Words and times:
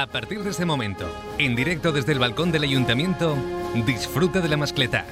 A 0.00 0.06
partir 0.06 0.42
de 0.42 0.48
este 0.48 0.64
momento, 0.64 1.06
en 1.36 1.54
directo 1.54 1.92
desde 1.92 2.12
el 2.12 2.18
balcón 2.18 2.52
del 2.52 2.62
ayuntamiento, 2.62 3.36
disfruta 3.84 4.40
de 4.40 4.48
la 4.48 4.56
mascleta. 4.56 5.04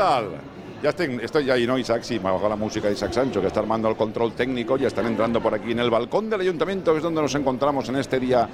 Tal? 0.00 0.30
Ya 0.82 0.90
estoy, 0.90 1.20
estoy 1.22 1.50
ahí, 1.50 1.66
¿no, 1.66 1.76
Isaac? 1.76 2.02
Sí, 2.02 2.18
me 2.18 2.30
ha 2.30 2.32
bajado 2.32 2.48
la 2.48 2.56
música 2.56 2.88
de 2.88 2.94
Isaac 2.94 3.12
Sancho, 3.12 3.42
que 3.42 3.48
está 3.48 3.60
armando 3.60 3.86
el 3.86 3.96
control 3.96 4.32
técnico. 4.32 4.78
Ya 4.78 4.86
están 4.86 5.06
entrando 5.06 5.42
por 5.42 5.52
aquí 5.52 5.72
en 5.72 5.78
el 5.78 5.90
balcón 5.90 6.30
del 6.30 6.40
ayuntamiento, 6.40 6.92
que 6.92 6.98
es 6.98 7.02
donde 7.02 7.20
nos 7.20 7.34
encontramos 7.34 7.86
en 7.90 7.96
este 7.96 8.18
día 8.18 8.48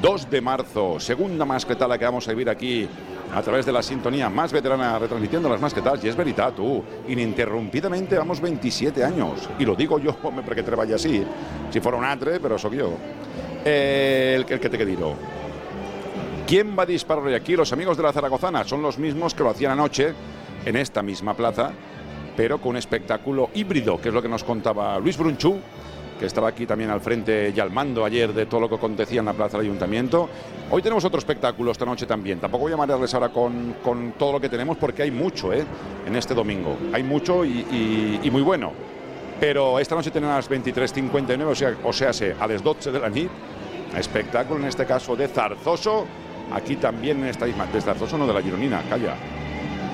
2 0.00 0.28
de 0.28 0.40
marzo. 0.40 0.98
Segunda 0.98 1.44
masquetala 1.44 1.96
que 1.96 2.04
vamos 2.04 2.26
a 2.26 2.32
vivir 2.32 2.50
aquí 2.50 2.88
a 3.32 3.40
través 3.42 3.64
de 3.64 3.70
la 3.70 3.80
sintonía 3.80 4.28
más 4.28 4.52
veterana 4.52 4.98
retransmitiendo 4.98 5.48
las 5.48 5.60
masquetas. 5.60 6.02
Y 6.02 6.08
es 6.08 6.16
verdad, 6.16 6.52
tú, 6.52 6.82
ininterrumpidamente 7.06 8.18
vamos 8.18 8.40
27 8.40 9.04
años. 9.04 9.48
Y 9.60 9.64
lo 9.64 9.76
digo 9.76 10.00
yo, 10.00 10.16
hombre, 10.24 10.44
porque 10.44 10.64
te 10.64 10.70
vaya 10.72 10.96
así. 10.96 11.24
Si 11.70 11.78
fuera 11.78 11.96
un 11.96 12.04
atre, 12.04 12.40
pero 12.40 12.58
soy 12.58 12.78
yo. 12.78 12.90
Eh, 13.64 14.32
el, 14.34 14.52
el 14.52 14.58
que 14.58 14.68
te 14.68 14.76
quediro. 14.76 15.14
¿Quién 16.44 16.76
va 16.76 16.82
a 16.82 16.86
disparar 16.86 17.22
hoy 17.24 17.34
aquí? 17.34 17.54
Los 17.54 17.72
amigos 17.72 17.96
de 17.96 18.02
la 18.02 18.12
Zaragozana 18.12 18.64
son 18.64 18.82
los 18.82 18.98
mismos 18.98 19.32
que 19.32 19.44
lo 19.44 19.50
hacían 19.50 19.70
anoche 19.70 20.12
en 20.64 20.76
esta 20.76 21.02
misma 21.02 21.34
plaza, 21.34 21.72
pero 22.36 22.58
con 22.58 22.70
un 22.70 22.76
espectáculo 22.76 23.50
híbrido, 23.54 24.00
que 24.00 24.08
es 24.08 24.14
lo 24.14 24.22
que 24.22 24.28
nos 24.28 24.44
contaba 24.44 24.98
Luis 24.98 25.16
Brunchú, 25.16 25.60
que 26.22 26.26
estaba 26.26 26.48
aquí 26.48 26.66
también 26.66 26.88
al 26.88 27.00
frente 27.00 27.52
y 27.54 27.58
al 27.58 27.72
mando 27.72 28.04
ayer 28.04 28.32
de 28.32 28.46
todo 28.46 28.60
lo 28.60 28.68
que 28.68 28.76
acontecía 28.76 29.18
en 29.18 29.26
la 29.26 29.32
plaza 29.32 29.58
del 29.58 29.66
ayuntamiento. 29.66 30.28
Hoy 30.70 30.80
tenemos 30.80 31.04
otro 31.04 31.18
espectáculo 31.18 31.72
esta 31.72 31.84
noche 31.84 32.06
también. 32.06 32.38
Tampoco 32.38 32.62
voy 32.62 32.72
a 32.72 32.76
marearles 32.76 33.12
ahora 33.14 33.30
con, 33.30 33.74
con 33.82 34.12
todo 34.12 34.34
lo 34.34 34.40
que 34.40 34.48
tenemos 34.48 34.76
porque 34.76 35.02
hay 35.02 35.10
mucho 35.10 35.52
¿eh? 35.52 35.64
en 36.06 36.14
este 36.14 36.32
domingo. 36.32 36.76
Hay 36.92 37.02
mucho 37.02 37.44
y, 37.44 38.28
muy 38.30 38.42
bueno. 38.42 38.72
Pero 39.40 39.80
esta 39.80 39.96
noche 39.96 40.12
tenemos 40.12 40.36
las 40.36 40.48
23.59, 40.48 41.44
o 41.44 41.54
sea, 41.56 41.76
o 41.82 41.92
sea, 41.92 42.12
a 42.38 42.46
las 42.46 42.62
12 42.62 42.92
de 42.92 43.00
la 43.00 43.08
nit, 43.08 43.28
espectáculo 43.98 44.60
en 44.60 44.66
este 44.66 44.86
caso 44.86 45.16
de 45.16 45.26
Zarzoso, 45.26 46.06
aquí 46.52 46.76
también 46.76 47.18
en 47.18 47.30
esta 47.30 47.46
misma, 47.46 47.66
de 47.66 47.80
Zarzoso 47.80 48.16
no 48.16 48.28
de 48.28 48.34
la 48.34 48.42
Gironina, 48.42 48.80
calla. 48.88 49.16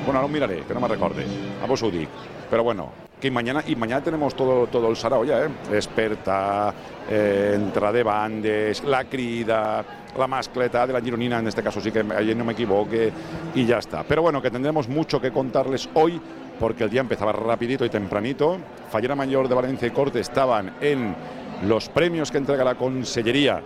Bueno, 0.09 0.21
ahora 0.21 0.33
miraré, 0.33 0.63
que 0.63 0.73
no 0.73 0.81
me 0.81 0.89
recorde. 0.89 1.23
A 1.63 1.67
vos 1.67 1.83
ho 1.83 1.91
dic. 1.91 2.09
Pero 2.49 2.65
bueno, 2.65 2.91
que 3.21 3.31
mañana, 3.31 3.63
y 3.67 3.77
mañana 3.77 4.03
tenemos 4.03 4.35
todo, 4.35 4.67
todo 4.69 4.89
el 4.89 4.97
sarao 4.97 5.23
ya, 5.23 5.45
¿eh? 5.45 5.49
Experta, 5.71 6.73
eh, 7.11 7.53
entrada 7.55 7.93
de 7.93 8.03
bandes, 8.03 8.83
la 8.85 9.05
crida, 9.05 9.85
la 10.17 10.27
mascleta 10.27 10.87
de 10.87 10.95
la 10.95 11.03
Gironina, 11.03 11.41
en 11.41 11.49
este 11.49 11.63
caso 11.63 11.79
sí 11.79 11.93
que 11.93 12.07
ayer 12.17 12.35
no 12.35 12.47
me 12.47 12.55
equivoque, 12.55 13.13
y 13.55 13.67
ya 13.67 13.81
está. 13.81 14.03
Pero 14.03 14.23
bueno, 14.23 14.41
que 14.41 14.51
tendremos 14.51 14.89
mucho 14.89 15.21
que 15.21 15.31
contarles 15.31 15.91
hoy, 15.93 16.19
porque 16.59 16.85
el 16.85 16.89
día 16.89 17.03
empezaba 17.03 17.33
rapidito 17.33 17.85
y 17.85 17.91
tempranito. 17.91 18.57
Fallera 18.91 19.15
Mayor 19.15 19.47
de 19.47 19.57
Valencia 19.57 19.89
y 19.89 19.91
Corte 19.91 20.21
estaban 20.21 20.77
en 20.81 21.15
los 21.65 21.91
premios 21.91 22.31
que 22.31 22.39
entrega 22.39 22.65
la 22.65 22.77
Consellería 22.77 23.61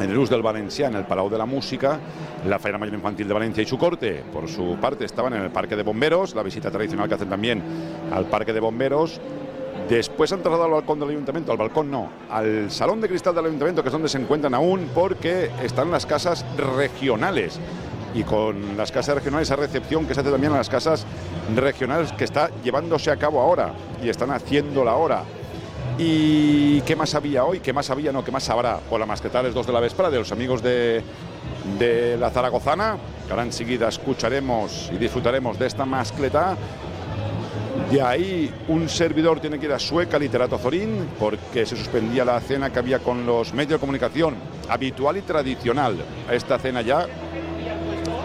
en 0.00 0.10
el 0.10 0.14
Luz 0.14 0.30
del 0.30 0.42
Valencià, 0.42 0.88
en 0.88 0.96
el 0.96 1.04
Palau 1.04 1.28
de 1.30 1.38
la 1.38 1.46
Música, 1.46 1.98
la 2.46 2.58
Feria 2.58 2.78
Mayor 2.78 2.94
Infantil 2.94 3.28
de 3.28 3.34
Valencia 3.34 3.62
y 3.62 3.66
su 3.66 3.78
corte, 3.78 4.24
por 4.32 4.48
su 4.48 4.76
parte, 4.80 5.04
estaban 5.04 5.34
en 5.34 5.42
el 5.42 5.50
Parque 5.50 5.76
de 5.76 5.82
Bomberos, 5.82 6.34
la 6.34 6.42
visita 6.42 6.70
tradicional 6.70 7.08
que 7.08 7.14
hacen 7.14 7.28
también 7.28 7.62
al 8.12 8.26
Parque 8.26 8.52
de 8.52 8.60
Bomberos. 8.60 9.20
Después 9.88 10.32
han 10.32 10.40
trasladado 10.40 10.64
al 10.66 10.80
balcón 10.82 11.00
del 11.00 11.10
ayuntamiento, 11.10 11.52
al 11.52 11.58
balcón 11.58 11.90
no, 11.90 12.08
al 12.30 12.70
Salón 12.70 13.00
de 13.00 13.08
Cristal 13.08 13.34
del 13.34 13.46
ayuntamiento, 13.46 13.82
que 13.82 13.88
es 13.88 13.92
donde 13.92 14.08
se 14.08 14.18
encuentran 14.18 14.54
aún, 14.54 14.88
porque 14.94 15.50
están 15.62 15.90
las 15.90 16.06
casas 16.06 16.44
regionales. 16.56 17.58
Y 18.14 18.24
con 18.24 18.76
las 18.76 18.92
casas 18.92 19.14
regionales, 19.14 19.48
esa 19.48 19.56
recepción 19.56 20.06
que 20.06 20.14
se 20.14 20.20
hace 20.20 20.30
también 20.30 20.52
en 20.52 20.58
las 20.58 20.68
casas 20.68 21.06
regionales, 21.56 22.12
que 22.12 22.24
está 22.24 22.50
llevándose 22.62 23.10
a 23.10 23.16
cabo 23.16 23.40
ahora, 23.40 23.72
y 24.02 24.08
están 24.08 24.30
haciéndola 24.30 24.92
ahora. 24.92 25.24
¿Y 26.04 26.80
qué 26.80 26.96
más 26.96 27.14
había 27.14 27.44
hoy? 27.44 27.60
¿Qué 27.60 27.72
más 27.72 27.88
había? 27.88 28.10
No, 28.10 28.24
¿qué 28.24 28.32
más 28.32 28.50
habrá? 28.50 28.78
Por 28.78 28.98
la 28.98 29.06
masquetales 29.06 29.54
2 29.54 29.68
de 29.68 29.72
la 29.72 29.78
Vespra, 29.78 30.10
de 30.10 30.18
los 30.18 30.32
amigos 30.32 30.60
de, 30.60 31.00
de 31.78 32.16
la 32.16 32.28
Zaragozana, 32.30 32.96
ahora 33.30 33.44
enseguida 33.44 33.86
escucharemos 33.86 34.90
y 34.92 34.96
disfrutaremos 34.98 35.56
de 35.60 35.66
esta 35.68 35.84
mascleta. 35.84 36.56
De 37.88 38.02
ahí 38.02 38.52
un 38.66 38.88
servidor 38.88 39.38
tiene 39.38 39.60
que 39.60 39.66
ir 39.66 39.72
a 39.72 39.78
Sueca, 39.78 40.18
Literato 40.18 40.58
Zorín, 40.58 41.08
porque 41.20 41.64
se 41.66 41.76
suspendía 41.76 42.24
la 42.24 42.40
cena 42.40 42.72
que 42.72 42.80
había 42.80 42.98
con 42.98 43.24
los 43.24 43.54
medios 43.54 43.74
de 43.74 43.78
comunicación, 43.78 44.34
habitual 44.68 45.18
y 45.18 45.22
tradicional 45.22 45.94
a 46.28 46.34
esta 46.34 46.58
cena 46.58 46.82
ya. 46.82 47.06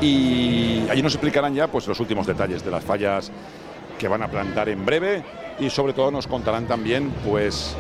Y 0.02 0.88
allí 0.90 1.04
nos 1.04 1.14
explicarán 1.14 1.54
ya 1.54 1.68
pues, 1.68 1.86
los 1.86 2.00
últimos 2.00 2.26
detalles 2.26 2.66
de 2.66 2.72
las 2.72 2.84
fallas 2.84 3.32
que 4.00 4.08
van 4.08 4.24
a 4.24 4.28
plantar 4.28 4.68
en 4.70 4.84
breve 4.84 5.47
y 5.60 5.70
sobre 5.70 5.94
todo 5.94 6.12
nos 6.12 6.28
contarán 6.28 6.68
también 6.68 7.12
pues 7.26 7.76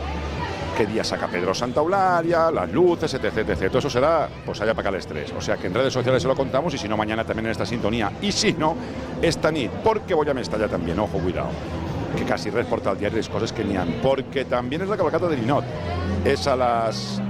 qué 0.78 0.86
día 0.86 1.04
saca 1.04 1.28
Pedro 1.28 1.54
Santa 1.56 1.80
Eulalia, 1.82 2.52
las 2.52 2.72
luces, 2.72 3.12
etc, 3.14 3.36
etc. 3.38 3.68
Todo 3.68 3.80
eso 3.80 3.90
será 3.90 4.30
pues 4.46 4.62
allá 4.62 4.74
para 4.74 4.90
acá 4.90 4.96
el 4.96 5.02
estrés. 5.02 5.34
O 5.36 5.42
sea 5.42 5.58
que 5.58 5.68
en 5.68 5.74
redes 5.74 5.92
sociales 5.92 6.22
se 6.22 6.28
lo 6.28 6.36
contamos 6.36 6.74
y 6.74 6.78
si 6.78 6.88
no 6.88 6.96
mañana 6.96 7.24
también 7.24 7.48
en 7.48 7.52
esta 7.52 7.66
sintonía 7.66 8.12
y 8.22 8.32
si 8.32 8.54
no 8.54 8.76
esta 9.22 9.52
nit, 9.52 9.72
porque 9.84 10.14
voy 10.14 10.30
a 10.30 10.34
me 10.34 10.42
estalla 10.42 10.68
también, 10.68 11.00
ojo, 11.00 11.18
cuidado. 11.18 11.50
Que 12.16 12.24
casi 12.24 12.50
res 12.50 12.66
porta 12.68 12.92
al 12.92 13.00
diario 13.00 13.20
cosas 13.32 13.52
que 13.52 13.64
ni 13.64 13.76
han, 13.76 13.94
porque 14.04 14.46
también 14.46 14.84
es 14.84 14.90
la 14.90 14.98
cabalgata 14.98 15.28
de 15.28 15.38
Linot. 15.38 15.66
Es 16.24 16.48
a 16.48 16.56
las 16.56 17.22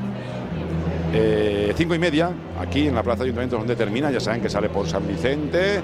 eh, 1.13 1.73
cinco 1.75 1.95
y 1.95 1.99
media, 1.99 2.31
aquí 2.59 2.87
en 2.87 2.95
la 2.95 3.01
Plaza 3.01 3.19
de 3.19 3.25
Ayuntamiento 3.25 3.57
donde 3.57 3.75
termina, 3.75 4.11
ya 4.11 4.19
saben 4.19 4.41
que 4.41 4.49
sale 4.49 4.69
por 4.69 4.87
San 4.87 5.07
Vicente, 5.07 5.79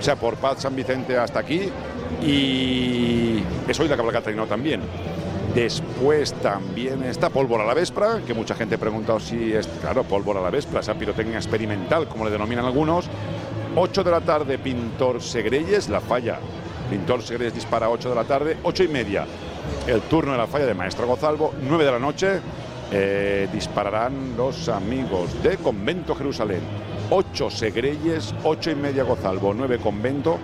o 0.00 0.02
sea, 0.02 0.16
por 0.16 0.36
Paz 0.36 0.62
San 0.62 0.74
Vicente 0.74 1.16
hasta 1.18 1.40
aquí, 1.40 1.68
y 2.20 3.42
es 3.68 3.80
hoy 3.80 3.88
la 3.88 3.96
cabalgata 3.96 4.30
Linot 4.30 4.48
también. 4.48 4.80
Después 5.54 6.32
también 6.34 7.02
está 7.04 7.28
Pólvora 7.28 7.64
a 7.64 7.66
la 7.66 7.74
Vespra, 7.74 8.20
que 8.26 8.32
mucha 8.32 8.54
gente 8.54 8.76
ha 8.76 8.78
preguntado 8.78 9.20
si 9.20 9.52
es, 9.52 9.66
claro, 9.82 10.02
Pólvora 10.02 10.40
a 10.40 10.42
la 10.42 10.50
Vespra, 10.50 10.80
esa 10.80 10.94
pirotecnia 10.94 11.36
experimental, 11.36 12.08
como 12.08 12.24
le 12.24 12.30
denominan 12.30 12.64
algunos. 12.64 13.06
8 13.76 14.04
de 14.04 14.10
la 14.10 14.20
tarde, 14.22 14.58
Pintor 14.58 15.22
Segreyes, 15.22 15.90
la 15.90 16.00
falla. 16.00 16.38
Pintor 16.88 17.22
Segreyes 17.22 17.54
dispara 17.54 17.86
a 17.86 17.90
8 17.90 18.08
de 18.08 18.14
la 18.14 18.24
tarde, 18.24 18.56
8 18.62 18.84
y 18.84 18.88
media. 18.88 19.26
El 19.86 20.00
turno 20.02 20.32
de 20.32 20.38
la 20.38 20.46
falla 20.46 20.66
de 20.66 20.74
Maestro 20.74 21.06
Gozalvo, 21.06 21.52
9 21.62 21.84
de 21.84 21.90
la 21.90 21.98
noche, 21.98 22.40
eh, 22.90 23.48
dispararán 23.52 24.36
los 24.36 24.68
amigos 24.68 25.42
de 25.42 25.56
Convento 25.58 26.14
Jerusalén. 26.14 26.60
8 27.10 27.50
Segreyes, 27.50 28.34
8 28.42 28.70
y 28.70 28.74
media 28.74 29.02
Gozalvo, 29.04 29.52
9 29.52 29.78
Convento. 29.78 30.38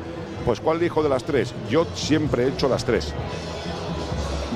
Pues 0.48 0.60
¿cuál 0.60 0.80
dijo 0.80 1.02
de 1.02 1.10
las 1.10 1.24
tres? 1.24 1.52
Yo 1.68 1.84
siempre 1.94 2.44
he 2.44 2.48
hecho 2.48 2.70
las 2.70 2.82
tres. 2.82 3.12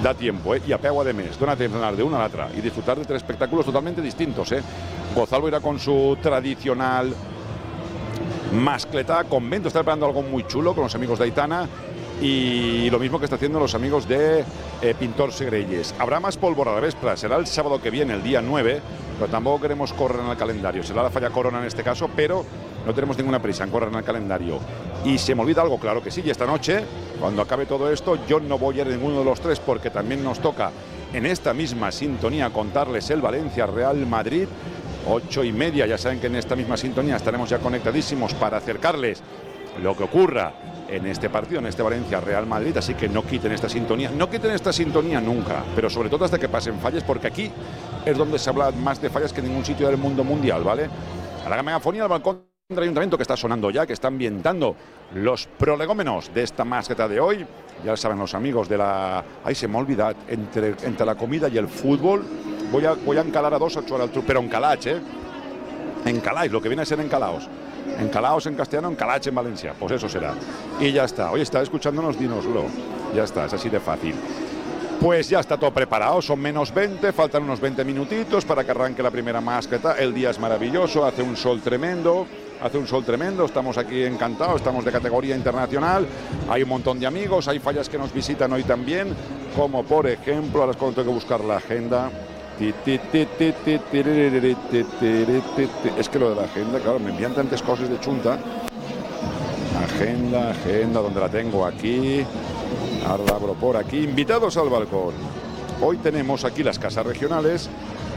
Da 0.03 0.15
tiempo, 0.15 0.55
¿eh? 0.55 0.63
Y 0.67 0.73
a 0.73 0.79
pegua 0.79 1.05
de 1.05 1.13
mes. 1.13 1.39
Dónate 1.39 1.67
entrenar 1.67 1.95
de 1.95 2.03
una 2.03 2.17
a 2.17 2.21
la 2.21 2.27
otra 2.29 2.49
y 2.57 2.63
disfrutar 2.63 2.99
de 2.99 3.05
tres 3.05 3.19
espectáculos 3.19 3.67
totalmente 3.67 4.01
distintos, 4.01 4.53
¿eh? 4.53 4.63
Gozalvo 5.15 5.49
irá 5.49 5.61
con 5.61 5.79
su 5.79 6.17
tradicional 6.23 7.15
mascleta. 8.55 9.25
Convento 9.25 9.69
está 9.69 9.81
preparando 9.81 10.07
algo 10.07 10.23
muy 10.23 10.47
chulo 10.47 10.75
con 10.75 10.85
los 10.85 10.95
amigos 10.95 11.19
de 11.19 11.27
Aitana 11.27 11.69
y 12.23 12.89
lo 12.89 12.99
mismo 12.99 13.19
que 13.19 13.27
está 13.27 13.37
haciendo 13.37 13.61
los 13.61 13.75
amigos 13.75 14.09
de 14.09 14.47
eh, 14.81 14.95
Pintor 14.99 15.31
Segreyes. 15.31 15.95
Habrá 15.99 16.21
más 16.21 16.39
pólvora 16.39 16.71
a 16.71 16.75
la 16.77 16.81
Vespra, 16.81 17.19
será 17.19 17.37
el 17.37 17.47
sábado 17.47 17.83
que 17.83 17.91
viene, 17.91 18.15
el 18.15 18.23
día 18.23 18.41
9, 18.41 18.81
pero 19.19 19.31
tampoco 19.31 19.61
queremos 19.61 19.93
correr 19.93 20.21
en 20.21 20.31
el 20.31 20.39
calendario. 20.39 20.83
Será 20.83 21.03
la 21.03 21.11
falla 21.11 21.29
corona 21.29 21.59
en 21.59 21.67
este 21.67 21.83
caso, 21.83 22.09
pero 22.17 22.47
no 22.87 22.95
tenemos 22.95 23.17
ninguna 23.17 23.41
prisa 23.41 23.65
en 23.65 23.71
correr 23.71 23.89
en 23.89 23.97
el 23.97 24.05
calendario. 24.05 24.59
Y 25.05 25.19
se 25.19 25.35
me 25.35 25.43
olvida 25.43 25.63
algo, 25.63 25.79
claro 25.79 26.03
que 26.03 26.11
sí, 26.11 26.23
y 26.25 26.31
esta 26.31 26.47
noche, 26.47 26.85
cuando 27.21 27.43
acabe 27.43 27.67
todo 27.67 27.91
esto, 27.91 28.19
yo 28.27 28.41
no 28.41 28.59
voy 28.59 28.79
a 28.79 28.83
ir 28.83 28.89
a 28.89 28.91
ninguno 28.91 29.19
de 29.19 29.25
los 29.25 29.41
tres 29.41 29.61
porque 29.61 29.91
también 29.91 30.23
nos 30.23 30.41
toca 30.41 30.71
en 31.13 31.27
esta 31.27 31.53
misma 31.53 31.93
sintonía 31.93 32.51
contarles 32.51 33.11
el 33.11 33.21
Valencia 33.21 33.67
Real 33.67 33.97
Madrid. 34.07 34.47
Ocho 35.09 35.43
y 35.43 35.53
media, 35.53 35.85
ya 35.87 35.99
saben 35.99 36.21
que 36.21 36.29
en 36.29 36.37
esta 36.37 36.55
misma 36.55 36.77
sintonía 36.77 37.17
estaremos 37.17 37.51
ya 37.51 37.59
conectadísimos 37.59 38.35
para 38.35 38.59
acercarles 38.59 39.21
lo 39.83 39.97
que 39.97 40.05
ocurra 40.05 40.53
en 40.89 41.07
este 41.07 41.29
partido, 41.31 41.59
en 41.59 41.67
este 41.67 41.83
Valencia 41.83 42.21
Real 42.21 42.47
Madrid, 42.47 42.77
así 42.77 42.95
que 42.95 43.09
no 43.09 43.25
quiten 43.25 43.51
esta 43.53 43.69
sintonía, 43.69 44.11
no 44.11 44.29
quiten 44.29 44.51
esta 44.51 44.73
sintonía 44.73 45.21
nunca, 45.21 45.65
pero 45.75 45.89
sobre 45.89 46.11
todo 46.11 46.25
hasta 46.25 46.39
que 46.39 46.49
pasen 46.49 46.79
fallas, 46.79 47.03
porque 47.03 47.27
aquí 47.27 47.51
es 48.05 48.17
donde 48.17 48.39
se 48.39 48.51
habla 48.51 48.71
más 48.71 49.01
de 49.01 49.09
fallas 49.09 49.33
que 49.33 49.41
en 49.41 49.49
ningún 49.49 49.65
sitio 49.65 49.89
del 49.89 49.97
mundo 49.97 50.23
mundial, 50.23 50.63
¿vale? 50.63 50.89
A 51.45 51.49
la 51.49 51.63
megafonía 51.63 52.03
del 52.03 52.11
balcón 52.11 52.52
del 52.75 52.85
ayuntamiento 52.85 53.17
que 53.17 53.23
está 53.23 53.37
sonando 53.37 53.71
ya, 53.71 53.87
que 53.87 53.93
está 53.93 54.09
ambientando 54.09 54.77
los 55.15 55.47
prolegómenos 55.47 56.33
de 56.33 56.43
esta 56.43 56.65
masqueta 56.65 57.09
de 57.09 57.21
hoy. 57.21 57.47
Ya 57.85 57.97
saben 57.97 58.19
los 58.19 58.35
amigos 58.35 58.69
de 58.69 58.79
la... 58.79 59.25
Ay, 59.45 59.55
se 59.55 59.69
me 59.69 59.79
olvida, 59.79 60.15
entre, 60.29 60.75
entre 60.83 61.07
la 61.07 61.15
comida 61.15 61.49
y 61.49 61.59
el 61.59 61.69
fútbol, 61.69 62.25
voy 62.71 62.85
a, 62.87 62.93
voy 62.93 63.17
a 63.17 63.23
encalar 63.23 63.55
a 63.55 63.59
dos, 63.59 63.77
ocho 63.77 64.01
al 64.01 64.11
pero 64.11 64.41
encalach, 64.41 64.87
¿eh? 64.87 65.01
Encaláis, 66.05 66.51
lo 66.51 66.61
que 66.61 66.69
viene 66.69 66.83
a 66.83 66.87
ser 66.87 67.01
encalaos. 67.01 67.49
Encalaos 67.99 68.47
en 68.47 68.55
castellano, 68.55 68.91
encalache 68.91 69.29
en 69.29 69.35
Valencia. 69.35 69.75
Pues 69.79 69.93
eso 69.93 70.09
será. 70.09 70.35
Y 70.81 70.93
ya 70.93 71.05
está. 71.05 71.31
Hoy 71.31 71.43
está 71.43 71.61
escuchándonos, 71.63 72.19
dinoslo. 72.19 72.65
Ya 73.15 73.25
está, 73.25 73.45
es 73.47 73.53
así 73.55 73.69
de 73.69 73.81
fácil. 73.81 74.15
Pues 75.01 75.29
ya 75.29 75.41
está 75.41 75.59
todo 75.59 75.73
preparado, 75.73 76.23
son 76.23 76.39
menos 76.39 76.73
20, 76.73 77.13
faltan 77.13 77.43
unos 77.43 77.61
20 77.61 77.85
minutitos 77.85 78.45
para 78.45 78.63
que 78.63 78.71
arranque 78.71 79.03
la 79.03 79.11
primera 79.11 79.41
máscara. 79.41 79.97
El 79.99 80.15
día 80.15 80.31
es 80.31 80.39
maravilloso, 80.39 81.05
hace 81.05 81.23
un 81.23 81.37
sol 81.37 81.61
tremendo, 81.61 82.25
hace 82.63 82.79
un 82.79 82.87
sol 82.87 83.05
tremendo, 83.05 83.45
estamos 83.45 83.77
aquí 83.77 84.03
encantados, 84.03 84.57
estamos 84.57 84.85
de 84.85 84.93
categoría 84.93 85.37
internacional, 85.37 86.07
hay 86.49 86.63
un 86.63 86.69
montón 86.69 87.01
de 87.01 87.07
amigos, 87.07 87.49
hay 87.49 87.59
fallas 87.59 87.89
que 87.89 87.99
nos 87.99 88.13
visitan 88.13 88.53
hoy 88.53 88.63
también, 88.63 89.09
como 89.57 89.83
por 89.83 90.07
ejemplo, 90.07 90.61
ahora 90.61 90.73
es 90.73 90.79
cuando 90.79 90.95
tengo 90.97 91.09
que 91.09 91.15
buscar 91.15 91.41
la 91.45 91.57
agenda. 91.57 92.11
Es 92.61 92.75
que 96.09 96.19
lo 96.19 96.31
de 96.31 96.37
la 96.37 96.45
agenda, 96.45 96.79
claro, 96.79 97.01
me 97.01 97.11
envían 97.11 97.35
tantas 97.35 97.61
cosas 97.63 97.89
de 97.89 97.99
chunta. 97.99 98.39
Agenda, 99.83 100.51
agenda, 100.51 101.01
donde 101.01 101.19
la 101.19 101.29
tengo 101.29 101.67
aquí. 101.67 102.25
Ahora 103.07 103.35
abro 103.35 103.55
por 103.55 103.77
aquí. 103.77 104.05
Invitados 104.05 104.57
al 104.59 104.69
balcón. 104.69 105.15
Hoy 105.81 105.97
tenemos 105.97 106.45
aquí 106.45 106.63
las 106.63 106.79
casas 106.79 107.05
regionales. 107.05 107.69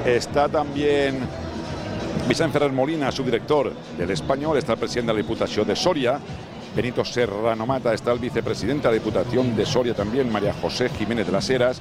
Está 0.06 0.48
también 0.48 1.28
Vicente 2.28 2.54
Ferrer 2.54 2.72
Molina, 2.72 3.12
subdirector 3.12 3.72
del 3.98 4.10
Español. 4.10 4.58
Está 4.58 4.74
el 4.74 4.80
presidente 4.80 5.12
de 5.12 5.14
la 5.14 5.22
Diputación 5.22 5.68
de 5.68 5.76
Soria. 5.76 6.20
Benito 6.76 7.06
Serrano 7.06 7.68
Mata 7.68 7.94
está 7.94 8.12
el 8.12 8.20
vicepresidente 8.20 8.88
de 8.88 8.96
la 8.96 9.00
Diputación 9.00 9.56
de 9.56 9.66
Soria 9.66 9.94
también, 9.94 10.32
María 10.32 10.54
José 10.60 10.90
Jiménez 10.90 11.28
de 11.28 11.32
las 11.32 11.48
Heras. 11.50 11.80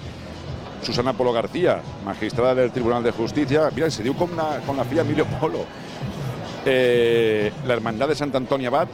Susana 0.83 1.15
Polo 1.15 1.33
García, 1.33 1.81
magistrada 2.05 2.55
del 2.55 2.71
Tribunal 2.71 3.03
de 3.03 3.11
Justicia. 3.11 3.71
Mira, 3.75 3.91
se 3.91 4.03
dio 4.03 4.15
con 4.15 4.37
la, 4.37 4.61
con 4.67 4.85
fía 4.85 5.01
Emilio 5.01 5.25
Polo. 5.41 5.65
Eh, 6.67 7.51
la 7.67 7.73
Hermandad 7.73 8.09
de 8.09 8.15
Santa 8.15 8.37
Antonia 8.37 8.69
Abad 8.69 8.89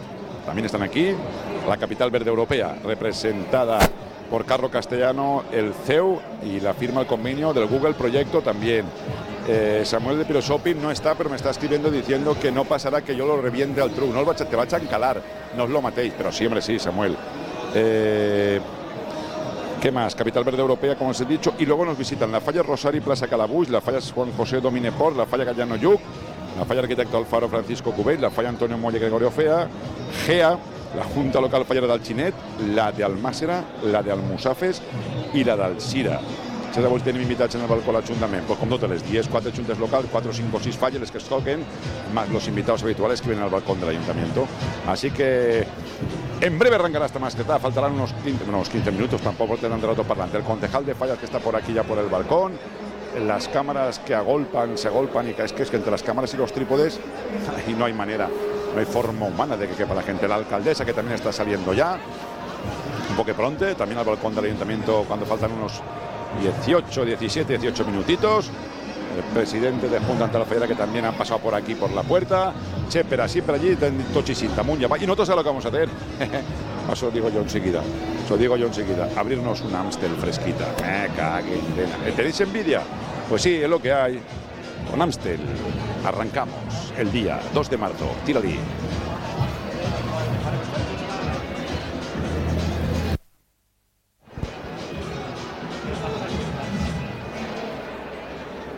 también 0.47 0.67
están 0.67 0.83
aquí. 0.83 1.13
La 1.69 1.77
capital 1.77 2.13
verde 2.13 2.31
europea, 2.31 2.77
representada 2.85 3.81
por 4.31 4.45
Carlos 4.45 4.71
Castellano, 4.71 5.43
el 5.51 5.75
CEU 5.75 6.21
y 6.45 6.61
la 6.61 6.75
firma 6.75 7.01
el 7.01 7.09
convenio 7.09 7.53
del 7.53 7.67
Google 7.67 7.95
Proyecto 7.95 8.41
también. 8.41 8.87
Eh, 9.53 9.83
Samuel 9.85 10.17
de 10.17 10.25
Pirosopin 10.25 10.81
no 10.81 10.93
está, 10.93 11.17
pero 11.17 11.29
me 11.29 11.35
está 11.35 11.51
escribiendo 11.51 11.91
diciendo 11.91 12.37
que 12.41 12.53
no 12.53 12.65
pasará 12.65 13.03
que 13.03 13.17
yo 13.17 13.27
lo 13.27 13.41
reviente 13.41 13.81
al 13.81 13.91
truco. 13.91 14.13
No 14.13 14.21
os 14.21 14.37
te 14.37 14.55
va 14.55 14.63
a 14.63 14.77
encalar, 14.77 15.21
no 15.57 15.65
os 15.65 15.71
lo 15.71 15.83
matéis, 15.83 16.13
pero 16.17 16.31
siempre 16.31 16.63
sí, 16.63 16.79
Samuel. 16.79 17.17
Eh, 17.75 18.61
¿Qué 19.83 19.91
más? 19.91 20.15
Capital 20.15 20.45
Verde 20.45 20.61
Europea, 20.61 20.95
como 20.95 21.11
os 21.11 21.21
he 21.21 21.25
dicho. 21.25 21.55
Y 21.59 21.67
luego 21.67 21.85
nos 21.85 21.99
visitan 21.99 22.31
la 22.31 22.41
falla 22.41 22.63
Rosari 22.63 23.01
Plaza 23.01 23.27
Calabuch, 23.27 23.69
la 23.71 23.81
falla 23.81 23.99
Juan 24.15 24.31
José 24.37 24.61
Domine 24.61 24.93
Port, 24.93 25.17
la 25.17 25.27
falla 25.27 25.43
Gallano 25.43 25.75
Yuc, 25.75 26.01
la 26.57 26.65
falla 26.65 26.83
Arquitecto 26.83 27.17
Alfaro 27.17 27.49
Francisco 27.49 27.91
Cubey, 27.91 28.19
la 28.19 28.31
falla 28.31 28.51
Antonio 28.51 28.79
Molle 28.79 29.01
Gregorio 29.01 29.33
Fea, 29.33 29.67
GEA, 30.27 30.57
la 30.97 31.05
Junta 31.13 31.41
Local 31.41 31.65
Fallera 31.65 31.89
del 31.89 32.03
Chinet, 32.03 32.35
la 32.73 32.93
de 32.93 33.03
Almásera, 33.03 33.65
la 33.85 34.01
de 34.01 34.13
Almusafes 34.13 34.81
y 35.35 35.43
la 35.43 35.57
de 35.57 35.65
Alcira. 35.65 36.21
Se 36.71 36.81
de 36.81 36.89
tenim 37.03 37.23
invitats 37.25 37.57
en 37.57 37.65
el 37.65 37.67
balcó 37.67 37.91
l'Ajuntament, 37.91 38.45
pues 38.47 38.59
com 38.61 38.71
totes 38.71 38.91
les 38.93 39.03
10, 39.03 39.27
4 39.29 39.51
juntes 39.57 39.79
locals, 39.81 40.07
4, 40.13 40.33
5 40.33 40.61
6 40.63 40.77
falles 40.79 41.11
que 41.11 41.19
es 41.19 41.27
más 42.15 42.29
los 42.29 42.47
invitados 42.47 42.85
habituales 42.85 43.21
que 43.21 43.29
vienen 43.29 43.45
al 43.45 43.51
balcón 43.51 43.81
del 43.81 43.89
Ayuntamiento. 43.89 44.47
Así 44.87 45.11
que 45.11 45.67
en 46.41 46.59
breve 46.61 46.77
arrancará 46.77 47.07
esta 47.07 47.19
masqueta, 47.19 47.59
faltarán 47.59 47.95
unos 47.95 48.13
15, 48.13 48.45
unos 48.49 48.69
15 48.69 48.93
minutos, 48.93 49.21
tampoco 49.21 49.57
tendrán 49.57 49.83
rato 49.83 50.05
parlante. 50.05 50.37
El 50.37 50.45
concejal 50.45 50.87
de 50.87 50.95
fallas 50.95 51.19
que 51.19 51.25
está 51.25 51.41
por 51.41 51.57
aquí 51.57 51.73
ya 51.73 51.83
por 51.83 51.99
el 51.99 52.07
balcón, 52.07 52.53
las 53.27 53.49
cámaras 53.49 53.99
que 53.99 54.15
agolpan, 54.15 54.79
se 54.79 54.87
agolpan 54.87 55.27
y 55.27 55.31
es 55.31 55.53
que, 55.53 55.65
es 55.65 55.71
que 55.71 55.77
entre 55.77 55.91
las 55.91 56.05
cámaras 56.05 56.33
y 56.35 56.37
los 56.37 56.53
trípodes 56.53 57.01
ahí 57.67 57.75
no 57.75 57.85
hay 57.85 57.93
manera, 57.93 58.29
no 58.73 58.79
hay 58.79 58.87
forma 58.87 59.27
humana 59.27 59.57
de 59.57 59.67
que 59.67 59.75
quepa 59.75 59.95
la 59.95 60.03
gente. 60.03 60.29
La 60.29 60.37
alcaldesa 60.37 60.85
que 60.85 60.93
también 60.93 61.17
está 61.17 61.33
saliendo 61.33 61.75
ya, 61.75 61.99
un 63.11 63.17
poco 63.17 63.35
pronto, 63.35 63.75
también 63.75 63.99
al 63.99 64.07
balcón 64.07 64.37
del 64.37 64.45
ayuntamiento 64.45 65.05
cuando 65.09 65.27
faltan 65.27 65.51
unos 65.51 65.83
18, 66.41 67.05
17, 67.05 67.59
18 67.59 67.85
minutitos. 67.85 68.51
El 69.17 69.25
presidente 69.35 69.89
de 69.89 69.99
Junta 69.99 70.27
Antalfera 70.27 70.69
que 70.69 70.77
también 70.77 71.05
han 71.05 71.15
pasado 71.15 71.41
por 71.41 71.55
aquí 71.55 71.75
por 71.75 71.91
la 71.91 72.03
puerta. 72.03 72.53
Che, 72.89 73.05
pero 73.05 73.27
siempre 73.29 73.57
allí, 73.57 73.77
tochisinta. 74.13 74.63
Y 74.63 75.07
nosotros 75.07 75.27
sabemos 75.27 75.37
lo 75.37 75.43
que 75.43 75.49
vamos 75.49 75.65
a 75.65 75.69
hacer. 75.69 75.89
Eso 76.93 77.07
lo 77.07 77.13
digo 77.13 77.29
yo 77.29 77.41
enseguida. 77.41 77.83
Eso 78.25 78.37
digo 78.37 78.57
yo 78.57 78.67
enseguida. 78.67 79.09
Abrirnos 79.17 79.61
una 79.63 79.81
Amstel 79.81 80.15
fresquita. 80.17 80.67
Me 80.81 81.15
cague 81.15 81.61
¿Tenéis 82.17 82.41
envidia? 82.41 82.83
Pues 83.29 83.43
sí, 83.43 83.57
es 83.57 83.69
lo 83.69 83.81
que 83.81 83.93
hay. 83.93 84.21
Con 84.91 85.01
Amstel 85.03 85.41
arrancamos 86.05 86.59
el 86.97 87.13
día 87.13 87.41
2 87.53 87.71
de 87.71 87.77
marzo. 87.77 88.11
Tírali. 88.25 88.59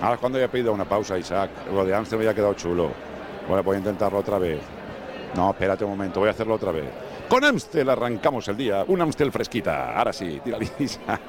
Ahora 0.02 0.16
cuando 0.16 0.36
haya 0.36 0.48
pedido 0.48 0.72
una 0.72 0.84
pausa, 0.84 1.16
Isaac. 1.16 1.50
Lo 1.72 1.84
de 1.84 1.94
Amstel 1.94 2.18
me 2.18 2.24
había 2.24 2.34
quedado 2.34 2.54
chulo. 2.54 2.90
Bueno, 3.46 3.62
voy 3.62 3.76
a 3.76 3.78
intentarlo 3.78 4.18
otra 4.18 4.36
vez. 4.36 4.60
No, 5.36 5.50
espérate 5.50 5.84
un 5.84 5.92
momento, 5.92 6.18
voy 6.20 6.28
a 6.28 6.32
hacerlo 6.32 6.54
otra 6.54 6.72
vez. 6.72 6.86
Con 7.28 7.44
Amstel 7.44 7.88
arrancamos 7.88 8.46
el 8.48 8.56
día. 8.56 8.84
Un 8.88 9.00
Amstel 9.00 9.30
fresquita. 9.30 9.96
Ahora 9.96 10.12
sí, 10.12 10.40
tira 10.44 10.58
lisa. 10.58 11.20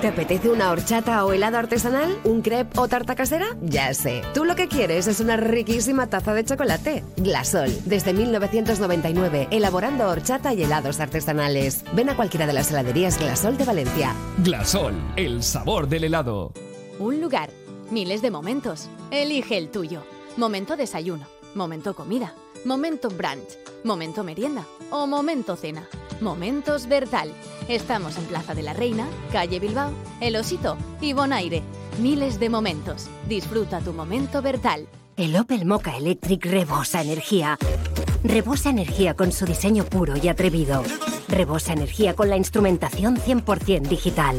¿Te 0.00 0.08
apetece 0.08 0.48
una 0.48 0.70
horchata 0.70 1.24
o 1.26 1.32
helado 1.32 1.58
artesanal? 1.58 2.18
¿Un 2.24 2.40
crepe 2.40 2.78
o 2.80 2.88
tarta 2.88 3.14
casera? 3.14 3.48
Ya 3.60 3.92
sé. 3.92 4.22
Tú 4.32 4.44
lo 4.44 4.56
que 4.56 4.66
quieres 4.66 5.06
es 5.06 5.20
una 5.20 5.36
riquísima 5.36 6.08
taza 6.08 6.32
de 6.32 6.42
chocolate. 6.42 7.04
Glasol, 7.18 7.70
desde 7.84 8.14
1999, 8.14 9.48
elaborando 9.50 10.08
horchata 10.08 10.54
y 10.54 10.62
helados 10.62 11.00
artesanales. 11.00 11.84
Ven 11.92 12.08
a 12.08 12.16
cualquiera 12.16 12.46
de 12.46 12.54
las 12.54 12.70
heladerías 12.70 13.18
Glasol 13.18 13.58
de 13.58 13.64
Valencia. 13.64 14.14
Glasol, 14.38 14.94
el 15.16 15.42
sabor 15.42 15.86
del 15.86 16.04
helado. 16.04 16.52
Un 17.00 17.18
lugar, 17.18 17.48
miles 17.90 18.20
de 18.20 18.30
momentos. 18.30 18.90
Elige 19.10 19.56
el 19.56 19.70
tuyo. 19.70 20.02
Momento 20.36 20.76
desayuno, 20.76 21.24
momento 21.54 21.96
comida, 21.96 22.34
momento 22.66 23.08
brunch, 23.08 23.56
momento 23.84 24.22
merienda 24.22 24.66
o 24.90 25.06
momento 25.06 25.56
cena. 25.56 25.88
Momentos 26.20 26.86
Bertal. 26.86 27.32
Estamos 27.68 28.18
en 28.18 28.24
Plaza 28.24 28.54
de 28.54 28.62
la 28.62 28.74
Reina, 28.74 29.06
calle 29.32 29.58
Bilbao, 29.60 29.92
El 30.20 30.36
Osito 30.36 30.76
y 31.00 31.14
Bonaire. 31.14 31.62
Miles 32.02 32.38
de 32.38 32.50
momentos. 32.50 33.08
Disfruta 33.26 33.80
tu 33.80 33.94
momento 33.94 34.42
Bertal. 34.42 34.86
El 35.16 35.34
Opel 35.36 35.64
Mocha 35.64 35.96
Electric 35.96 36.44
rebosa 36.44 37.00
energía. 37.00 37.56
Rebosa 38.22 38.68
energía 38.68 39.14
con 39.14 39.32
su 39.32 39.46
diseño 39.46 39.84
puro 39.84 40.18
y 40.22 40.28
atrevido. 40.28 40.82
Rebosa 41.28 41.72
energía 41.72 42.14
con 42.14 42.28
la 42.28 42.36
instrumentación 42.36 43.16
100% 43.16 43.88
digital. 43.88 44.36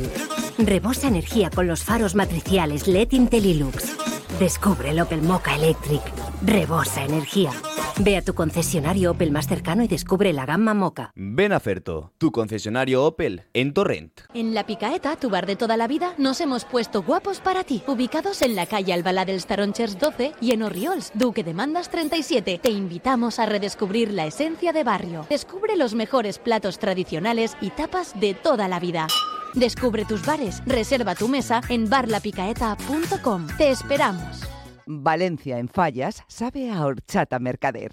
Rebosa 0.65 1.07
energía 1.07 1.49
con 1.49 1.65
los 1.65 1.83
faros 1.83 2.13
matriciales 2.13 2.87
LED 2.87 3.13
Intellilux. 3.13 3.97
Descubre 4.39 4.91
el 4.91 4.99
Opel 4.99 5.23
Mocha 5.23 5.55
Electric. 5.55 6.01
Rebosa 6.45 7.03
energía. 7.03 7.51
Ve 7.97 8.15
a 8.15 8.21
tu 8.21 8.35
concesionario 8.35 9.11
Opel 9.11 9.31
más 9.31 9.47
cercano 9.47 9.83
y 9.83 9.87
descubre 9.87 10.31
la 10.33 10.45
gama 10.45 10.75
Mocha. 10.75 11.11
Ven 11.15 11.51
a 11.51 11.59
Ferto, 11.59 12.13
tu 12.19 12.31
concesionario 12.31 13.03
Opel 13.03 13.43
en 13.53 13.73
Torrent. 13.73 14.21
En 14.35 14.53
La 14.53 14.67
Picaeta, 14.67 15.15
tu 15.15 15.31
bar 15.31 15.47
de 15.47 15.55
toda 15.55 15.77
la 15.77 15.87
vida, 15.87 16.13
nos 16.19 16.39
hemos 16.41 16.63
puesto 16.65 17.01
guapos 17.01 17.41
para 17.41 17.63
ti. 17.63 17.81
Ubicados 17.87 18.43
en 18.43 18.55
la 18.55 18.67
calle 18.67 18.93
Albalá 18.93 19.25
del 19.25 19.41
Staronchers 19.41 19.97
12 19.97 20.33
y 20.41 20.51
en 20.51 20.61
Oriols, 20.61 21.11
Duque 21.15 21.43
de 21.43 21.55
Mandas 21.55 21.89
37. 21.89 22.59
Te 22.61 22.69
invitamos 22.69 23.39
a 23.39 23.47
redescubrir 23.47 24.11
la 24.11 24.27
esencia 24.27 24.73
de 24.73 24.83
barrio. 24.83 25.25
Descubre 25.27 25.75
los 25.75 25.95
mejores 25.95 26.37
platos 26.37 26.77
tradicionales 26.77 27.57
y 27.61 27.71
tapas 27.71 28.19
de 28.19 28.35
toda 28.35 28.67
la 28.67 28.79
vida. 28.79 29.07
Descubre 29.53 30.05
tus 30.05 30.25
bares, 30.25 30.61
reserva 30.65 31.15
tu 31.15 31.27
mesa 31.27 31.61
en 31.69 31.89
barlapicaeta.com. 31.89 33.47
Te 33.57 33.71
esperamos. 33.71 34.43
Valencia 34.85 35.59
en 35.59 35.69
Fallas 35.69 36.23
sabe 36.27 36.71
a 36.71 36.85
horchata 36.85 37.39
mercader. 37.39 37.91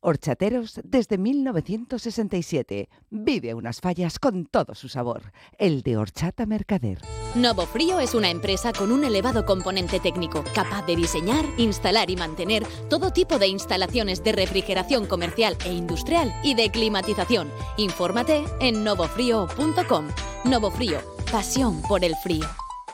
Horchateros 0.00 0.80
desde 0.84 1.18
1967. 1.18 2.88
Vive 3.10 3.54
unas 3.54 3.80
fallas 3.80 4.18
con 4.18 4.46
todo 4.46 4.74
su 4.74 4.88
sabor. 4.88 5.32
El 5.58 5.82
de 5.82 5.96
Horchata 5.96 6.46
Mercader. 6.46 7.00
Novo 7.34 7.66
Frío 7.66 8.00
es 8.00 8.14
una 8.14 8.30
empresa 8.30 8.72
con 8.72 8.92
un 8.92 9.04
elevado 9.04 9.44
componente 9.44 10.00
técnico, 10.00 10.44
capaz 10.54 10.86
de 10.86 10.96
diseñar, 10.96 11.44
instalar 11.56 12.10
y 12.10 12.16
mantener 12.16 12.64
todo 12.88 13.12
tipo 13.12 13.38
de 13.38 13.48
instalaciones 13.48 14.22
de 14.22 14.32
refrigeración 14.32 15.06
comercial 15.06 15.56
e 15.64 15.72
industrial 15.72 16.32
y 16.42 16.54
de 16.54 16.70
climatización. 16.70 17.50
Infórmate 17.76 18.44
en 18.60 18.84
novofrío.com. 18.84 20.08
Novo 20.44 20.70
Frío, 20.70 20.98
pasión 21.30 21.82
por 21.82 22.04
el 22.04 22.14
frío. 22.16 22.46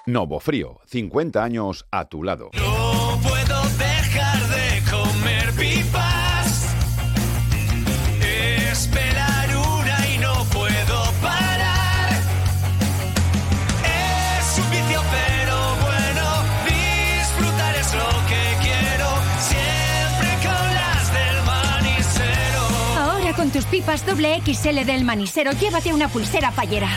Novo 0.06 0.38
Frío, 0.38 0.80
50 0.86 1.42
años 1.42 1.86
a 1.90 2.04
tu 2.06 2.22
lado. 2.22 2.50
No 2.54 3.33
tus 23.54 23.64
pipas 23.66 24.04
doble 24.04 24.42
XL 24.44 24.84
del 24.84 25.04
manisero, 25.04 25.52
llévate 25.52 25.94
una 25.94 26.08
pulsera 26.08 26.50
fallera. 26.50 26.88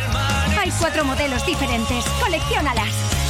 Hay 0.59 0.71
cuatro 0.79 1.05
modelos 1.05 1.45
diferentes. 1.45 2.03
Colecciónalas. 2.19 3.26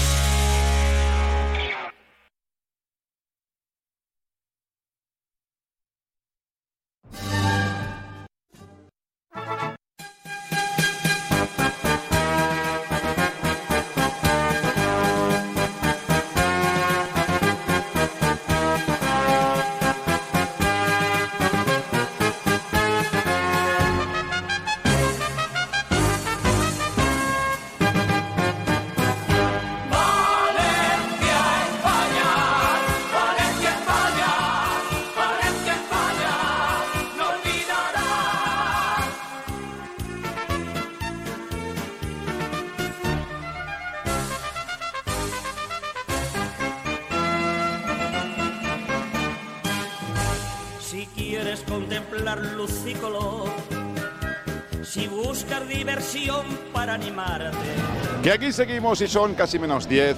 Aquí 58.38 58.51
seguimos 58.53 59.01
y 59.01 59.08
son 59.08 59.34
casi 59.34 59.58
menos 59.60 59.88
10. 59.89 60.15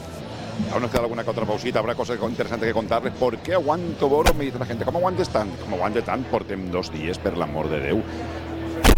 Aún 0.73 0.81
nos 0.81 0.91
queda 0.91 1.01
alguna 1.01 1.23
que 1.23 1.29
otra 1.29 1.45
pausita, 1.45 1.79
habrá 1.79 1.95
cosas 1.95 2.19
interesantes 2.21 2.67
que 2.67 2.73
contarles. 2.73 3.13
¿Por 3.13 3.37
qué 3.37 3.53
aguanto 3.53 4.09
Boro? 4.09 4.33
Me 4.33 4.43
dice 4.45 4.59
la 4.59 4.65
gente. 4.65 4.83
¿Cómo 4.83 4.99
aguantes 4.99 5.29
tant? 5.29 5.49
Com 5.61 5.73
aguante 5.73 6.01
tant? 6.01 6.25
Portem 6.27 6.69
dos 6.69 6.91
días, 6.91 7.17
per 7.17 7.37
l'amor 7.37 7.69
de 7.69 7.79
Déu. 7.79 8.01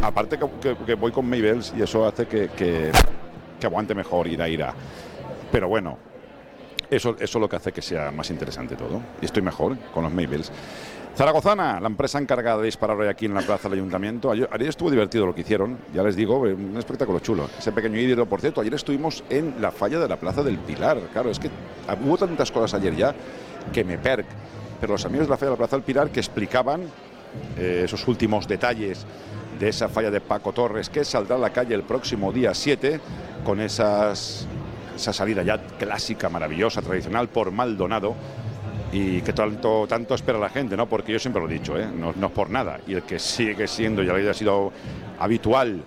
Aparte 0.01 0.39
que, 0.39 0.47
que- 0.59 0.75
que 0.85 0.95
voy 0.95 1.11
con 1.11 1.29
Maybells 1.29 1.73
y 1.77 1.83
eso 1.83 2.05
hace 2.07 2.25
que, 2.25 2.49
que- 2.49 2.91
que 3.59 3.67
aguante 3.67 3.93
mejor, 3.93 4.27
irá, 4.27 4.49
irá. 4.49 4.73
Pero 5.51 5.67
bueno, 5.67 5.99
eso, 6.89 7.11
eso 7.19 7.37
es 7.37 7.41
lo 7.41 7.47
que 7.47 7.57
hace 7.57 7.71
que 7.71 7.83
sea 7.83 8.09
más 8.11 8.31
interesante 8.31 8.75
todo. 8.75 8.99
Y 9.21 9.25
estoy 9.25 9.43
mejor 9.43 9.77
con 9.93 10.03
los 10.03 10.11
Maybells. 10.11 10.51
Zaragozana, 11.15 11.79
la 11.81 11.87
empresa 11.87 12.19
encargada 12.19 12.59
de 12.59 12.65
disparar 12.65 12.97
hoy 12.97 13.07
aquí 13.07 13.25
en 13.25 13.33
la 13.33 13.41
plaza 13.41 13.67
del 13.67 13.79
ayuntamiento. 13.79 14.31
Ayer, 14.31 14.47
ayer 14.51 14.69
estuvo 14.69 14.89
divertido 14.89 15.25
lo 15.25 15.35
que 15.35 15.41
hicieron, 15.41 15.77
ya 15.93 16.03
les 16.03 16.15
digo, 16.15 16.47
eh, 16.47 16.53
un 16.53 16.77
espectáculo 16.77 17.19
chulo. 17.19 17.49
Ese 17.59 17.73
pequeño 17.73 17.99
híbrido, 17.99 18.25
por 18.25 18.39
cierto, 18.39 18.61
ayer 18.61 18.73
estuvimos 18.73 19.23
en 19.29 19.55
la 19.59 19.71
falla 19.71 19.99
de 19.99 20.07
la 20.07 20.17
plaza 20.17 20.41
del 20.41 20.57
Pilar. 20.57 20.99
Claro, 21.11 21.29
es 21.29 21.37
que 21.37 21.49
hubo 22.03 22.17
tantas 22.17 22.49
cosas 22.51 22.79
ayer 22.79 22.95
ya 22.95 23.13
que 23.73 23.83
me 23.83 23.97
perc. 23.97 24.25
Pero 24.79 24.93
los 24.93 25.05
amigos 25.05 25.27
de 25.27 25.31
la 25.31 25.37
falla 25.37 25.49
de 25.51 25.55
la 25.55 25.57
plaza 25.57 25.75
del 25.75 25.83
Pilar 25.83 26.09
que 26.09 26.21
explicaban 26.21 26.83
eh, 27.57 27.81
esos 27.85 28.07
últimos 28.07 28.47
detalles 28.47 29.05
de 29.59 29.67
esa 29.67 29.89
falla 29.89 30.11
de 30.11 30.21
Paco 30.21 30.53
Torres 30.53 30.89
que 30.89 31.03
saldrá 31.03 31.35
a 31.35 31.39
la 31.39 31.51
calle 31.51 31.75
el 31.75 31.83
próximo 31.83 32.31
día 32.31 32.53
7 32.53 32.99
con 33.43 33.59
esa 33.59 34.15
salida 34.15 35.43
ya 35.43 35.61
clásica, 35.77 36.29
maravillosa, 36.29 36.81
tradicional 36.81 37.27
por 37.27 37.51
Maldonado 37.51 38.15
y 38.91 39.21
que 39.21 39.31
tanto, 39.33 39.85
tanto 39.87 40.15
espera 40.15 40.37
la 40.37 40.49
gente, 40.49 40.75
¿no? 40.75 40.87
Porque 40.87 41.11
yo 41.13 41.19
siempre 41.19 41.41
lo 41.41 41.49
he 41.49 41.53
dicho, 41.53 41.77
¿eh? 41.79 41.87
no, 41.87 42.13
no 42.15 42.27
es 42.27 42.31
por 42.33 42.49
nada. 42.49 42.79
Y 42.87 42.93
el 42.93 43.03
que 43.03 43.19
sigue 43.19 43.67
siendo, 43.67 44.03
ya 44.03 44.13
ha 44.29 44.33
sido 44.33 44.71
habitual 45.19 45.81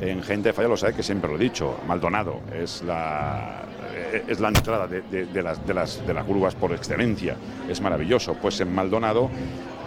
en 0.00 0.22
gente 0.22 0.48
de 0.48 0.52
falla, 0.52 0.68
lo 0.68 0.76
sabe 0.76 0.94
que 0.94 1.02
siempre 1.02 1.28
lo 1.30 1.36
he 1.36 1.40
dicho. 1.40 1.78
Maldonado 1.86 2.40
es 2.54 2.82
la, 2.82 3.62
eh, 3.94 4.24
es 4.28 4.40
la 4.40 4.48
entrada 4.48 4.86
de, 4.86 5.02
de- 5.02 5.26
de 5.26 5.42
las, 5.42 5.66
de, 5.66 5.74
las, 5.74 6.06
de 6.06 6.14
las 6.14 6.26
grúas 6.26 6.54
por 6.54 6.72
excelencia. 6.72 7.36
Es 7.68 7.80
maravilloso. 7.80 8.34
Pues 8.34 8.58
en 8.60 8.74
Maldonado 8.74 9.28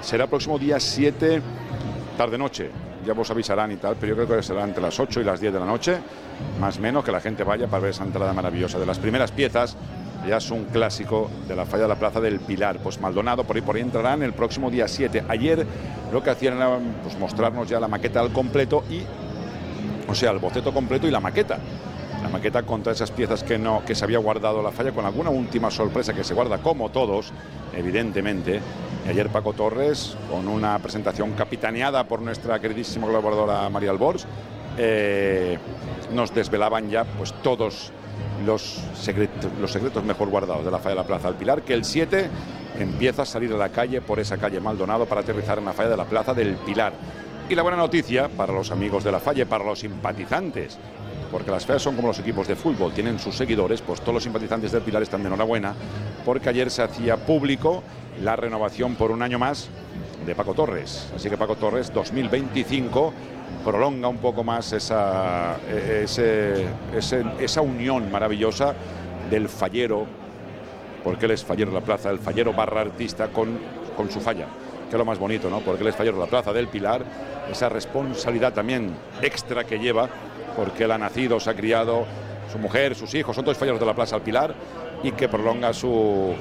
será 0.02 0.26
el 0.26 0.30
próximo 0.30 0.60
día 0.60 0.80
7, 0.80 1.42
tarde-noche. 2.18 2.70
Ya 3.06 3.14
vos 3.14 3.32
avisarán 3.32 3.72
y 3.72 3.78
tal, 3.78 3.96
pero 4.00 4.16
yo 4.16 4.26
creo 4.26 4.38
que 4.38 4.44
será 4.44 4.64
entre 4.64 4.82
las 4.84 5.00
8 5.00 5.22
y 5.22 5.24
las 5.24 5.40
10 5.40 5.54
de 5.54 5.60
la 5.60 5.66
noche, 5.66 5.98
más 6.60 6.78
o 6.78 6.82
menos, 6.82 7.04
que 7.04 7.12
la 7.12 7.22
gente 7.22 7.44
vaya 7.44 7.68
para 7.68 7.82
ver 7.82 7.92
esa 7.92 8.04
entrada 8.04 8.34
maravillosa. 8.34 8.78
De 8.78 8.86
las 8.86 9.00
primeras 9.00 9.32
piezas, 9.32 9.78
ya 10.28 10.38
es 10.38 10.52
un 10.52 10.66
clásico 10.66 11.30
de 11.48 11.56
la 11.56 11.66
falla 11.66 11.84
de 11.84 11.90
la 11.90 11.96
Plaza 11.96 12.20
del 12.20 12.40
Pilar. 12.40 12.78
Pues 12.80 13.00
Maldonado, 13.00 13.44
por 13.44 13.56
ahí, 13.56 13.62
por 13.62 13.76
ahí 13.76 13.82
entrarán 13.82 14.24
el 14.24 14.34
próximo 14.34 14.70
día 14.70 14.88
7. 14.88 15.24
Ayer 15.28 15.66
lo 16.12 16.24
que 16.24 16.30
hacían 16.30 16.58
era 16.58 16.78
pues, 17.04 17.18
mostrarnos 17.18 17.68
ya 17.70 17.80
la 17.80 17.88
maqueta 17.88 18.20
al 18.20 18.32
completo 18.32 18.84
y, 18.90 19.04
o 20.10 20.16
sea, 20.16 20.32
el 20.32 20.40
boceto 20.40 20.74
completo 20.74 21.08
y 21.08 21.12
la 21.12 21.20
maqueta. 21.20 21.58
La 22.22 22.30
maqueta 22.30 22.64
contra 22.64 22.92
esas 22.92 23.12
piezas 23.12 23.44
que 23.44 23.58
no 23.58 23.84
que 23.86 23.96
se 23.96 24.04
había 24.04 24.20
guardado 24.20 24.62
la 24.62 24.72
falla 24.72 24.92
con 24.92 25.06
alguna 25.06 25.30
última 25.30 25.72
sorpresa 25.72 26.14
que 26.14 26.26
se 26.26 26.34
guarda 26.34 26.58
como 26.58 26.90
todos, 26.90 27.32
evidentemente. 27.74 28.60
Y 29.06 29.10
ayer 29.10 29.30
Paco 29.30 29.54
Torres 29.54 30.18
con 30.30 30.50
una 30.50 30.78
presentación 30.80 31.32
capitaneada 31.32 32.04
por 32.04 32.22
nuestra 32.22 32.60
queridísima 32.60 33.08
colaboradora 33.08 33.70
María 33.70 33.92
Albors 33.92 34.28
eh, 34.78 35.58
nos 36.14 36.34
desvelaban 36.34 36.90
ya 36.90 37.04
pues 37.04 37.34
todos 37.42 37.92
los 38.46 38.82
secretos, 38.96 39.52
los 39.60 39.72
secretos 39.72 40.04
mejor 40.04 40.30
guardados 40.30 40.66
de 40.66 40.72
la 40.72 40.80
falla 40.80 40.96
de 40.96 41.02
la 41.02 41.08
Plaza 41.08 41.28
del 41.28 41.38
Pilar, 41.38 41.62
que 41.62 41.74
el 41.74 41.84
7 41.84 42.30
empieza 42.80 43.24
a 43.24 43.26
salir 43.26 43.52
a 43.54 43.58
la 43.58 43.70
calle 43.70 44.02
por 44.02 44.20
esa 44.20 44.38
calle 44.38 44.60
Maldonado 44.60 45.06
para 45.06 45.22
aterrizar 45.22 45.58
en 45.58 45.66
la 45.66 45.74
falla 45.74 45.90
de 45.90 45.98
la 45.98 46.06
Plaza 46.06 46.34
del 46.34 46.56
Pilar. 46.56 46.94
Y 47.50 47.56
la 47.56 47.64
buena 47.64 47.78
noticia 47.78 48.30
para 48.30 48.54
los 48.54 48.72
amigos 48.72 49.04
de 49.04 49.12
la 49.12 49.20
falla, 49.20 49.46
para 49.46 49.64
los 49.64 49.80
simpatizantes, 49.80 50.78
porque 51.32 51.52
las 51.52 51.66
fallas 51.66 51.82
son 51.82 51.96
como 51.96 52.10
los 52.10 52.20
equipos 52.20 52.48
de 52.48 52.56
fútbol, 52.56 52.94
tienen 52.94 53.20
sus 53.20 53.36
seguidores, 53.36 53.82
pues 53.82 54.02
todos 54.02 54.14
los 54.14 54.24
simpatizantes 54.24 54.72
del 54.72 54.84
Pilar 54.84 55.02
están 55.02 55.22
de 55.22 55.28
enhorabuena, 55.28 55.74
porque 56.26 56.50
ayer 56.50 56.70
se 56.70 56.84
hacía 56.84 57.18
público 57.18 57.84
la 58.22 58.36
renovación 58.36 58.96
por 58.96 59.12
un 59.12 59.22
año 59.22 59.40
más 59.40 59.70
de 60.26 60.36
Paco 60.36 60.54
Torres. 60.54 61.12
Así 61.16 61.30
que 61.30 61.38
Paco 61.38 61.56
Torres 61.56 61.92
2025 61.94 63.14
prolonga 63.64 64.08
un 64.08 64.18
poco 64.18 64.44
más 64.44 64.74
esa, 64.74 65.58
esa 65.68 67.62
unión 67.62 68.12
maravillosa 68.12 68.74
del 69.30 69.50
fallero, 69.50 70.06
porque 71.04 71.26
él 71.26 71.32
es 71.32 71.44
fallero 71.44 71.72
de 71.72 71.80
la 71.80 71.86
plaza, 71.86 72.10
el 72.10 72.20
fallero 72.20 72.54
barra 72.54 72.82
artista 72.82 73.28
con, 73.28 73.58
con 73.96 74.10
su 74.10 74.20
falla, 74.20 74.46
que 74.90 74.96
es 74.96 74.98
lo 74.98 75.06
más 75.06 75.20
bonito, 75.20 75.50
¿no? 75.50 75.60
Porque 75.60 75.84
él 75.84 75.90
es 75.90 75.96
fallero 75.96 76.18
de 76.18 76.24
la 76.24 76.30
plaza 76.30 76.52
del 76.54 76.68
Pilar, 76.68 77.04
esa 77.52 77.70
responsabilidad 77.70 78.54
también 78.54 78.94
extra 79.22 79.64
que 79.64 79.80
lleva, 79.80 80.10
porque 80.56 80.86
él 80.86 80.92
ha 80.92 80.98
nacido, 80.98 81.40
se 81.40 81.50
ha 81.50 81.54
criado, 81.54 82.06
su 82.52 82.58
mujer, 82.58 82.96
sus 82.96 83.14
hijos, 83.14 83.36
son 83.36 83.46
todos 83.46 83.58
falleros 83.58 83.80
de 83.80 83.86
la 83.86 83.94
plaza 83.94 84.16
del 84.16 84.24
Pilar, 84.24 84.54
y 85.04 85.12
que 85.12 85.30
prolonga 85.30 85.74
su, 85.74 86.34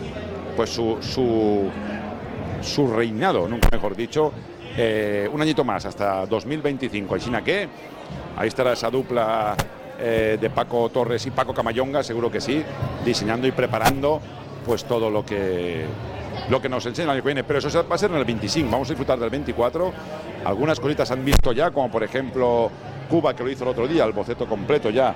pues 0.57 0.71
su, 0.71 0.99
su, 1.01 1.71
su 2.62 2.93
reinado, 2.93 3.49
nunca 3.49 3.69
mejor 3.73 3.97
dicho, 3.97 4.33
eh, 4.77 5.29
un 5.33 5.41
añito 5.41 5.65
más, 5.65 5.85
hasta 5.87 6.27
2025. 6.27 7.17
¿Y 7.17 7.21
que 7.43 7.69
Ahí 8.37 8.49
estará 8.49 8.73
esa 8.73 8.91
dupla 8.91 9.57
eh, 9.99 10.38
de 10.41 10.50
Paco 10.50 10.88
Torres 10.91 11.27
y 11.27 11.33
Paco 11.33 11.53
Camayonga, 11.53 12.05
seguro 12.05 12.31
que 12.31 12.41
sí, 12.41 12.62
diseñando 13.05 13.49
y 13.49 13.50
preparando 13.50 14.21
pues 14.65 14.85
todo 14.85 15.11
lo 15.11 15.25
que 15.25 15.85
lo 16.49 16.62
que 16.62 16.69
nos 16.69 16.87
enseña 16.87 17.07
el 17.07 17.11
año 17.11 17.23
que 17.23 17.29
viene, 17.29 17.45
pero 17.45 17.59
eso 17.59 17.85
va 17.88 17.95
a 17.97 17.99
ser 17.99 18.11
en 18.11 18.19
el 18.19 18.25
25, 18.25 18.71
vamos 18.71 18.88
a 18.88 18.93
disfrutar 18.93 19.19
del 19.19 19.31
24. 19.31 19.93
Algunas 20.45 20.79
cositas 20.79 21.11
han 21.11 21.25
visto 21.25 21.53
ya, 21.53 21.71
como 21.73 21.91
por 21.91 22.05
ejemplo 22.05 22.71
Cuba, 23.11 23.35
que 23.35 23.43
lo 23.43 23.50
hizo 23.50 23.65
el 23.65 23.71
otro 23.71 23.88
día, 23.88 24.05
el 24.05 24.12
boceto 24.12 24.47
completo 24.47 24.91
ya, 24.91 25.15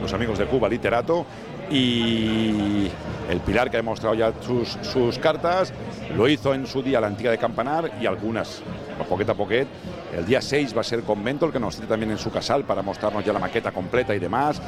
los 0.00 0.12
amigos 0.14 0.38
de 0.38 0.46
Cuba, 0.46 0.68
Literato, 0.68 1.26
y 1.72 2.90
el 3.30 3.40
Pilar, 3.40 3.70
que 3.70 3.78
ha 3.78 3.80
demostrado 3.80 4.14
ya 4.14 4.32
sus, 4.40 4.76
sus 4.82 5.18
cartas, 5.18 5.72
lo 6.14 6.28
hizo 6.28 6.52
en 6.52 6.66
su 6.66 6.82
día 6.82 7.00
la 7.00 7.06
antigua 7.06 7.30
de 7.30 7.38
Campanar 7.38 7.92
y 8.00 8.06
algunas, 8.06 8.62
poquet 9.08 9.28
a 9.30 9.34
poquet. 9.34 9.66
El 10.14 10.26
día 10.26 10.42
6 10.42 10.76
va 10.76 10.82
a 10.82 10.84
ser 10.84 11.02
Convento, 11.02 11.46
el 11.46 11.52
que 11.52 11.58
nos 11.58 11.76
cite 11.76 11.86
también 11.86 12.10
en 12.10 12.18
su 12.18 12.30
casal 12.30 12.64
para 12.64 12.82
mostrarnos 12.82 13.24
ya 13.24 13.32
la 13.32 13.38
maqueta 13.38 13.72
completa 13.72 14.14
y 14.14 14.18
demás. 14.18 14.60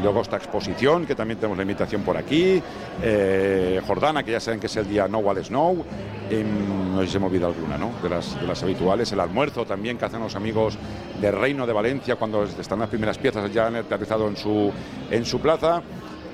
Luego 0.00 0.20
esta 0.20 0.36
exposición, 0.36 1.04
que 1.06 1.16
también 1.16 1.38
tenemos 1.38 1.56
la 1.56 1.62
invitación 1.62 2.02
por 2.02 2.16
aquí. 2.16 2.62
Eh, 3.02 3.80
Jordana, 3.84 4.22
que 4.22 4.30
ya 4.30 4.38
saben 4.38 4.60
que 4.60 4.66
es 4.66 4.76
el 4.76 4.88
día 4.88 5.08
No 5.08 5.18
Wall 5.18 5.44
Snow. 5.44 5.84
Em, 6.30 6.94
no 6.94 7.00
sé 7.02 7.08
si 7.08 7.18
me 7.18 7.26
olvida 7.26 7.46
alguna, 7.46 7.76
¿no? 7.76 7.90
De 8.00 8.08
las, 8.08 8.40
de 8.40 8.46
las 8.46 8.62
habituales. 8.62 9.10
El 9.10 9.18
almuerzo 9.18 9.64
también 9.64 9.98
que 9.98 10.04
hacen 10.04 10.20
los 10.20 10.36
amigos 10.36 10.78
del 11.20 11.32
Reino 11.32 11.66
de 11.66 11.72
Valencia 11.72 12.14
cuando 12.14 12.44
están 12.44 12.78
las 12.78 12.88
primeras 12.88 13.18
piezas 13.18 13.52
ya 13.52 13.66
han 13.66 13.76
aterrizado 13.76 14.28
en 14.28 14.36
su, 14.36 14.70
en 15.10 15.24
su 15.24 15.40
plaza. 15.40 15.82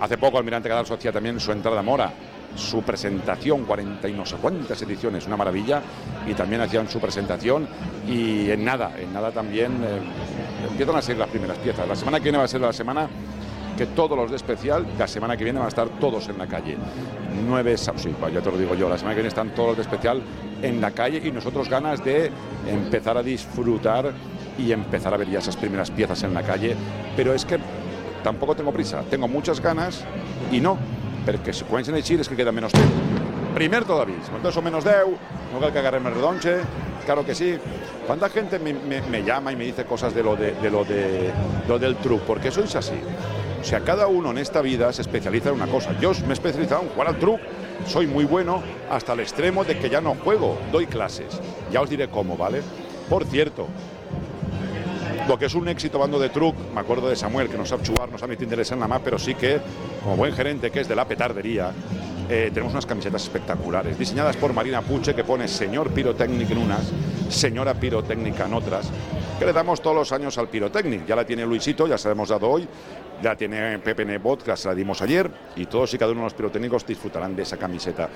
Hace 0.01 0.17
poco 0.17 0.39
Almirante 0.39 0.69
Cadal 0.69 0.87
hacía 0.91 1.13
también 1.13 1.41
su 1.41 1.51
entrada 1.51 1.83
Mora, 1.83 2.13
su 2.55 2.83
presentación, 2.83 3.65
40 3.65 4.09
y 4.09 4.13
no 4.13 4.25
sé 4.25 4.37
cuántas 4.37 4.81
ediciones, 4.83 5.27
una 5.27 5.37
maravilla, 5.37 5.83
y 6.27 6.35
también 6.35 6.61
hacían 6.61 6.89
su 6.89 7.01
presentación 7.01 7.67
y 8.07 8.51
en 8.51 8.65
nada, 8.65 8.93
en 8.99 9.13
nada 9.13 9.31
también 9.31 9.73
eh, 9.85 10.01
empiezan 10.69 10.97
a 10.97 11.03
ser 11.03 11.19
las 11.19 11.29
primeras 11.29 11.59
piezas. 11.59 11.87
La 11.87 11.97
semana 11.97 12.19
que 12.19 12.25
viene 12.25 12.39
va 12.39 12.45
a 12.45 12.49
ser 12.49 12.61
la 12.61 12.73
semana 12.73 13.09
que 13.77 13.87
todos 13.87 14.19
los 14.19 14.31
de 14.31 14.37
especial, 14.37 14.87
la 14.99 15.07
semana 15.07 15.37
que 15.37 15.45
viene 15.45 15.61
van 15.61 15.67
a 15.67 15.69
estar 15.69 15.89
todos 16.01 16.29
en 16.29 16.39
la 16.39 16.49
calle. 16.49 16.77
Nueve, 17.47 17.77
sí, 17.77 17.91
pues 18.19 18.35
ya 18.35 18.41
te 18.41 18.51
lo 18.51 18.59
digo 18.59 18.75
yo, 18.75 18.89
la 18.89 18.99
semana 18.99 19.15
que 19.15 19.21
viene 19.21 19.29
están 19.29 19.55
todos 19.55 19.69
los 19.69 19.77
de 19.77 19.83
especial 19.83 20.21
en 20.63 20.81
la 20.81 20.91
calle 20.91 21.23
y 21.25 21.31
nosotros 21.31 21.69
ganas 21.69 22.05
de 22.05 22.33
empezar 22.67 23.17
a 23.17 23.23
disfrutar 23.23 24.13
y 24.59 24.73
empezar 24.73 25.15
a 25.15 25.17
ver 25.17 25.31
ya 25.31 25.39
esas 25.39 25.57
primeras 25.57 25.93
piezas 25.93 26.25
en 26.25 26.35
la 26.35 26.43
calle. 26.43 26.75
Pero 27.17 27.33
es 27.33 27.45
que 27.45 27.59
tampoco 28.29 28.55
tengo 28.55 28.73
prisa, 28.73 29.01
tengo 29.09 29.27
muchas 29.27 29.59
ganas 29.59 30.05
y 30.53 30.61
no, 30.61 30.77
perquè 31.25 31.53
si 31.57 31.65
comencen 31.65 31.95
a 31.97 31.99
eixir 31.99 32.21
és 32.21 32.29
que 32.29 32.37
queda 32.37 32.53
menys 32.53 32.73
temps. 32.77 32.93
Primer 33.57 33.85
todavía, 33.89 34.21
si 34.21 34.53
son 34.53 34.65
menos 34.65 34.85
10, 34.85 35.09
no 35.53 35.61
cal 35.61 35.73
que 35.73 35.79
agarremos 35.81 36.13
redonche, 36.13 36.61
claro 37.07 37.25
que 37.25 37.35
sí. 37.35 37.57
¿Cuánta 38.07 38.29
gente 38.29 38.59
me, 38.59 38.73
me- 38.75 39.01
me 39.03 39.23
llama 39.25 39.51
y 39.53 39.57
me 39.57 39.65
dice 39.65 39.85
cosas 39.85 40.13
de 40.15 40.23
lo, 40.23 40.37
de, 40.37 40.53
de 40.61 40.71
lo, 40.71 40.85
de, 40.85 41.31
lo 41.67 41.79
del 41.79 41.97
truco? 41.97 42.25
Porque 42.27 42.51
sois 42.51 42.75
así. 42.77 43.01
O 43.61 43.65
sea, 43.65 43.81
cada 43.81 44.07
uno 44.07 44.31
en 44.31 44.39
esta 44.39 44.61
vida 44.63 44.93
se 44.93 45.03
especializa 45.03 45.49
en 45.49 45.57
una 45.57 45.67
cosa. 45.67 45.93
Yo 46.01 46.13
me 46.25 46.31
he 46.31 46.33
especializado 46.35 46.83
en 46.83 46.89
jugar 46.91 47.09
al 47.09 47.19
truco, 47.19 47.41
soy 47.87 48.07
muy 48.07 48.25
bueno 48.25 48.63
hasta 48.91 49.15
el 49.15 49.21
extremo 49.21 49.65
de 49.65 49.79
que 49.79 49.89
ya 49.89 50.01
no 50.03 50.15
juego, 50.23 50.57
doy 50.71 50.87
clases. 50.87 51.41
Ya 51.73 51.81
os 51.81 51.89
diré 51.91 52.09
cómo, 52.09 52.37
¿vale? 52.37 52.61
Por 53.09 53.25
cierto, 53.25 53.67
lo 55.29 55.39
que 55.39 55.45
es 55.45 55.55
un 55.55 55.69
éxito 55.69 55.99
bando 55.99 56.19
de 56.19 56.31
truc, 56.31 56.57
me 56.75 56.81
acuerdo 56.81 57.11
de 57.11 57.15
Samuel, 57.15 57.51
que 57.51 57.59
no 57.59 57.67
sabe 57.67 57.83
chugar, 57.83 58.09
no 58.09 58.17
sabe 58.17 58.35
interés 58.41 58.73
en 58.73 58.81
la 58.81 58.89
más, 58.89 59.03
pero 59.05 59.19
sí 59.19 59.35
que, 59.35 59.61
como 60.03 60.17
buen 60.17 60.33
gerente 60.33 60.71
que 60.71 60.81
es 60.81 60.89
de 60.89 60.97
la 60.97 61.07
petardería, 61.07 61.71
eh, 62.31 62.51
tenemos 62.53 62.73
unas 62.73 62.87
camisetas 62.87 63.25
espectaculares, 63.25 63.99
diseñadas 63.99 64.39
por 64.39 64.55
Marina 64.55 64.81
Puche, 64.81 65.15
que 65.15 65.25
pone 65.25 65.47
señor 65.47 65.91
pirotécnico 65.91 66.53
en 66.53 66.59
unas, 66.59 66.91
señora 67.29 67.75
pirotécnica 67.75 68.47
en 68.47 68.55
otras, 68.55 68.91
que 69.39 69.45
le 69.45 69.53
damos 69.53 69.83
todos 69.83 69.97
los 69.97 70.13
años 70.13 70.39
al 70.39 70.49
pirotécnico. 70.49 71.05
Ya 71.07 71.15
la 71.15 71.27
tiene 71.27 71.45
Luisito, 71.45 71.87
ya 71.87 71.99
se 71.99 72.09
la 72.09 72.13
hemos 72.13 72.31
dado 72.31 72.49
hoy, 72.49 72.67
ya 73.23 73.37
tiene 73.37 73.79
Pepe 73.81 74.07
Nebot, 74.07 74.43
que 74.43 74.57
se 74.57 74.67
la 74.67 74.75
dimos 74.75 75.03
ayer, 75.03 75.31
y 75.57 75.67
todos 75.67 75.93
y 75.93 75.99
cada 75.99 76.13
uno 76.13 76.23
de 76.23 76.27
los 76.27 76.35
pirotécnicos 76.35 76.87
disfrutarán 76.87 77.37
de 77.37 77.43
esa 77.43 77.59
camiseta. 77.59 78.09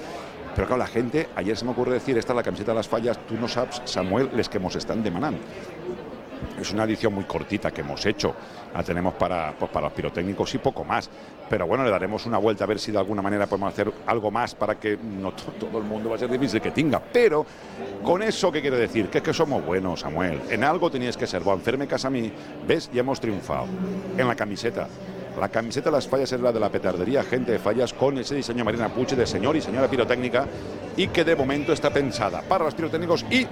Pero 0.54 0.66
claro, 0.66 0.78
la 0.78 0.86
gente, 0.86 1.28
ayer 1.36 1.58
se 1.58 1.66
me 1.66 1.72
ocurre 1.72 1.92
decir, 1.92 2.16
esta 2.16 2.32
es 2.32 2.36
la 2.36 2.42
camiseta 2.42 2.72
de 2.72 2.76
las 2.76 2.88
fallas, 2.88 3.18
tú 3.26 3.34
no 3.34 3.48
sabes, 3.48 3.82
Samuel, 3.84 4.30
les 4.34 4.48
que 4.48 4.58
nos 4.58 4.76
están 4.76 5.02
demandando. 5.02 5.40
Es 6.62 6.72
una 6.72 6.84
edición 6.84 7.12
muy 7.12 7.24
cortita 7.24 7.70
que 7.70 7.80
hemos 7.82 8.04
hecho. 8.06 8.34
La 8.74 8.82
tenemos 8.82 9.14
para, 9.14 9.52
pues, 9.58 9.70
para 9.70 9.86
los 9.86 9.92
pirotécnicos 9.92 10.54
y 10.54 10.58
poco 10.58 10.84
más. 10.84 11.10
Pero 11.50 11.66
bueno, 11.66 11.84
le 11.84 11.90
daremos 11.90 12.24
una 12.24 12.38
vuelta 12.38 12.64
a 12.64 12.66
ver 12.66 12.78
si 12.78 12.90
de 12.92 12.98
alguna 12.98 13.20
manera 13.20 13.46
podemos 13.46 13.72
hacer 13.72 13.92
algo 14.06 14.30
más 14.30 14.54
para 14.54 14.76
que 14.76 14.96
no 14.96 15.32
to- 15.32 15.52
todo 15.60 15.78
el 15.78 15.84
mundo 15.84 16.08
va 16.08 16.16
a 16.16 16.18
ser 16.18 16.30
difícil 16.30 16.60
que 16.60 16.70
tenga. 16.70 17.00
Pero 17.00 17.44
con 18.02 18.22
eso, 18.22 18.50
¿qué 18.50 18.60
quiere 18.62 18.76
decir? 18.78 19.08
Que 19.08 19.18
es 19.18 19.24
que 19.24 19.34
somos 19.34 19.64
buenos, 19.64 20.00
Samuel. 20.00 20.40
En 20.48 20.64
algo 20.64 20.90
tenías 20.90 21.16
que 21.16 21.26
ser. 21.26 21.42
Bueno, 21.42 21.60
Ferme 21.60 21.86
casa 21.86 22.08
a 22.08 22.10
mí, 22.10 22.32
¿ves? 22.66 22.88
Ya 22.92 23.00
hemos 23.00 23.20
triunfado. 23.20 23.66
En 24.16 24.26
la 24.26 24.34
camiseta. 24.34 24.86
La 25.40 25.48
camiseta 25.48 25.90
las 25.90 26.06
fallas 26.06 26.30
es 26.32 26.40
la 26.40 26.52
de 26.52 26.60
la 26.60 26.68
petardería, 26.68 27.22
gente 27.24 27.52
de 27.52 27.58
fallas, 27.58 27.92
con 27.94 28.18
ese 28.18 28.34
diseño 28.34 28.64
Marina 28.64 28.88
Puche 28.90 29.16
de 29.16 29.26
señor 29.26 29.56
y 29.56 29.62
señora 29.62 29.88
pirotécnica 29.88 30.46
y 30.96 31.08
que 31.08 31.24
de 31.24 31.34
momento 31.34 31.72
está 31.72 31.88
pensada 31.90 32.42
para 32.42 32.64
los 32.64 32.74
pirotécnicos 32.74 33.24
y 33.30 33.46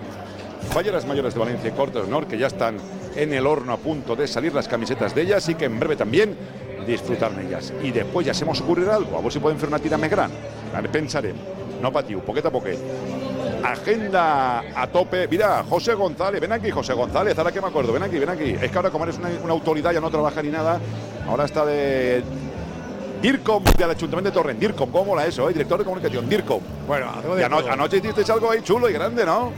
Falleras 0.72 1.06
Mayores 1.06 1.34
de 1.34 1.40
Valencia 1.40 1.68
y 1.68 1.72
Cortes 1.72 2.02
Honor, 2.04 2.26
que 2.26 2.38
ya 2.38 2.46
están 2.46 2.76
en 3.16 3.32
el 3.32 3.46
horno 3.46 3.72
a 3.72 3.76
punto 3.76 4.14
de 4.14 4.28
salir 4.28 4.54
las 4.54 4.68
camisetas 4.68 5.14
de 5.14 5.22
ellas 5.22 5.48
y 5.48 5.54
que 5.54 5.64
en 5.64 5.80
breve 5.80 5.96
también 5.96 6.36
disfrutar 6.86 7.32
de 7.34 7.46
ellas. 7.46 7.72
Y 7.82 7.90
después 7.90 8.26
ya 8.26 8.34
se 8.34 8.44
nos 8.44 8.60
ocurrirá 8.60 8.94
algo, 8.96 9.18
a 9.18 9.20
ver 9.20 9.32
si 9.32 9.38
pueden 9.40 9.56
hacer 9.56 9.68
una 9.68 9.78
tira 9.78 9.98
más 9.98 10.10
gran. 10.10 10.30
A 10.74 10.80
ver, 10.80 10.90
pensaremos. 10.90 11.40
No 11.82 11.90
patiu, 11.92 12.20
poquet 12.20 12.44
a 12.46 12.50
poquet. 12.50 12.78
Agenda 13.64 14.60
a 14.74 14.86
tope. 14.86 15.26
Mira, 15.28 15.64
José 15.68 15.94
González, 15.94 16.40
ven 16.40 16.52
aquí, 16.52 16.70
José 16.70 16.92
González, 16.94 17.36
ahora 17.38 17.52
que 17.52 17.60
me 17.60 17.68
acuerdo, 17.68 17.92
ven 17.92 18.02
aquí, 18.02 18.18
ven 18.18 18.28
aquí. 18.28 18.56
Es 18.60 18.70
que 18.70 18.76
ahora 18.76 18.90
como 18.90 19.04
eres 19.04 19.18
una, 19.18 19.28
una 19.42 19.52
autoridad, 19.52 19.92
ya 19.92 20.00
no 20.00 20.10
trabaja 20.10 20.42
ni 20.42 20.50
nada, 20.50 20.78
ahora 21.28 21.44
está 21.44 21.64
de 21.66 22.22
DIRCOM 23.22 23.64
del 23.64 23.90
Ayuntamiento 23.90 24.30
de 24.30 24.34
Torrent. 24.34 24.60
DIRCOM, 24.60 24.90
¿cómo 24.90 25.04
mola 25.06 25.26
eso, 25.26 25.48
eh? 25.48 25.52
Director 25.52 25.78
de 25.78 25.84
comunicación, 25.84 26.28
DIRCOM. 26.28 26.60
Bueno, 26.86 27.10
hacemos 27.10 27.36
y 27.36 27.40
de 27.40 27.44
ano- 27.44 27.60
todo. 27.60 27.70
anoche 27.72 27.96
hicisteis 27.98 28.30
algo 28.30 28.50
ahí 28.50 28.62
chulo 28.62 28.88
y 28.88 28.92
grande, 28.92 29.24
¿no? 29.26 29.52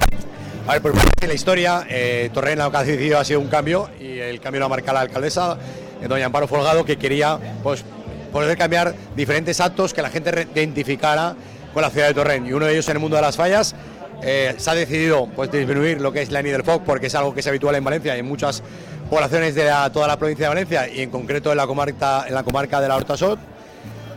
A 0.66 0.74
ver, 0.74 0.82
por 0.82 0.92
en 1.20 1.28
la 1.28 1.34
historia, 1.34 1.84
eh, 1.88 2.30
lo 2.32 2.70
que 2.70 2.76
ha 2.76 2.84
decidido 2.84 3.18
ha 3.18 3.24
sido 3.24 3.40
un 3.40 3.48
cambio 3.48 3.90
y 3.98 4.18
el 4.20 4.40
cambio 4.40 4.60
lo 4.60 4.66
ha 4.66 4.68
marcado 4.68 4.94
la 4.94 5.00
alcaldesa, 5.00 5.58
eh, 6.00 6.06
doña 6.06 6.26
Amparo 6.26 6.46
Folgado, 6.46 6.84
que 6.84 6.96
quería 6.96 7.36
pues, 7.64 7.84
poder 8.30 8.56
cambiar 8.56 8.94
diferentes 9.16 9.60
actos 9.60 9.92
que 9.92 10.02
la 10.02 10.10
gente 10.10 10.46
identificara 10.54 11.34
con 11.74 11.82
la 11.82 11.90
ciudad 11.90 12.06
de 12.06 12.14
Torrent. 12.14 12.46
Y 12.46 12.52
uno 12.52 12.66
de 12.66 12.74
ellos 12.74 12.88
en 12.88 12.96
el 12.96 13.00
mundo 13.00 13.16
de 13.16 13.22
las 13.22 13.36
fallas 13.36 13.74
eh, 14.22 14.54
se 14.56 14.70
ha 14.70 14.74
decidido 14.74 15.26
pues, 15.34 15.50
disminuir 15.50 16.00
lo 16.00 16.12
que 16.12 16.22
es 16.22 16.30
la 16.30 16.40
del 16.42 16.62
FOC 16.62 16.84
porque 16.84 17.08
es 17.08 17.14
algo 17.16 17.34
que 17.34 17.40
es 17.40 17.46
habitual 17.48 17.74
en 17.74 17.82
Valencia 17.82 18.14
y 18.14 18.20
en 18.20 18.26
muchas 18.26 18.62
poblaciones 19.10 19.56
de 19.56 19.68
toda 19.92 20.06
la 20.06 20.16
provincia 20.16 20.44
de 20.44 20.48
Valencia 20.50 20.88
y 20.88 21.00
en 21.00 21.10
concreto 21.10 21.50
en 21.50 21.56
la 21.56 21.66
comarca, 21.66 22.24
en 22.28 22.34
la 22.34 22.44
comarca 22.44 22.80
de 22.80 22.86
la 22.86 22.96
Hortasot. 22.96 23.38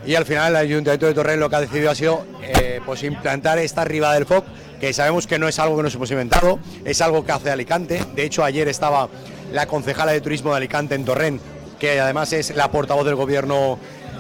Y 0.06 0.14
al 0.14 0.26
final 0.26 0.52
el 0.52 0.58
Ayuntamiento 0.58 1.08
de 1.08 1.14
Torrent 1.16 1.40
lo 1.40 1.50
que 1.50 1.56
ha 1.56 1.62
decidido 1.62 1.90
ha 1.90 1.96
sido 1.96 2.24
eh, 2.44 2.80
pues 2.86 3.02
implantar 3.02 3.58
esta 3.58 3.84
riba 3.84 4.14
del 4.14 4.28
FOC, 4.28 4.46
que 4.80 4.94
sabemos 4.94 5.28
que 5.28 5.40
no 5.40 5.48
es 5.48 5.58
algo 5.60 5.78
que 5.78 5.84
nos 5.84 5.96
hemos 5.96 6.12
inventado, 6.12 6.60
es 6.84 7.02
algo 7.02 7.26
que 7.26 7.32
hace 7.32 7.50
Alicante. 7.52 8.02
De 8.16 8.24
hecho, 8.24 8.44
ayer 8.44 8.68
estaba 8.68 9.10
la 9.52 9.66
concejala 9.68 10.12
de 10.12 10.22
turismo 10.22 10.52
de 10.52 10.58
Alicante 10.58 10.96
en 10.96 11.06
Torrent, 11.06 11.42
que 11.80 12.00
además 12.00 12.34
es 12.34 12.56
la 12.56 12.70
portavoz 12.72 13.06
del 13.06 13.16
gobierno 13.16 13.80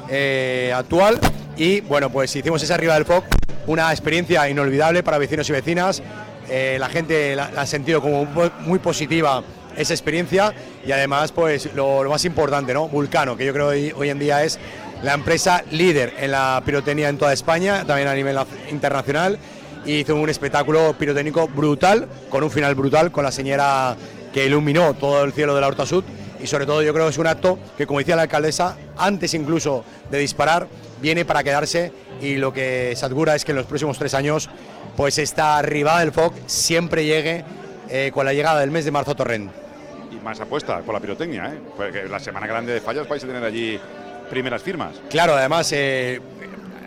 eh, 0.09 0.71
actual. 0.75 1.19
Y 1.57 1.81
bueno, 1.81 2.09
pues 2.09 2.35
hicimos 2.35 2.61
esa 2.63 2.77
riba 2.77 2.93
del 2.95 3.05
FOC, 3.05 3.25
una 3.67 3.91
experiencia 3.91 4.47
inolvidable 4.49 5.03
para 5.03 5.17
vecinos 5.17 5.49
y 5.49 5.53
vecinas. 5.53 6.01
Eh, 6.49 6.77
la 6.79 6.89
gente 6.89 7.35
la, 7.35 7.49
la 7.51 7.61
ha 7.61 7.65
sentido 7.65 8.01
como 8.01 8.25
muy- 8.25 8.79
positiva 8.79 9.43
esa 9.75 9.93
experiencia 9.93 10.53
y 10.85 10.91
además 10.91 11.31
pues 11.31 11.73
lo, 11.73 12.03
más 12.09 12.23
importante, 12.23 12.73
¿no? 12.73 12.87
Vulcano, 12.87 13.35
que 13.35 13.45
yo 13.45 13.51
creo 13.51 13.67
hoy, 13.67 13.91
hoy 13.95 14.09
en 14.09 14.19
día 14.19 14.43
es 14.43 14.59
la 15.03 15.13
empresa 15.13 15.63
líder 15.71 16.13
en 16.19 16.31
la 16.31 16.61
pirotecnia 16.65 17.09
en 17.09 17.17
toda 17.17 17.33
España, 17.33 17.83
también 17.85 18.07
a 18.07 18.13
nivel 18.13 18.37
internacional, 18.71 19.37
y 19.85 19.99
hizo 19.99 20.15
un 20.15 20.29
espectáculo 20.29 20.95
pirotécnico 20.97 21.47
brutal, 21.47 22.07
con 22.29 22.43
un 22.43 22.51
final 22.51 22.75
brutal, 22.75 23.11
con 23.11 23.23
la 23.23 23.31
señora 23.31 23.95
que 24.33 24.45
iluminó 24.45 24.93
todo 24.93 25.23
el 25.23 25.33
cielo 25.33 25.55
de 25.55 25.61
la 25.61 25.67
Horta 25.67 25.85
Sud, 25.85 26.03
y 26.41 26.47
sobre 26.47 26.65
todo 26.65 26.81
yo 26.81 26.93
creo 26.93 27.05
que 27.05 27.11
es 27.11 27.17
un 27.17 27.27
acto 27.27 27.57
que, 27.77 27.87
como 27.87 27.99
decía 27.99 28.15
la 28.15 28.23
alcaldesa, 28.23 28.77
antes 28.97 29.33
incluso 29.33 29.83
de 30.09 30.17
disparar, 30.17 30.67
viene 31.01 31.25
para 31.25 31.43
quedarse, 31.43 31.91
y 32.21 32.35
lo 32.35 32.53
que 32.53 32.93
se 32.95 33.05
asegura 33.05 33.35
es 33.35 33.45
que 33.45 33.51
en 33.51 33.57
los 33.57 33.65
próximos 33.65 33.97
tres 33.97 34.13
años, 34.13 34.49
pues 34.97 35.17
esta 35.17 35.61
ribada 35.61 35.99
del 35.99 36.11
FOC 36.11 36.33
siempre 36.47 37.05
llegue 37.05 37.43
eh, 37.89 38.11
con 38.13 38.25
la 38.25 38.33
llegada 38.33 38.59
del 38.59 38.71
mes 38.71 38.85
de 38.85 38.91
marzo 38.91 39.11
a 39.11 39.15
Torrent. 39.15 39.51
Y 40.11 40.23
más 40.23 40.39
apuesta 40.39 40.79
por 40.79 40.93
la 40.93 40.99
pirotecnia, 40.99 41.53
¿eh? 41.53 41.59
Porque 41.75 42.05
la 42.05 42.19
semana 42.19 42.47
grande 42.47 42.73
de 42.73 42.81
fallas 42.81 43.07
vais 43.07 43.23
a 43.23 43.27
tener 43.27 43.43
allí 43.43 43.79
primeras 44.29 44.61
firmas. 44.61 44.95
Claro, 45.09 45.35
además, 45.35 45.71
eh, 45.71 46.19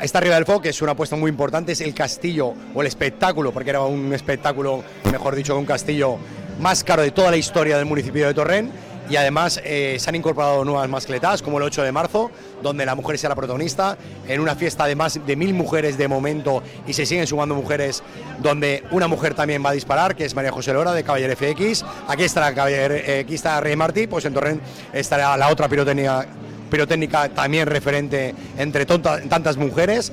esta 0.01 0.21
Riva 0.21 0.37
del 0.37 0.45
Foc 0.45 0.67
es 0.67 0.81
una 0.83 0.93
apuesta 0.93 1.17
muy 1.17 1.31
importante, 1.31 1.73
es 1.73 1.81
el 1.81 1.95
castillo 1.95 2.55
o 2.75 2.81
el 2.81 2.87
espectáculo, 2.87 3.53
porque 3.53 3.71
era 3.71 3.81
un 3.81 4.13
espectáculo, 4.13 4.85
mejor 5.11 5.35
dicho, 5.35 5.57
un 5.59 5.67
castillo 5.67 6.19
más 6.61 6.85
caro 6.85 7.03
de 7.03 7.11
toda 7.11 7.31
la 7.31 7.37
historia 7.37 7.77
del 7.77 7.87
municipio 7.87 8.27
de 8.27 8.35
Torrent. 8.35 8.73
Y 9.11 9.17
además 9.17 9.59
eh, 9.65 9.97
se 9.99 10.11
han 10.11 10.17
incorporado 10.17 10.67
nuevas 10.67 10.87
mascletas, 10.87 11.41
como 11.41 11.57
el 11.57 11.65
8 11.65 11.83
de 11.83 11.93
marzo, 11.93 12.31
donde 12.63 12.85
la 12.85 12.95
mujer 12.95 13.17
será 13.17 13.35
protagonista, 13.35 13.97
en 14.27 14.39
una 14.39 14.55
fiesta 14.55 14.85
de 14.85 14.97
más 14.97 15.25
de 15.27 15.35
mil 15.35 15.55
mujeres 15.55 15.97
de 15.97 16.09
momento 16.09 16.63
y 16.87 16.93
se 16.93 17.07
siguen 17.07 17.27
sumando 17.27 17.55
mujeres, 17.55 18.03
donde 18.41 18.85
una 18.91 19.09
mujer 19.09 19.33
también 19.33 19.65
va 19.65 19.71
a 19.71 19.73
disparar, 19.73 20.15
que 20.15 20.27
es 20.27 20.35
María 20.35 20.53
José 20.53 20.75
Lora 20.75 20.93
de 20.93 21.05
Caballero 21.05 21.35
FX. 21.35 21.87
Aquí 22.07 22.25
está, 22.25 22.55
Caballero, 22.55 22.97
eh, 22.97 23.21
aquí 23.21 23.35
está 23.35 23.59
Rey 23.63 23.77
Martí, 23.77 24.07
pues 24.07 24.27
en 24.27 24.35
Torrent 24.35 24.63
estará 24.93 25.35
la 25.39 25.49
otra 25.49 25.71
pirotecnia 25.71 26.27
pirotécnica 26.71 27.29
también 27.29 27.67
referente 27.67 28.35
entre 28.57 28.87
tantas 28.87 29.57
mujeres. 29.57 30.13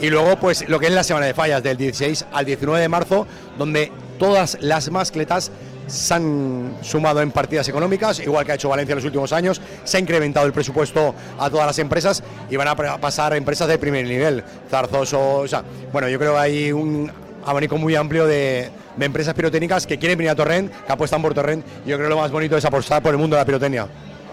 Y 0.00 0.08
luego, 0.08 0.36
pues 0.36 0.66
lo 0.68 0.80
que 0.80 0.86
es 0.86 0.92
la 0.92 1.04
semana 1.04 1.26
de 1.26 1.34
fallas 1.34 1.62
del 1.62 1.76
16 1.76 2.26
al 2.32 2.46
19 2.46 2.80
de 2.80 2.88
marzo, 2.88 3.26
donde 3.58 3.92
todas 4.18 4.56
las 4.60 4.90
mascletas 4.90 5.50
se 5.90 6.14
han 6.14 6.76
sumado 6.82 7.20
en 7.20 7.32
partidas 7.32 7.68
económicas, 7.68 8.20
igual 8.20 8.46
que 8.46 8.52
ha 8.52 8.54
hecho 8.54 8.68
Valencia 8.68 8.92
en 8.92 8.98
los 8.98 9.04
últimos 9.04 9.32
años, 9.32 9.60
se 9.84 9.96
ha 9.96 10.00
incrementado 10.00 10.46
el 10.46 10.52
presupuesto 10.52 11.14
a 11.38 11.50
todas 11.50 11.66
las 11.66 11.78
empresas 11.78 12.22
y 12.48 12.56
van 12.56 12.68
a 12.68 12.76
pasar 12.76 13.34
empresas 13.34 13.68
de 13.68 13.78
primer 13.78 14.06
nivel, 14.06 14.44
Zarzoso, 14.70 15.38
o 15.38 15.48
sea, 15.48 15.64
bueno, 15.92 16.08
yo 16.08 16.18
creo 16.18 16.34
que 16.34 16.38
hay 16.38 16.72
un 16.72 17.10
abanico 17.44 17.76
muy 17.76 17.96
amplio 17.96 18.26
de, 18.26 18.70
empresas 19.00 19.34
pirotécnicas 19.34 19.86
que 19.86 19.98
quieren 19.98 20.18
venir 20.18 20.30
a 20.30 20.34
Torrent, 20.34 20.70
que 20.70 20.92
apuestan 20.92 21.22
por 21.22 21.32
Torrent, 21.34 21.64
yo 21.86 21.96
creo 21.96 22.08
que 22.08 22.14
lo 22.14 22.18
más 22.18 22.30
bonito 22.30 22.56
es 22.56 22.64
apostar 22.64 23.02
por 23.02 23.12
el 23.12 23.18
mundo 23.18 23.36
de 23.36 23.40
la 23.40 23.46
pirotecnia. 23.46 23.86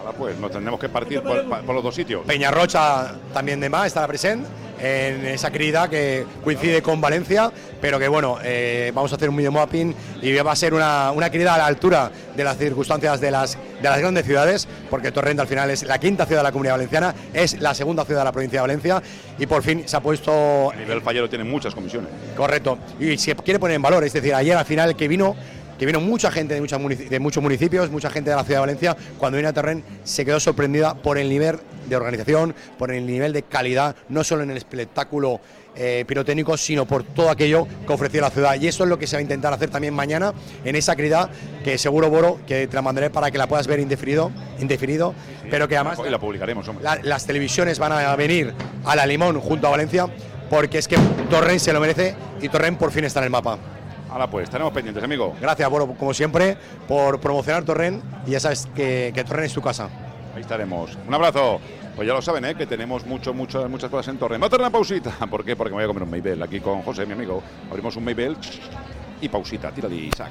Ahora 0.08 0.18
pues 0.18 0.38
nos 0.38 0.50
tendremos 0.50 0.80
que 0.80 0.88
partir 0.88 1.20
por, 1.20 1.74
los 1.74 1.82
dos 1.82 1.94
sitios. 1.94 2.24
Peñarrocha 2.24 3.14
también 3.34 3.60
de 3.60 3.68
más 3.68 3.88
estará 3.88 4.06
presente 4.06 4.48
en 4.80 5.26
esa 5.26 5.50
querida 5.50 5.90
que 5.90 6.24
coincide 6.42 6.80
con 6.80 6.98
Valencia, 6.98 7.50
pero 7.80 7.98
que 7.98 8.08
bueno, 8.08 8.38
eh, 8.42 8.90
vamos 8.94 9.12
a 9.12 9.16
hacer 9.16 9.28
un 9.28 9.36
video 9.36 9.52
mapping 9.52 9.94
y 10.22 10.32
va 10.36 10.52
a 10.52 10.56
ser 10.56 10.72
una, 10.72 11.10
una 11.12 11.28
querida 11.28 11.54
a 11.54 11.58
la 11.58 11.66
altura 11.66 12.10
de 12.34 12.44
las 12.44 12.56
circunstancias 12.56 13.20
de 13.20 13.30
las, 13.30 13.58
de 13.82 13.88
las 13.88 13.98
grandes 13.98 14.24
ciudades, 14.24 14.66
porque 14.88 15.12
Torrent 15.12 15.40
al 15.40 15.46
final 15.46 15.70
es 15.70 15.82
la 15.82 15.98
quinta 15.98 16.24
ciudad 16.24 16.40
de 16.40 16.44
la 16.44 16.52
comunidad 16.52 16.74
valenciana, 16.74 17.14
es 17.34 17.60
la 17.60 17.74
segunda 17.74 18.04
ciudad 18.04 18.20
de 18.20 18.24
la 18.24 18.32
provincia 18.32 18.60
de 18.60 18.62
Valencia 18.62 19.02
y 19.38 19.46
por 19.46 19.62
fin 19.62 19.82
se 19.86 19.96
ha 19.96 20.00
puesto 20.00 20.70
A 20.70 20.76
nivel 20.76 21.02
fallero 21.02 21.28
tiene 21.28 21.44
muchas 21.44 21.74
comisiones. 21.74 22.10
Correcto. 22.36 22.78
Y 22.98 23.18
se 23.18 23.34
quiere 23.34 23.58
poner 23.58 23.76
en 23.76 23.82
valor, 23.82 24.04
es 24.04 24.12
decir, 24.12 24.34
ayer 24.34 24.56
al 24.56 24.64
final 24.64 24.96
que 24.96 25.06
vino, 25.06 25.36
que 25.78 25.86
vino 25.86 26.00
mucha 26.00 26.30
gente 26.30 26.54
de, 26.54 26.60
muchas 26.60 26.80
munici- 26.80 27.08
de 27.08 27.20
muchos 27.20 27.42
municipios, 27.42 27.90
mucha 27.90 28.10
gente 28.10 28.30
de 28.30 28.36
la 28.36 28.42
ciudad 28.44 28.56
de 28.58 28.66
Valencia, 28.66 28.96
cuando 29.18 29.36
vino 29.36 29.48
a 29.48 29.52
Terren 29.52 29.84
se 30.04 30.24
quedó 30.24 30.40
sorprendida 30.40 30.94
por 30.94 31.18
el 31.18 31.28
nivel 31.28 31.58
de 31.88 31.96
organización, 31.96 32.54
por 32.78 32.92
el 32.92 33.06
nivel 33.06 33.32
de 33.32 33.42
calidad, 33.44 33.94
no 34.08 34.24
solo 34.24 34.42
en 34.42 34.50
el 34.50 34.56
espectáculo 34.56 35.40
eh, 35.76 36.04
pirotécnico, 36.08 36.56
sino 36.56 36.86
por 36.86 37.04
todo 37.04 37.30
aquello 37.30 37.66
que 37.86 37.92
ofrecía 37.92 38.20
la 38.22 38.30
ciudad. 38.30 38.60
Y 38.60 38.66
eso 38.66 38.82
es 38.82 38.90
lo 38.90 38.98
que 38.98 39.06
se 39.06 39.14
va 39.16 39.18
a 39.20 39.22
intentar 39.22 39.52
hacer 39.52 39.70
también 39.70 39.94
mañana 39.94 40.32
en 40.64 40.74
esa 40.74 40.92
actividad 40.92 41.30
que 41.62 41.78
seguro, 41.78 42.10
Boro, 42.10 42.40
que 42.46 42.66
te 42.66 42.74
la 42.74 42.82
mandaré 42.82 43.10
para 43.10 43.30
que 43.30 43.38
la 43.38 43.46
puedas 43.46 43.66
ver 43.68 43.78
indefinido, 43.78 44.32
indefinido 44.58 45.14
pero 45.50 45.68
que 45.68 45.76
además... 45.76 45.98
Y 46.04 46.10
la 46.10 46.18
publicaremos, 46.18 46.66
hombre. 46.68 46.82
la- 46.84 46.96
las 47.02 47.24
televisiones 47.26 47.78
van 47.78 47.92
a 47.92 48.14
venir 48.16 48.52
a 48.84 48.96
La 48.96 49.06
Limón 49.06 49.40
junto 49.40 49.68
a 49.68 49.70
Valencia, 49.70 50.06
porque 50.50 50.78
es 50.78 50.88
que 50.88 50.96
Torrent 51.30 51.60
se 51.60 51.72
lo 51.72 51.80
merece 51.80 52.14
y 52.42 52.48
Torrent 52.48 52.76
por 52.78 52.90
fin 52.90 53.04
está 53.04 53.20
en 53.20 53.24
el 53.26 53.30
mapa. 53.30 53.56
Ahora 54.10 54.28
pues, 54.28 54.48
tenemos 54.50 54.72
pendientes, 54.72 55.02
amigo. 55.02 55.34
Gracias, 55.40 55.68
Boro, 55.70 55.94
como 55.94 56.14
siempre, 56.14 56.56
por 56.86 57.20
promocionar 57.20 57.64
Torrent 57.64 58.02
y 58.26 58.32
ya 58.32 58.40
sabes 58.40 58.68
que, 58.74 59.12
que 59.14 59.24
Torrent 59.24 59.46
es 59.46 59.54
tu 59.54 59.62
casa. 59.62 59.88
Ahí 60.34 60.42
estaremos. 60.42 60.96
Un 61.06 61.14
abrazo. 61.14 61.60
Pues 61.98 62.06
ya 62.06 62.14
lo 62.14 62.22
saben, 62.22 62.44
¿eh? 62.44 62.54
que 62.54 62.64
tenemos 62.64 63.04
mucho, 63.06 63.34
mucho, 63.34 63.68
muchas 63.68 63.90
cosas 63.90 64.06
en 64.14 64.18
Torre. 64.18 64.34
Vamos 64.34 64.44
a 64.44 64.48
hacer 64.50 64.60
una 64.60 64.70
pausita. 64.70 65.10
¿Por 65.30 65.44
qué? 65.44 65.56
Porque 65.56 65.70
me 65.70 65.78
voy 65.78 65.84
a 65.84 65.88
comer 65.88 66.04
un 66.04 66.10
Maybell 66.10 66.40
aquí 66.44 66.60
con 66.60 66.82
José, 66.82 67.04
mi 67.06 67.14
amigo. 67.14 67.42
Abrimos 67.68 67.96
un 67.96 68.04
Maybell 68.04 68.36
y 69.20 69.28
pausita. 69.28 69.72
Tírale, 69.72 69.96
Isaac. 69.96 70.30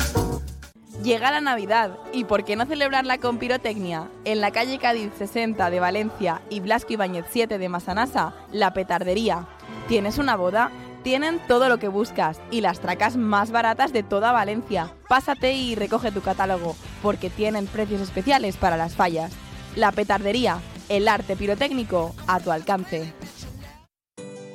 Llega 1.03 1.31
la 1.31 1.41
Navidad 1.41 1.97
y 2.13 2.25
¿por 2.25 2.43
qué 2.43 2.55
no 2.55 2.67
celebrarla 2.67 3.17
con 3.17 3.39
pirotecnia? 3.39 4.07
En 4.23 4.39
la 4.39 4.51
calle 4.51 4.77
Cádiz 4.77 5.11
60 5.17 5.71
de 5.71 5.79
Valencia 5.79 6.43
y 6.47 6.59
Blasco 6.59 6.93
Ibáñez 6.93 7.25
7 7.31 7.57
de 7.57 7.69
Masanasa, 7.69 8.35
La 8.51 8.71
Petardería. 8.73 9.47
¿Tienes 9.87 10.19
una 10.19 10.35
boda? 10.35 10.69
Tienen 11.01 11.39
todo 11.47 11.69
lo 11.69 11.79
que 11.79 11.87
buscas 11.87 12.39
y 12.51 12.61
las 12.61 12.81
tracas 12.81 13.17
más 13.17 13.49
baratas 13.49 13.93
de 13.93 14.03
toda 14.03 14.31
Valencia. 14.31 14.93
Pásate 15.09 15.53
y 15.53 15.73
recoge 15.73 16.11
tu 16.11 16.21
catálogo, 16.21 16.75
porque 17.01 17.31
tienen 17.31 17.65
precios 17.65 17.99
especiales 17.99 18.57
para 18.57 18.77
las 18.77 18.93
fallas. 18.93 19.31
La 19.75 19.91
Petardería, 19.91 20.59
el 20.87 21.07
arte 21.07 21.35
pirotécnico 21.35 22.13
a 22.27 22.39
tu 22.39 22.51
alcance. 22.51 23.11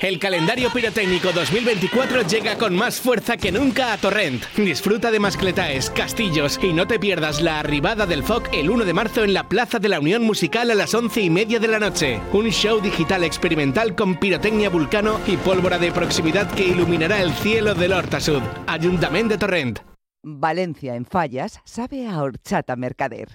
El 0.04 0.18
calendario 0.18 0.68
pirotécnico 0.68 1.32
2024 1.32 2.26
llega 2.26 2.58
con 2.58 2.74
más 2.74 3.00
fuerza 3.00 3.38
que 3.38 3.50
nunca 3.50 3.94
a 3.94 3.96
Torrent. 3.96 4.44
Disfruta 4.54 5.10
de 5.10 5.18
mascletaes, 5.18 5.88
castillos 5.88 6.60
y 6.62 6.74
no 6.74 6.86
te 6.86 6.98
pierdas 6.98 7.40
la 7.40 7.58
arribada 7.58 8.04
del 8.04 8.22
FOC 8.22 8.52
el 8.52 8.68
1 8.68 8.84
de 8.84 8.92
marzo 8.92 9.24
en 9.24 9.32
la 9.32 9.48
Plaza 9.48 9.78
de 9.78 9.88
la 9.88 10.00
Unión 10.00 10.22
Musical 10.22 10.70
a 10.70 10.74
las 10.74 10.92
11 10.92 11.22
y 11.22 11.30
media 11.30 11.58
de 11.58 11.68
la 11.68 11.78
noche. 11.78 12.20
Un 12.34 12.50
show 12.50 12.82
digital 12.82 13.24
experimental 13.24 13.94
con 13.94 14.16
pirotecnia 14.20 14.68
vulcano 14.68 15.20
y 15.26 15.38
pólvora 15.38 15.78
de 15.78 15.90
proximidad 15.90 16.52
que 16.52 16.66
iluminará 16.66 17.22
el 17.22 17.32
cielo 17.32 17.74
del 17.74 17.94
Hortasud. 17.94 18.42
Ayuntamiento 18.66 19.32
de 19.32 19.38
Torrent. 19.38 19.78
Valencia 20.22 20.96
en 20.96 21.06
Fallas 21.06 21.60
sabe 21.64 22.06
a 22.08 22.20
horchata 22.20 22.76
mercader. 22.76 23.28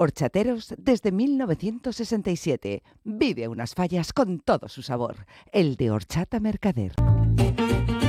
Horchateros 0.00 0.74
desde 0.78 1.10
1967. 1.10 2.84
Vive 3.02 3.48
unas 3.48 3.74
fallas 3.74 4.12
con 4.12 4.38
todo 4.38 4.68
su 4.68 4.82
sabor. 4.82 5.26
El 5.50 5.74
de 5.74 5.90
horchata 5.90 6.38
mercader. 6.38 6.92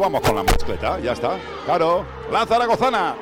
Vamos 0.00 0.20
con 0.20 0.36
la 0.36 0.42
mascleta, 0.42 0.98
ya 1.00 1.12
está. 1.12 1.38
Claro, 1.64 2.04
la 2.30 2.46
zaragozana. 2.46 3.14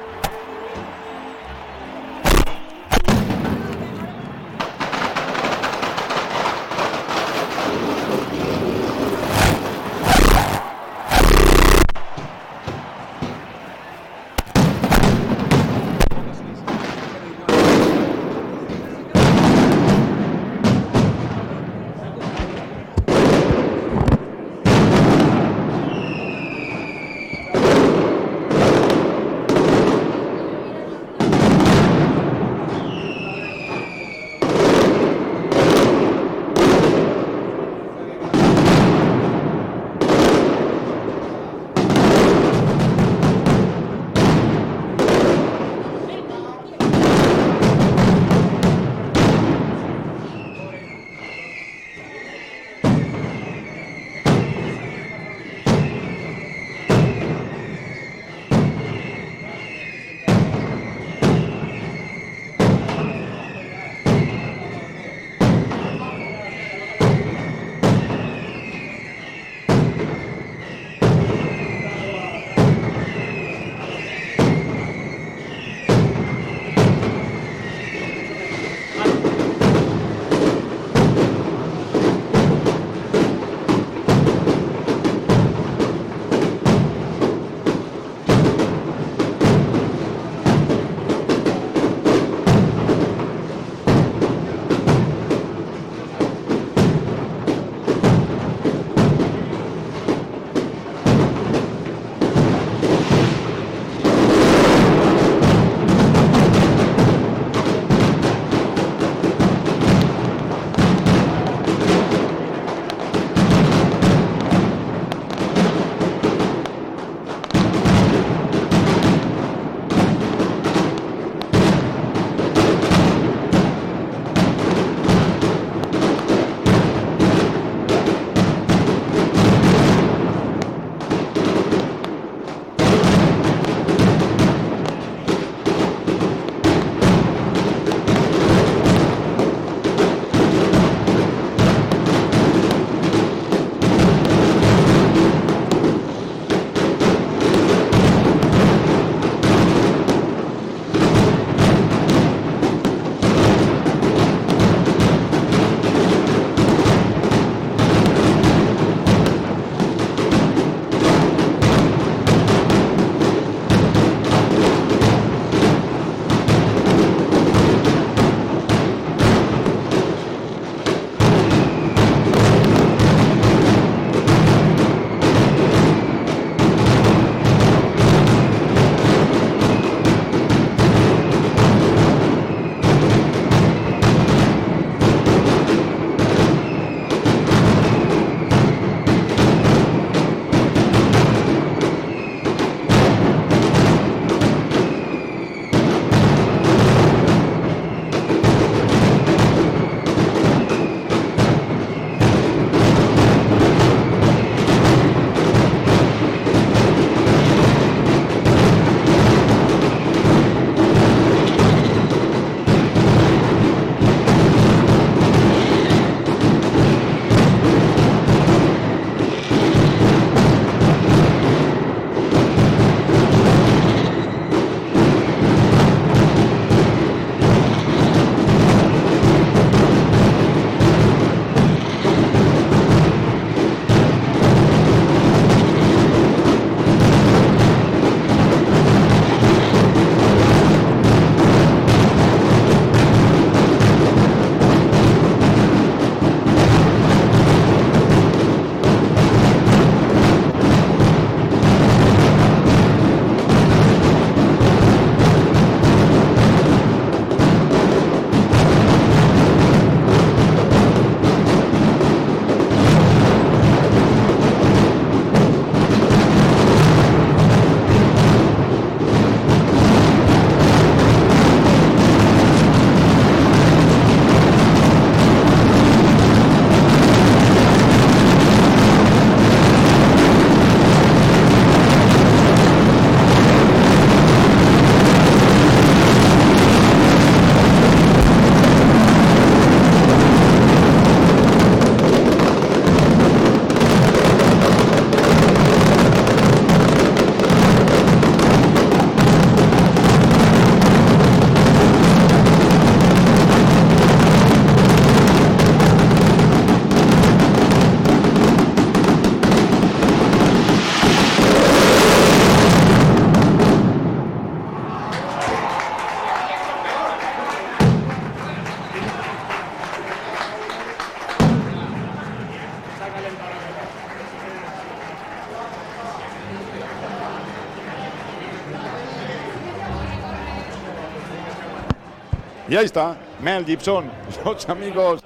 Y 332.74 332.76
ahí 332.76 332.86
está, 332.86 333.14
Mel 333.40 333.64
Gibson, 333.64 334.10
los 334.44 334.68
amigos 334.68 335.20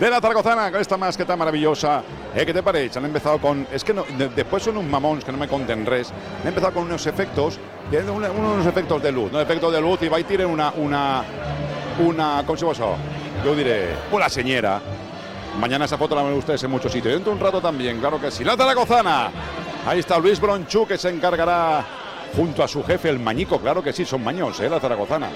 de 0.00 0.10
la 0.10 0.20
Zaragozana 0.20 0.72
con 0.72 0.80
esta 0.80 0.96
masqueta 0.96 1.36
maravillosa. 1.36 2.02
Eh, 2.34 2.44
¿Qué 2.44 2.52
te 2.52 2.60
parece? 2.60 2.98
Han 2.98 3.04
empezado 3.04 3.38
con. 3.38 3.68
Es 3.72 3.84
que 3.84 3.94
no, 3.94 4.02
de- 4.18 4.28
después 4.30 4.64
son 4.64 4.78
un 4.78 4.90
mamón 4.90 5.20
que 5.20 5.30
no 5.30 5.38
me 5.38 5.46
conten 5.46 5.86
res. 5.86 6.12
Han 6.42 6.48
empezado 6.48 6.72
con 6.74 6.82
unos 6.82 7.06
efectos, 7.06 7.56
tienen 7.88 8.10
unos 8.10 8.66
efectos 8.66 9.00
de 9.00 9.12
luz, 9.12 9.30
no 9.30 9.40
efectos 9.40 9.72
de 9.72 9.80
luz 9.80 10.02
y 10.02 10.08
va 10.08 10.18
y 10.18 10.24
tiren 10.24 10.48
una. 10.48 10.72
una. 10.76 11.22
una. 12.04 12.42
¿Cómo 12.44 12.56
se 12.58 12.68
eso? 12.68 12.96
Yo 13.44 13.54
diré, 13.54 13.90
una 14.10 14.28
señora. 14.28 14.80
Mañana 15.60 15.84
esa 15.84 15.96
foto 15.98 16.16
la 16.16 16.24
ven 16.24 16.32
ustedes 16.32 16.64
en 16.64 16.70
muchos 16.72 16.90
sitios. 16.90 17.14
Dentro 17.14 17.30
de 17.32 17.38
un 17.38 17.44
rato 17.44 17.60
también, 17.60 18.00
claro 18.00 18.20
que 18.20 18.32
sí. 18.32 18.42
La 18.42 18.56
Zaragozana. 18.56 19.30
Ahí 19.86 20.00
está 20.00 20.18
Luis 20.18 20.40
Bronchú 20.40 20.84
que 20.84 20.98
se 20.98 21.10
encargará 21.10 21.84
junto 22.34 22.64
a 22.64 22.66
su 22.66 22.82
jefe, 22.82 23.08
el 23.08 23.20
Mañico. 23.20 23.60
Claro 23.60 23.84
que 23.84 23.92
sí, 23.92 24.04
son 24.04 24.24
maños, 24.24 24.58
¿eh? 24.58 24.68
La 24.68 24.80
Zaragozana. 24.80 25.28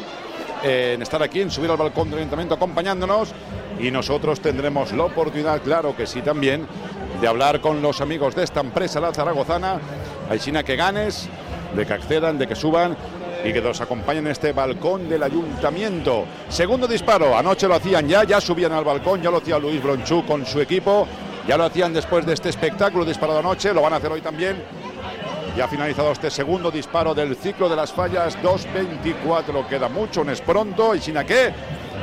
En 0.63 1.03
estar 1.03 1.23
aquí, 1.23 1.41
en 1.41 1.51
subir 1.51 1.71
al 1.71 1.77
balcón 1.77 2.11
del 2.11 2.21
ayuntamiento 2.21 2.55
acompañándonos. 2.55 3.33
Y 3.81 3.91
nosotros 3.91 4.41
tendremos 4.41 4.93
la 4.93 5.05
oportunidad, 5.05 5.61
claro 5.63 5.97
que 5.97 6.07
sí 6.07 6.23
también, 6.23 6.67
de 7.21 7.29
hablar 7.29 7.61
con 7.61 7.83
los 7.83 8.01
amigos 8.01 8.35
de 8.35 8.45
esta 8.45 8.61
empresa, 8.61 9.01
la 9.01 9.13
Zaragozana. 9.13 9.81
China 10.39 10.63
que 10.63 10.77
ganes, 10.77 11.29
de 11.75 11.85
que 11.85 11.93
accedan, 11.93 12.39
de 12.39 12.47
que 12.47 12.55
suban 12.55 12.97
y 13.45 13.53
que 13.53 13.61
nos 13.61 13.81
acompañen 13.81 14.27
en 14.27 14.33
este 14.33 14.53
balcón 14.53 15.09
del 15.09 15.23
ayuntamiento. 15.23 16.25
Segundo 16.49 16.87
disparo, 16.87 17.37
anoche 17.37 17.67
lo 17.67 17.75
hacían 17.75 18.09
ya, 18.09 18.25
ya 18.25 18.41
subían 18.41 18.73
al 18.73 18.85
balcón, 18.85 19.21
ya 19.21 19.31
lo 19.31 19.39
hacía 19.39 19.59
Luis 19.59 19.83
Bronchú 19.83 20.25
con 20.25 20.47
su 20.47 20.61
equipo, 20.61 21.07
ya 21.47 21.57
lo 21.57 21.65
hacían 21.65 21.93
después 21.93 22.25
de 22.25 22.35
este 22.35 22.49
espectáculo 22.51 23.05
disparado 23.05 23.41
anoche, 23.41 23.75
lo 23.75 23.83
van 23.83 23.95
a 23.95 23.97
hacer 23.97 24.13
hoy 24.13 24.21
también. 24.21 24.63
Ya 25.57 25.65
ha 25.67 25.69
finalizado 25.69 26.11
este 26.13 26.31
segundo 26.31 26.71
disparo 26.71 27.15
del 27.15 27.37
ciclo 27.37 27.69
de 27.69 27.77
las 27.77 27.93
fallas 27.93 28.39
2.24. 28.43 29.67
Queda 29.69 29.89
mucho, 29.89 30.25
no 30.25 30.33
es 30.33 30.41
pronto. 30.41 30.95
Y 30.95 31.01
sin 31.01 31.17
a 31.19 31.25
qué, 31.25 31.53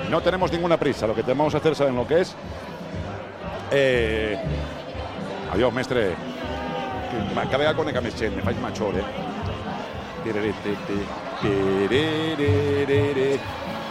no 0.10 0.22
tenemos 0.22 0.52
ninguna 0.52 0.78
prisa. 0.78 1.08
Lo 1.08 1.16
que 1.16 1.24
tenemos 1.24 1.52
que 1.52 1.58
hacer, 1.58 1.76
¿saben 1.76 1.96
lo 1.96 2.06
que 2.08 2.22
es? 2.22 2.36
Eh, 3.72 4.38
adiós, 5.52 5.74
mestre. 5.74 6.14
Vega 7.58 7.74
con 7.74 7.88
el 7.88 7.94
camiseta, 7.94 8.36
me 8.36 8.42
fais 8.44 8.58
machor, 8.60 8.94
eh. 8.96 9.04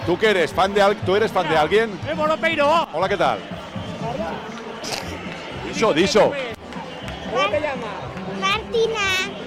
¿Tú 0.06 0.16
qué 0.18 0.30
eres? 0.30 0.52
¿Fan 0.52 0.72
de 0.72 0.82
al- 0.82 0.96
¿Tú 0.98 1.16
eres 1.16 1.32
fan 1.32 1.48
de 1.48 1.56
alguien? 1.56 1.98
Hola, 2.92 3.08
¿qué 3.08 3.16
tal? 3.16 3.38
Diso, 5.66 5.92
diso. 5.92 6.30
¿Cómo 7.34 7.48
te 7.48 7.60
llamas? 7.60 8.07
Martina. 8.68 9.00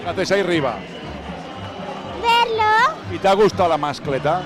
¿Qué 0.04 0.10
haces 0.10 0.32
ahí 0.32 0.42
arriba? 0.42 0.78
¿Verlo? 2.22 3.16
¿Y 3.16 3.20
te 3.20 3.28
ha 3.28 3.34
gustado 3.34 3.70
la 3.70 3.78
mascleta? 3.78 4.42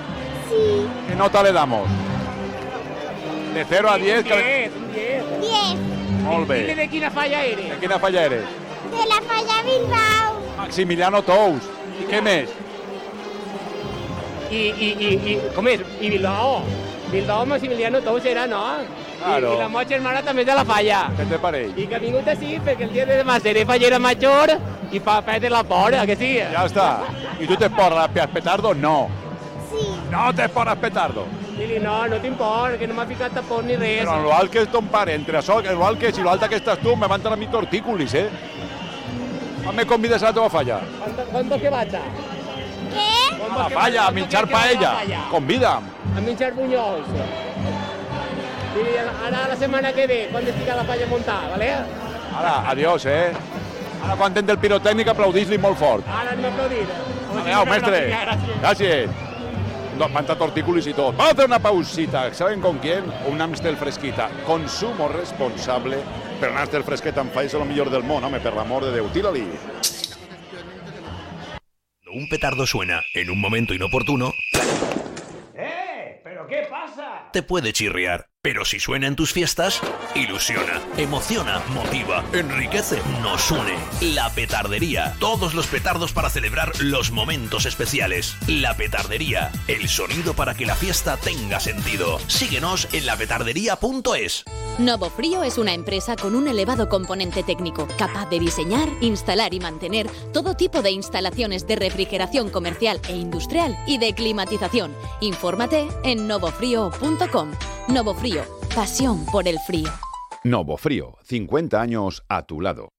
Sí. 0.48 0.86
¿Qué 1.08 1.14
nota 1.14 1.42
le 1.42 1.52
damos? 1.52 1.88
De 3.54 3.64
0 3.64 3.90
a 3.90 3.96
10. 3.98 4.24
Diez. 4.24 4.72
Molt 6.22 6.48
bé. 6.48 6.74
de 6.74 6.88
quina 6.88 7.10
falla 7.10 7.44
eres? 7.44 7.70
De 7.70 7.78
quina 7.78 7.98
falla 7.98 8.24
eres? 8.24 8.44
De 8.90 9.06
la 9.06 9.20
falla 9.22 9.62
Bilbao. 9.62 10.40
Maximiliano 10.56 11.22
Tous. 11.22 11.62
I 12.00 12.06
què 12.10 12.20
més? 12.20 12.50
I, 14.50 14.56
i, 14.56 14.88
i, 15.00 15.10
i 15.32 15.36
com 15.54 15.68
és? 15.68 15.80
I 16.00 16.10
Bilbao. 16.10 16.62
Bilbao 17.12 17.46
Maximiliano 17.46 18.02
Tous 18.02 18.24
era, 18.26 18.46
no? 18.46 18.62
Claro. 19.18 19.52
I, 19.52 19.56
I 19.56 19.62
la 19.62 19.68
moja 19.72 19.96
hermana 19.96 20.22
també 20.22 20.44
és 20.44 20.48
de 20.50 20.56
la 20.58 20.64
falla. 20.68 21.00
Què 21.18 21.28
te 21.30 21.38
pareix? 21.42 21.72
I 21.76 21.86
que 21.88 21.96
ha 21.98 22.02
vingut 22.02 22.28
així 22.32 22.58
perquè 22.66 22.86
el 22.88 22.92
dia 22.94 23.06
de 23.08 23.20
demà 23.22 23.38
seré 23.42 23.64
fallera 23.68 23.98
major 24.02 24.52
i 24.92 25.00
fa 25.00 25.20
perdre 25.26 25.50
la 25.50 25.62
por, 25.64 25.94
¿a 25.94 26.04
que 26.06 26.16
sí? 26.16 26.36
Ja 26.52 26.66
està. 26.68 26.90
I 27.40 27.48
tu 27.48 27.56
te 27.60 27.70
porres 27.70 28.12
per 28.14 28.28
petardo? 28.34 28.74
No. 28.74 29.08
Sí. 29.70 29.88
No 30.12 30.28
te 30.36 30.48
porres 30.52 30.78
petardo. 30.82 31.26
Dili, 31.56 31.78
no, 31.80 32.02
no 32.06 32.18
t'import, 32.20 32.76
que 32.78 32.86
no 32.86 32.94
m'ha 32.98 33.06
ficat 33.08 33.32
tapón 33.32 33.64
ni 33.66 33.78
res. 33.80 34.02
Però 34.04 34.18
en 34.20 34.26
l'alt 34.28 34.52
que 34.52 34.60
és 34.66 34.68
ton 34.72 34.90
pare, 34.92 35.14
entre 35.16 35.40
això, 35.40 35.56
en 35.64 35.80
l'alt 35.80 35.98
que 36.02 36.12
si 36.12 36.24
l'alta 36.24 36.50
que 36.52 36.60
estàs 36.60 36.82
tu, 36.82 36.92
me 37.00 37.08
van 37.08 37.24
a 37.26 37.36
mi 37.36 37.48
tortícolis, 37.48 38.14
eh? 38.14 38.28
Quan 39.64 39.74
me 39.74 39.86
convides 39.86 40.22
a 40.22 40.26
la 40.26 40.32
teva 40.34 40.50
falla? 40.50 40.80
¿Cuánto, 40.98 41.24
cuánto 41.32 41.58
que 41.58 41.70
vaig? 41.70 41.96
Què? 42.92 43.08
A 43.50 43.58
la 43.58 43.70
falla, 43.70 44.06
a 44.06 44.10
minxar 44.10 44.46
paella. 44.52 44.92
Convida'm. 45.30 45.88
A 46.16 46.20
minxar 46.20 46.52
bunyols. 46.54 47.08
Dili, 48.76 48.96
ara 48.98 49.46
la 49.48 49.56
setmana 49.56 49.92
que 49.96 50.06
ve, 50.06 50.18
quan 50.32 50.46
estigui 50.46 50.68
la 50.76 50.84
falla 50.84 51.06
muntada, 51.08 51.48
¿vale? 51.48 51.70
Ara, 52.36 52.56
adiós, 52.70 53.06
eh? 53.06 53.32
Ara, 54.04 54.16
quan 54.20 54.34
tens 54.34 54.46
del 54.46 54.58
pirotècnic, 54.60 55.08
aplaudís-li 55.08 55.58
molt 55.58 55.78
fort. 55.80 56.04
Ara 56.12 56.34
no 56.36 56.50
aplaudir. 56.50 56.84
Adéu, 57.40 57.64
mestre. 57.70 58.02
Gràcies. 58.60 59.22
No, 59.96 60.10
manta 60.12 60.36
tortícolis 60.36 60.86
y 60.86 60.92
todo. 60.92 61.12
Vamos 61.12 61.28
a 61.28 61.32
hacer 61.32 61.46
una 61.46 61.58
pausita. 61.58 62.32
¿Saben 62.34 62.60
con 62.60 62.76
quién? 62.78 63.04
Un 63.30 63.40
Amstel 63.40 63.78
fresquita. 63.78 64.28
Consumo 64.44 65.08
responsable. 65.08 65.96
Pero 66.38 66.52
un 66.52 66.58
Amstel 66.58 66.84
fresqueta 66.84 67.22
en 67.22 67.30
país 67.30 67.54
es 67.54 67.58
lo 67.58 67.64
mejor 67.64 67.88
del 67.88 68.02
mono, 68.02 68.28
me 68.28 68.38
per 68.40 68.52
l'amor 68.52 68.84
de 68.84 68.92
Déu. 68.92 69.08
Tira-li. 69.08 69.48
Un 72.12 72.28
petardo 72.28 72.66
suena 72.66 73.02
en 73.14 73.30
un 73.30 73.40
momento 73.40 73.74
inoportuno, 73.74 74.32
¡Eh! 75.54 76.20
¿Pero 76.22 76.46
qué 76.46 76.66
pasa? 76.70 77.28
te 77.32 77.42
puede 77.42 77.72
chirriar. 77.72 78.26
Pero 78.46 78.64
si 78.64 78.78
suena 78.78 79.08
en 79.08 79.16
tus 79.16 79.32
fiestas, 79.32 79.80
ilusiona, 80.14 80.80
emociona, 80.96 81.60
motiva, 81.74 82.24
enriquece, 82.32 83.02
nos 83.20 83.50
une. 83.50 83.74
La 84.14 84.30
petardería. 84.30 85.16
Todos 85.18 85.52
los 85.52 85.66
petardos 85.66 86.12
para 86.12 86.30
celebrar 86.30 86.70
los 86.80 87.10
momentos 87.10 87.66
especiales. 87.66 88.36
La 88.46 88.76
petardería. 88.76 89.50
El 89.66 89.88
sonido 89.88 90.34
para 90.34 90.54
que 90.54 90.64
la 90.64 90.76
fiesta 90.76 91.16
tenga 91.16 91.58
sentido. 91.58 92.20
Síguenos 92.28 92.86
en 92.92 93.06
lapetardería.es. 93.06 94.44
Novo 94.78 95.10
Frío 95.10 95.42
es 95.42 95.58
una 95.58 95.74
empresa 95.74 96.14
con 96.14 96.36
un 96.36 96.46
elevado 96.46 96.88
componente 96.88 97.42
técnico, 97.42 97.88
capaz 97.98 98.26
de 98.26 98.38
diseñar, 98.38 98.88
instalar 99.00 99.54
y 99.54 99.58
mantener 99.58 100.08
todo 100.32 100.54
tipo 100.54 100.82
de 100.82 100.92
instalaciones 100.92 101.66
de 101.66 101.74
refrigeración 101.74 102.50
comercial 102.50 103.00
e 103.08 103.16
industrial 103.16 103.76
y 103.88 103.98
de 103.98 104.14
climatización. 104.14 104.94
Infórmate 105.20 105.88
en 106.04 106.28
novofrío.com. 106.28 107.50
Novo 107.88 108.14
Frío, 108.36 108.44
pasión 108.74 109.24
por 109.26 109.48
el 109.48 109.58
frío. 109.58 109.88
Novo 110.44 110.76
Frío, 110.76 111.16
50 111.24 111.80
años 111.80 112.22
a 112.28 112.42
tu 112.42 112.60
lado. 112.60 112.90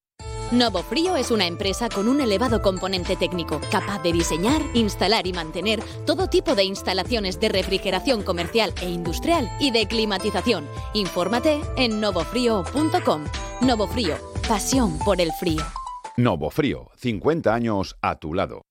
Novo 0.52 0.82
Frío 0.82 1.16
es 1.16 1.30
una 1.30 1.46
empresa 1.46 1.90
con 1.90 2.08
un 2.08 2.22
elevado 2.22 2.62
componente 2.62 3.16
técnico, 3.16 3.60
capaz 3.70 4.02
de 4.02 4.14
diseñar, 4.14 4.62
instalar 4.74 5.28
y 5.28 5.34
mantener 5.34 5.82
todo 6.06 6.28
tipo 6.28 6.56
de 6.56 6.64
instalaciones 6.64 7.40
de 7.40 7.50
refrigeración 7.50 8.24
comercial 8.24 8.74
e 8.82 8.90
industrial 8.90 9.50
y 9.60 9.72
de 9.72 9.88
climatización. 9.88 10.66
Infórmate 10.94 11.62
en 11.76 12.00
novofrío.com. 12.00 13.26
Novo 13.62 13.88
Frío, 13.88 14.16
pasión 14.48 14.98
por 15.00 15.22
el 15.22 15.32
frío. 15.34 15.64
Novo 16.16 16.50
Frío, 16.50 16.90
50 16.96 17.54
años 17.54 17.96
a 18.02 18.16
tu 18.16 18.34
lado. 18.34 18.64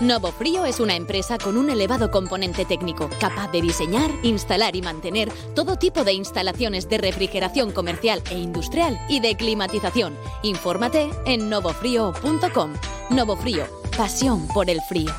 Novo 0.00 0.32
Frío 0.32 0.64
es 0.64 0.80
una 0.80 0.96
empresa 0.96 1.38
con 1.38 1.56
un 1.56 1.70
elevado 1.70 2.10
componente 2.10 2.64
técnico, 2.64 3.08
capaz 3.20 3.52
de 3.52 3.62
diseñar, 3.62 4.10
instalar 4.24 4.74
y 4.74 4.82
mantener 4.82 5.30
todo 5.54 5.76
tipo 5.76 6.02
de 6.02 6.12
instalaciones 6.12 6.88
de 6.88 6.98
refrigeración 6.98 7.70
comercial 7.70 8.20
e 8.28 8.38
industrial 8.38 8.98
y 9.08 9.20
de 9.20 9.36
climatización. 9.36 10.16
Infórmate 10.42 11.10
en 11.26 11.48
novofrío.com. 11.48 12.72
Novo 13.10 13.36
Frío, 13.36 13.66
pasión 13.96 14.48
por 14.48 14.68
el 14.68 14.80
frío. 14.80 15.12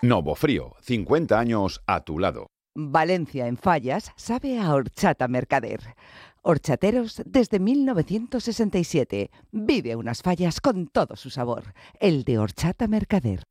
Novo 0.00 0.36
Frío, 0.36 0.76
50 0.80 1.38
años 1.38 1.82
a 1.86 2.04
tu 2.04 2.20
lado. 2.20 2.46
Valencia 2.76 3.48
en 3.48 3.56
Fallas 3.56 4.12
sabe 4.14 4.60
a 4.60 4.72
horchata 4.72 5.26
mercader. 5.26 5.96
Horchateros 6.42 7.20
desde 7.26 7.58
1967. 7.58 9.30
Vive 9.50 9.96
unas 9.96 10.22
fallas 10.22 10.60
con 10.60 10.86
todo 10.86 11.16
su 11.16 11.30
sabor. 11.30 11.74
El 11.98 12.22
de 12.22 12.38
horchata 12.38 12.86
mercader. 12.86 13.42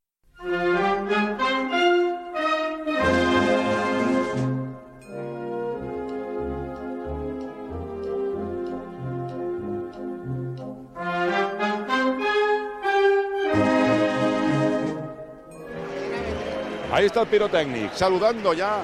Ahí 16.99 17.05
está 17.05 17.21
el 17.21 17.27
pirotécnico, 17.27 17.95
saludando 17.95 18.53
ya. 18.53 18.81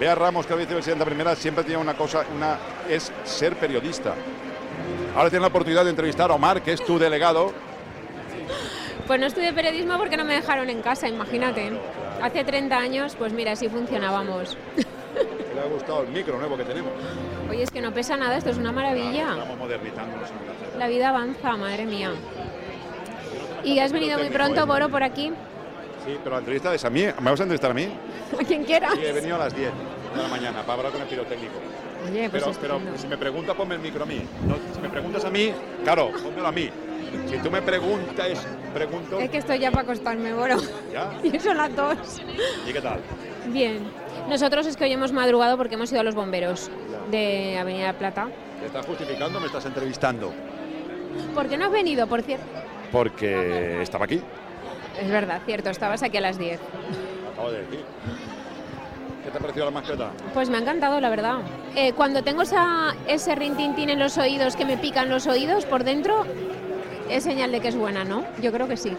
Bea 0.00 0.14
Ramos, 0.14 0.46
que 0.46 0.54
es 0.54 0.58
vicepresidenta 0.58 1.04
primera, 1.04 1.36
siempre 1.36 1.64
tenía 1.64 1.78
una 1.78 1.92
cosa, 1.92 2.24
una 2.34 2.56
es 2.88 3.12
ser 3.24 3.56
periodista. 3.56 4.14
Ahora 5.14 5.28
tiene 5.28 5.42
la 5.42 5.48
oportunidad 5.48 5.84
de 5.84 5.90
entrevistar 5.90 6.30
a 6.30 6.34
Omar, 6.34 6.62
que 6.62 6.72
es 6.72 6.82
tu 6.82 6.98
delegado. 6.98 7.52
Pues 9.06 9.20
no 9.20 9.26
estudié 9.26 9.52
periodismo 9.52 9.98
porque 9.98 10.16
no 10.16 10.24
me 10.24 10.32
dejaron 10.32 10.70
en 10.70 10.80
casa, 10.80 11.08
imagínate. 11.08 11.72
Hace 12.22 12.42
30 12.42 12.78
años, 12.78 13.14
pues 13.18 13.34
mira, 13.34 13.52
así 13.52 13.68
funcionábamos. 13.68 14.56
Le 15.54 15.60
ha 15.60 15.66
gustado 15.66 16.04
el 16.04 16.08
micro 16.08 16.38
nuevo 16.38 16.56
que 16.56 16.64
tenemos. 16.64 16.92
Oye, 17.50 17.64
es 17.64 17.70
que 17.70 17.82
no 17.82 17.92
pesa 17.92 18.16
nada, 18.16 18.38
esto 18.38 18.48
es 18.48 18.56
una 18.56 18.72
maravilla. 18.72 19.32
Estamos 19.32 19.58
modernizándonos. 19.58 20.30
La 20.78 20.88
vida 20.88 21.10
avanza, 21.10 21.54
madre 21.58 21.84
mía. 21.84 22.12
¿Y 23.62 23.78
has 23.80 23.92
venido 23.92 24.18
muy 24.18 24.30
pronto, 24.30 24.66
Boro, 24.66 24.88
por 24.88 25.02
aquí? 25.02 25.30
Sí, 26.04 26.16
pero 26.22 26.36
la 26.36 26.38
entrevista 26.38 26.74
es 26.74 26.84
a 26.84 26.90
mí. 26.90 27.02
¿Me 27.20 27.30
vas 27.30 27.40
a 27.40 27.42
entrevistar 27.42 27.70
a 27.70 27.74
mí? 27.74 27.88
A 28.38 28.44
quien 28.44 28.64
quiera. 28.64 28.92
Sí, 28.92 29.04
he 29.04 29.12
venido 29.12 29.36
a 29.36 29.40
las 29.40 29.54
10 29.54 29.70
de 30.14 30.22
la 30.22 30.28
mañana 30.28 30.62
para 30.62 30.74
hablar 30.78 30.92
con 30.92 31.02
el 31.02 31.08
pirotécnico. 31.08 31.54
Oye, 32.08 32.30
pues 32.30 32.42
pero, 32.60 32.78
pero 32.78 32.98
si 32.98 33.06
me 33.06 33.18
preguntas, 33.18 33.54
ponme 33.54 33.74
el 33.74 33.80
micro 33.80 34.02
a 34.04 34.06
mí. 34.06 34.22
No, 34.46 34.56
si 34.74 34.80
me 34.80 34.88
preguntas 34.88 35.24
a 35.24 35.30
mí, 35.30 35.52
claro, 35.84 36.10
pónmelo 36.22 36.48
a 36.48 36.52
mí. 36.52 36.70
Si 37.28 37.36
tú 37.38 37.50
me 37.50 37.60
preguntas, 37.60 38.46
pregunto. 38.72 39.18
Es 39.18 39.30
que 39.30 39.38
estoy 39.38 39.58
ya 39.58 39.70
para 39.70 39.82
acostarme, 39.82 40.32
Boro. 40.32 40.56
¿Ya? 40.92 41.12
Y 41.22 41.38
son 41.40 41.56
las 41.56 41.74
dos. 41.74 42.22
¿Y 42.66 42.72
qué 42.72 42.80
tal? 42.80 43.00
Bien. 43.46 43.80
Nosotros 44.28 44.66
es 44.66 44.76
que 44.76 44.84
hoy 44.84 44.92
hemos 44.92 45.12
madrugado 45.12 45.56
porque 45.56 45.74
hemos 45.74 45.90
ido 45.90 46.00
a 46.00 46.04
los 46.04 46.14
bomberos 46.14 46.70
de 47.10 47.58
Avenida 47.58 47.92
Plata. 47.94 48.28
¿Me 48.60 48.66
estás 48.66 48.86
justificando 48.86 49.38
o 49.38 49.40
me 49.40 49.46
estás 49.48 49.66
entrevistando? 49.66 50.32
¿Por 51.34 51.48
qué 51.48 51.56
no 51.56 51.66
has 51.66 51.72
venido, 51.72 52.06
por 52.06 52.22
cierto? 52.22 52.44
Porque 52.92 53.82
estaba 53.82 54.04
aquí, 54.04 54.20
Es 54.98 55.08
verdad, 55.10 55.40
cierto, 55.46 55.70
estabas 55.70 56.02
aquí 56.02 56.16
a 56.16 56.20
las 56.20 56.38
10. 56.38 56.58
acabo 57.32 57.50
de 57.50 57.60
decir. 57.62 57.84
¿Qué 59.24 59.30
te 59.30 59.36
ha 59.36 59.40
parecido 59.40 59.64
la 59.66 59.70
mascleta? 59.70 60.10
Pues 60.32 60.48
me 60.48 60.56
ha 60.56 60.60
encantado, 60.60 61.00
la 61.00 61.10
verdad. 61.10 61.36
Eh, 61.76 61.92
cuando 61.92 62.22
tengo 62.22 62.42
esa, 62.42 62.94
ese 63.06 63.34
rintintín 63.34 63.90
en 63.90 63.98
los 63.98 64.16
oídos 64.18 64.56
que 64.56 64.64
me 64.64 64.76
pican 64.78 65.08
los 65.10 65.26
oídos 65.26 65.66
por 65.66 65.84
dentro, 65.84 66.24
es 67.10 67.22
señal 67.24 67.52
de 67.52 67.60
que 67.60 67.68
es 67.68 67.76
buena, 67.76 68.02
¿no? 68.04 68.24
Yo 68.40 68.50
creo 68.50 68.66
que 68.66 68.76
sí. 68.76 68.96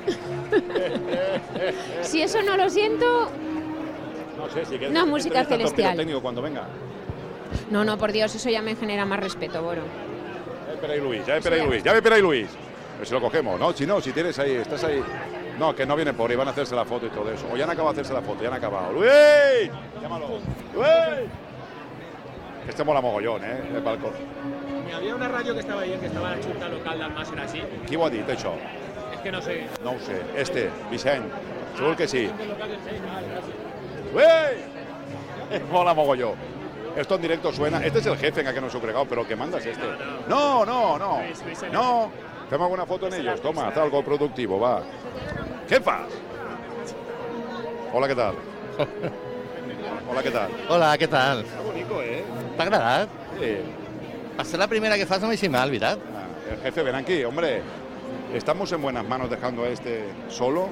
si 2.02 2.22
eso 2.22 2.42
no 2.44 2.56
lo 2.56 2.70
siento, 2.70 3.32
No 4.38 4.50
sé, 4.50 4.66
si 4.66 4.78
quieres. 4.78 4.92
No, 4.92 5.06
música 5.08 5.42
a 5.42 5.46
celestial. 5.46 5.98
técnico 5.98 6.22
cuando 6.22 6.42
venga. 6.42 6.68
no, 7.72 7.84
no, 7.84 7.98
por 7.98 8.12
Dios, 8.12 8.34
eso 8.36 8.50
ya 8.50 8.62
me 8.62 8.76
genera 8.76 9.06
más 9.06 9.20
respeto, 9.20 9.62
Boro. 9.64 9.82
Ya 10.68 10.74
espera 10.74 10.94
ahí 10.94 11.00
Luis, 11.02 11.26
ya 11.26 11.38
espera 11.38 11.56
ahí 11.56 11.66
Luis, 11.68 11.84
ya 11.84 11.92
espera 11.94 12.16
ahí 12.16 12.22
Luis. 12.22 12.48
Pero 12.94 13.06
si 13.06 13.14
lo 13.14 13.22
cogemos, 13.22 13.60
¿no? 13.60 13.74
Si 13.74 13.86
no, 13.88 14.00
si 14.02 14.12
tienes 14.12 14.38
ahí, 14.38 14.52
estás 14.54 14.84
ahí. 14.84 15.02
No, 15.60 15.76
que 15.76 15.86
no 15.86 15.95
viene 15.95 16.14
por 16.14 16.30
ahí, 16.30 16.36
van 16.36 16.47
a 16.47 16.52
hacerse 16.52 16.76
la 16.76 16.86
foto 16.86 17.06
y 17.06 17.10
todo 17.10 17.32
eso. 17.32 17.45
O 17.52 17.58
ya 17.58 17.66
han 17.66 17.70
acabado 17.70 17.93
de 17.93 18.02
hacerse 18.02 18.14
la 18.14 18.22
foto, 18.22 18.41
ya 18.41 18.49
han 18.49 18.56
acabado. 18.56 18.93
¡Luis! 18.93 19.72
Llámalo. 20.02 20.28
¡Luis! 20.74 21.30
Que 22.64 22.70
este 22.70 22.84
mola 22.84 23.02
mogollón, 23.02 23.43
¿eh? 23.43 23.58
El 23.74 23.82
balcón. 23.82 24.12
Había 24.95 25.16
una 25.16 25.28
radio 25.28 25.54
que 25.54 25.62
estaba 25.62 25.82
ahí, 25.82 25.97
que 25.99 26.06
estaba 26.08 26.36
la 26.36 26.43
junta 26.43 26.68
local 26.70 26.99
d'Almàssera, 26.99 27.47
sí? 27.47 27.62
Qui 27.88 27.95
ho 27.95 28.06
ha 28.06 28.10
dit, 28.10 28.28
això? 28.28 28.52
És 29.14 29.22
que 29.24 29.32
no 29.32 29.41
sé. 29.41 29.66
No 29.84 29.95
sé. 29.99 30.20
Este, 30.36 30.70
Vicent. 30.91 31.26
Segur 31.78 31.95
que 31.95 32.08
sí. 32.08 32.30
¡Luis! 34.14 35.64
Mola 35.72 35.93
mogollón. 35.93 36.36
Esto 36.95 37.16
en 37.16 37.22
directo 37.22 37.54
suena. 37.54 37.84
Este 37.86 37.99
es 37.99 38.06
el 38.06 38.18
jefe 38.18 38.41
en 38.41 38.54
que 38.54 38.62
nos 38.62 38.76
he 38.76 38.80
pero 39.10 39.28
que 39.28 39.36
mandas 39.36 39.66
este. 39.66 39.86
No, 40.28 40.66
no, 40.66 40.97
no. 40.97 41.20
No. 41.72 42.12
Fem 42.52 42.62
alguna 42.62 42.86
foto 42.86 43.08
en 43.08 43.14
ellos. 43.14 43.39
Toma, 43.39 43.70
haz 43.70 43.78
algo 43.78 44.04
productivo, 44.04 44.60
va. 44.60 44.84
¿Qué 45.70 45.80
fas? 45.80 46.02
Hola, 47.93 48.10
¿qué 48.10 48.16
tal? 48.16 48.36
Hola, 50.10 50.22
¿qué 50.22 50.32
tal? 50.32 50.49
Hola, 50.68 50.97
què 50.97 51.08
tal? 51.08 51.45
Està 51.45 51.62
bonico, 51.64 52.02
eh? 52.04 52.26
T'ha 52.58 52.66
agradat? 52.66 53.14
Sí. 53.39 53.52
Va 54.36 54.43
ser 54.43 54.60
la 54.60 54.68
primera 54.68 54.97
que 54.99 55.06
fas 55.08 55.24
no 55.24 55.30
m'hi 55.32 55.49
mal, 55.54 55.72
veritat? 55.72 56.04
El 56.52 56.60
jefe, 56.66 56.84
ven 56.84 56.95
aquí, 56.95 57.24
hombre. 57.24 57.62
¿Estamos 58.36 58.72
en 58.74 58.82
buenas 58.82 59.08
manos 59.08 59.30
dejando 59.30 59.64
a 59.64 59.70
este 59.70 60.04
solo? 60.28 60.68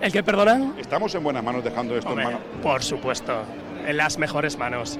¿El 0.00 0.12
que 0.12 0.22
perdona? 0.22 0.74
¿Estamos 0.78 1.12
en 1.16 1.24
buenas 1.24 1.42
manos 1.42 1.64
dejando 1.64 1.96
esto 1.98 2.10
Hombre, 2.10 2.26
en 2.26 2.32
manos? 2.34 2.46
por 2.62 2.84
supuesto. 2.84 3.42
En 3.84 3.96
las 3.96 4.16
mejores 4.16 4.56
manos. 4.56 4.96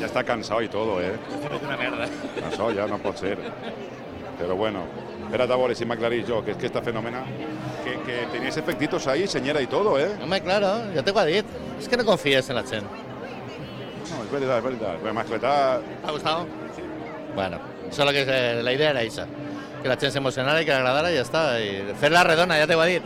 Ya 0.00 0.06
está 0.06 0.24
cansado 0.24 0.62
y 0.62 0.68
todo, 0.68 1.02
¿eh? 1.02 1.12
És 1.52 1.62
una 1.62 1.76
merda. 1.76 2.08
Cansado 2.40 2.70
ya, 2.72 2.86
no 2.86 2.96
puede 2.96 3.18
ser. 3.18 3.38
Pero 4.38 4.56
bueno, 4.56 4.80
espérate 5.24 5.52
a 5.52 5.56
veure 5.56 5.74
si 5.74 5.84
m'aclarís 5.84 6.26
yo, 6.26 6.44
que 6.44 6.52
es 6.52 6.56
que 6.56 6.66
esta 6.66 6.82
fenómena, 6.82 7.24
que, 7.84 7.98
que 8.06 8.26
teníais 8.32 8.56
efectitos 8.56 9.06
ahí, 9.06 9.26
señora 9.26 9.60
y 9.60 9.66
todo, 9.66 9.98
¿eh? 9.98 10.10
Home, 10.22 10.40
claro, 10.40 10.82
ja 10.94 11.02
t'ho 11.02 11.18
ha 11.18 11.24
dit. 11.24 11.44
És 11.78 11.88
que 11.88 11.96
no 11.96 12.04
confies 12.04 12.48
en 12.50 12.56
la 12.56 12.62
gent. 12.62 12.84
No, 12.84 14.22
es 14.24 14.30
verdad, 14.30 14.58
es 14.58 14.64
verdad. 14.64 14.94
Me 15.02 15.12
mascleta... 15.12 15.80
¿Te 16.02 16.08
ha 16.08 16.12
gustado? 16.12 16.46
Bueno, 17.34 17.58
solo 17.90 18.12
que 18.12 18.24
eh, 18.26 18.62
la 18.62 18.72
idea 18.72 18.90
era 18.90 19.02
esa. 19.02 19.26
Que 19.82 19.88
la 19.88 19.96
gent 19.96 20.12
s'emocionara 20.14 20.62
i 20.62 20.64
que 20.64 20.72
l'agradara 20.72 21.10
i 21.12 21.18
ja 21.18 21.24
està. 21.26 21.42
I 21.60 21.96
fer-la 22.00 22.22
redona, 22.24 22.56
ja 22.60 22.68
t'ho 22.70 22.80
ha 22.80 22.86
dit. 22.88 23.02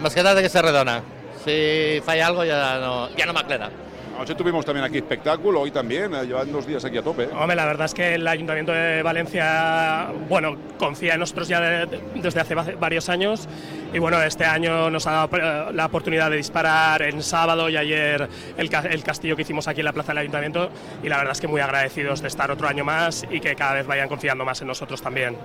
Masqueta 0.00 0.34
de 0.34 0.42
que 0.44 0.48
se 0.48 0.62
redona. 0.62 1.00
Si 1.44 2.00
falla 2.04 2.26
algo 2.28 2.44
ya 2.44 2.78
no, 2.78 3.08
ya 3.16 3.26
no 3.26 3.34
m'aclera. 3.34 3.70
Anoche 4.16 4.34
tuvimos 4.34 4.64
también 4.64 4.84
aquí 4.84 4.96
espectáculo, 4.96 5.60
hoy 5.60 5.70
también, 5.70 6.14
eh, 6.14 6.24
llevan 6.24 6.50
dos 6.50 6.66
días 6.66 6.82
aquí 6.86 6.96
a 6.96 7.02
tope. 7.02 7.28
Hombre, 7.38 7.54
la 7.54 7.66
verdad 7.66 7.84
es 7.84 7.92
que 7.92 8.14
el 8.14 8.26
Ayuntamiento 8.26 8.72
de 8.72 9.02
Valencia, 9.02 10.06
bueno, 10.28 10.56
confía 10.78 11.14
en 11.14 11.20
nosotros 11.20 11.48
ya 11.48 11.60
de- 11.60 11.86
de- 11.86 12.00
desde 12.22 12.40
hace 12.40 12.54
va- 12.54 12.64
varios 12.80 13.10
años 13.10 13.46
y 13.92 13.98
bueno, 13.98 14.20
este 14.22 14.44
año 14.46 14.88
nos 14.90 15.06
ha 15.06 15.10
dado 15.12 15.36
eh, 15.36 15.72
la 15.74 15.84
oportunidad 15.86 16.30
de 16.30 16.38
disparar 16.38 17.02
en 17.02 17.22
sábado 17.22 17.68
y 17.68 17.76
ayer 17.76 18.26
el, 18.56 18.70
ca- 18.70 18.86
el 18.90 19.02
castillo 19.04 19.36
que 19.36 19.42
hicimos 19.42 19.68
aquí 19.68 19.80
en 19.80 19.84
la 19.86 19.92
plaza 19.92 20.12
del 20.12 20.18
Ayuntamiento 20.18 20.70
y 21.02 21.08
la 21.10 21.18
verdad 21.18 21.32
es 21.32 21.40
que 21.42 21.46
muy 21.48 21.60
agradecidos 21.60 22.22
de 22.22 22.28
estar 22.28 22.50
otro 22.50 22.68
año 22.68 22.84
más 22.84 23.26
y 23.30 23.38
que 23.40 23.54
cada 23.54 23.74
vez 23.74 23.86
vayan 23.86 24.08
confiando 24.08 24.46
más 24.46 24.60
en 24.62 24.68
nosotros 24.68 25.02
también. 25.02 25.36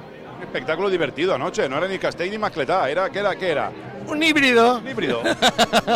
Espectáculo 0.41 0.89
divertido 0.89 1.35
anoche, 1.35 1.67
no 1.67 1.77
era 1.77 1.87
ni 1.89 1.99
Castell 1.99 2.31
ni 2.31 2.37
Mascletá, 2.37 2.89
era, 2.89 3.09
¿qué 3.09 3.19
era? 3.19 3.35
¿Qué 3.35 3.49
era? 3.51 3.69
Un 4.07 4.23
híbrido. 4.23 4.77
Un 4.77 4.87
híbrido. 4.87 5.21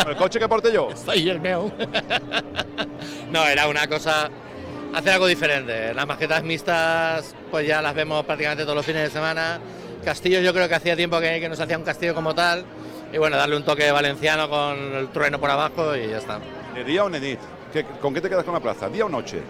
el 0.06 0.16
coche 0.16 0.38
que 0.38 0.48
porté 0.48 0.72
yo. 0.72 0.88
Soy 1.04 1.28
el 1.28 1.40
meu. 1.40 1.70
no, 3.30 3.46
era 3.46 3.68
una 3.68 3.86
cosa, 3.86 4.30
hacer 4.94 5.12
algo 5.12 5.26
diferente. 5.26 5.94
Las 5.94 6.06
maquetas 6.06 6.42
mixtas, 6.42 7.34
pues 7.50 7.66
ya 7.66 7.82
las 7.82 7.94
vemos 7.94 8.24
prácticamente 8.24 8.64
todos 8.64 8.76
los 8.76 8.86
fines 8.86 9.02
de 9.02 9.10
semana. 9.10 9.60
Castillo, 10.04 10.40
yo 10.40 10.52
creo 10.52 10.68
que 10.68 10.74
hacía 10.74 10.96
tiempo 10.96 11.18
que, 11.20 11.40
que 11.40 11.48
nos 11.48 11.58
hacía 11.58 11.76
un 11.76 11.84
castillo 11.84 12.14
como 12.14 12.34
tal. 12.34 12.64
Y 13.12 13.18
bueno, 13.18 13.36
darle 13.36 13.56
un 13.56 13.64
toque 13.64 13.90
valenciano 13.90 14.48
con 14.48 14.76
el 14.94 15.08
trueno 15.08 15.40
por 15.40 15.50
abajo 15.50 15.96
y 15.96 16.08
ya 16.08 16.18
está. 16.18 16.40
¿De 16.74 16.84
día 16.84 17.04
o 17.04 17.10
de 17.10 17.38
¿Con 18.00 18.14
qué 18.14 18.20
te 18.20 18.28
quedas 18.28 18.44
con 18.44 18.54
la 18.54 18.60
plaza? 18.60 18.88
¿Día 18.88 19.04
o 19.06 19.08
noche? 19.08 19.42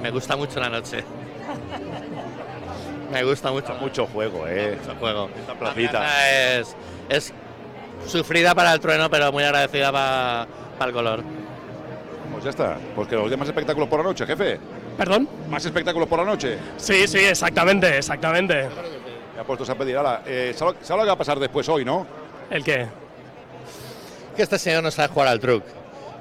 Me 0.00 0.10
gusta 0.10 0.36
mucho 0.36 0.60
la 0.60 0.68
noche. 0.68 1.04
Me 3.10 3.22
gusta 3.24 3.50
mucho. 3.50 3.74
Mucho 3.74 4.06
juego, 4.06 4.46
eh. 4.46 4.76
Mucho 4.80 4.98
juego. 4.98 5.30
Esta 5.38 5.54
La 5.54 5.58
placita. 5.58 5.90
plaza 5.92 6.30
es, 6.58 6.76
es 7.08 7.32
sufrida 8.06 8.54
para 8.54 8.72
el 8.72 8.80
trueno, 8.80 9.08
pero 9.10 9.32
muy 9.32 9.44
agradecida 9.44 9.90
para, 9.92 10.46
para 10.78 10.88
el 10.90 10.94
color. 10.94 11.22
Pues 12.32 12.44
ya 12.44 12.50
está. 12.50 12.76
Pues 12.94 13.08
que 13.08 13.16
los 13.16 13.30
demás 13.30 13.48
espectáculos 13.48 13.88
por 13.88 14.00
la 14.00 14.04
noche, 14.04 14.26
jefe. 14.26 14.60
¿Perdón? 14.96 15.28
¿Más 15.48 15.64
espectáculos 15.64 16.08
por 16.08 16.18
la 16.18 16.24
noche? 16.26 16.58
Sí, 16.76 17.06
sí, 17.08 17.18
exactamente, 17.18 17.96
exactamente. 17.98 18.68
Ya 19.36 19.44
puestos 19.44 19.70
a 19.70 19.74
pedir. 19.74 19.96
Ahora, 19.96 20.22
eh, 20.26 20.52
¿sabes 20.54 20.74
lo- 20.74 20.84
sabes 20.84 20.98
lo 21.00 21.04
que 21.04 21.08
va 21.08 21.14
a 21.14 21.18
pasar 21.18 21.38
después 21.38 21.68
hoy, 21.68 21.84
no? 21.84 22.06
¿El 22.50 22.62
qué? 22.64 22.86
Que 24.36 24.42
este 24.42 24.58
señor 24.58 24.82
no 24.82 24.90
sabe 24.90 25.08
jugar 25.08 25.28
al 25.28 25.40
truc. 25.40 25.62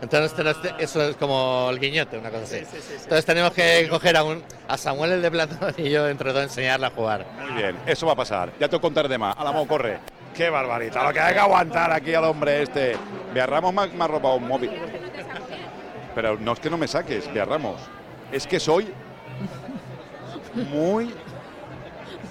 Entonces 0.02 0.34
tenemos- 0.36 0.60
eso 0.78 1.02
es 1.10 1.16
como 1.16 1.68
el 1.72 1.80
guiñote, 1.80 2.18
una 2.20 2.30
cosa 2.30 2.44
así. 2.44 2.58
Entonces 2.58 3.26
tenemos 3.26 3.52
que 3.52 3.88
coger 3.90 4.16
a, 4.18 4.24
un, 4.24 4.44
a 4.68 4.78
Samuel 4.78 5.14
el 5.14 5.22
de 5.24 5.32
Platón 5.32 5.74
y 5.78 5.90
yo 5.90 6.08
entre 6.08 6.30
todos 6.32 6.44
enseñarle 6.44 6.86
a 6.86 6.90
jugar. 6.92 7.26
Muy 7.42 7.52
bien, 7.62 7.78
eso 7.86 8.06
va 8.06 8.14
a 8.14 8.16
pasar. 8.16 8.52
Ya 8.60 8.70
te 8.70 8.80
contaré 8.80 9.08
de 9.10 9.18
más. 9.18 9.36
A 9.38 9.44
la 9.44 9.52
mano, 9.52 9.68
corre. 9.68 10.00
Qué 10.36 10.50
barbarita. 10.52 11.04
Lo 11.04 11.12
que 11.12 11.20
hay 11.20 11.34
que 11.34 11.40
aguantar 11.40 11.92
aquí 11.92 12.14
al 12.14 12.26
hombre 12.26 12.62
este. 12.62 12.96
Bearramos 13.34 13.74
me 13.74 14.04
ha 14.04 14.08
robado 14.08 14.36
un 14.36 14.48
móvil. 14.48 14.72
Pero 16.14 16.38
no 16.40 16.54
es 16.54 16.60
que 16.60 16.70
no 16.70 16.78
me 16.78 16.88
saques, 16.88 17.32
Bearramos. 17.34 17.82
Es 18.32 18.46
que 18.46 18.60
soy 18.60 18.94
muy 20.54 21.14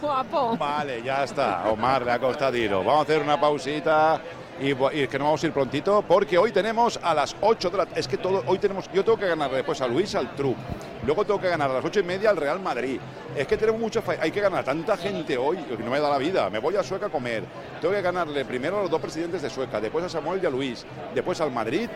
Guapo. 0.01 0.57
Vale, 0.57 1.03
ya 1.03 1.25
está. 1.25 1.65
Omar 1.69 2.05
le 2.05 2.13
ha 2.13 2.19
costado 2.19 2.53
tiro. 2.53 2.79
Vamos 2.85 3.01
a 3.01 3.03
hacer 3.03 3.23
una 3.23 3.41
pausita 3.41 4.21
y, 4.61 4.71
y 4.71 5.09
que 5.09 5.19
no 5.19 5.27
vamos 5.27 5.43
a 5.43 5.47
ir 5.47 5.53
prontito 5.53 6.03
porque 6.07 6.39
hoy 6.39 6.53
tenemos 6.53 6.99
a 7.03 7.15
las 7.15 7.37
8 7.41 7.71
de 7.71 7.77
la 7.77 7.87
Es 7.95 8.09
que 8.09 8.17
todo, 8.17 8.43
hoy 8.47 8.59
tenemos. 8.59 8.91
Yo 8.93 9.05
tengo 9.05 9.19
que 9.19 9.27
ganar 9.27 9.51
después 9.51 9.81
a 9.81 9.87
Luis 9.87 10.15
al 10.15 10.35
Truc. 10.35 10.57
Luego 11.05 11.25
tengo 11.25 11.41
que 11.41 11.49
ganar 11.49 11.71
a 11.71 11.75
las 11.75 11.85
8 11.85 12.01
y 12.01 12.03
media 12.03 12.31
al 12.31 12.37
Real 12.37 12.61
Madrid. 12.61 12.99
Es 13.37 13.47
que 13.47 13.57
tenemos 13.57 13.81
mucha. 13.81 14.03
Hay 14.21 14.31
que 14.31 14.41
ganar 14.41 14.65
tanta 14.65 14.97
gente 14.97 15.37
hoy 15.37 15.59
que 15.59 15.83
no 15.83 15.91
me 15.91 16.01
da 16.01 16.09
la 16.09 16.19
vida. 16.19 16.49
Me 16.51 16.59
voy 16.59 16.77
a 16.77 16.83
Sueca 16.83 17.07
a 17.07 17.09
comer. 17.11 17.45
Tengo 17.81 17.95
que 17.95 18.03
ganarle 18.03 18.45
primero 18.45 18.79
a 18.79 18.83
los 18.83 18.91
dos 18.91 19.01
presidentes 19.01 19.43
de 19.43 19.51
Sueca, 19.51 19.81
después 19.81 20.05
a 20.05 20.09
Samuel 20.09 20.41
y 20.43 20.47
a 20.47 20.51
Luis, 20.51 20.87
después 21.15 21.41
al 21.41 21.53
Madrid. 21.53 21.89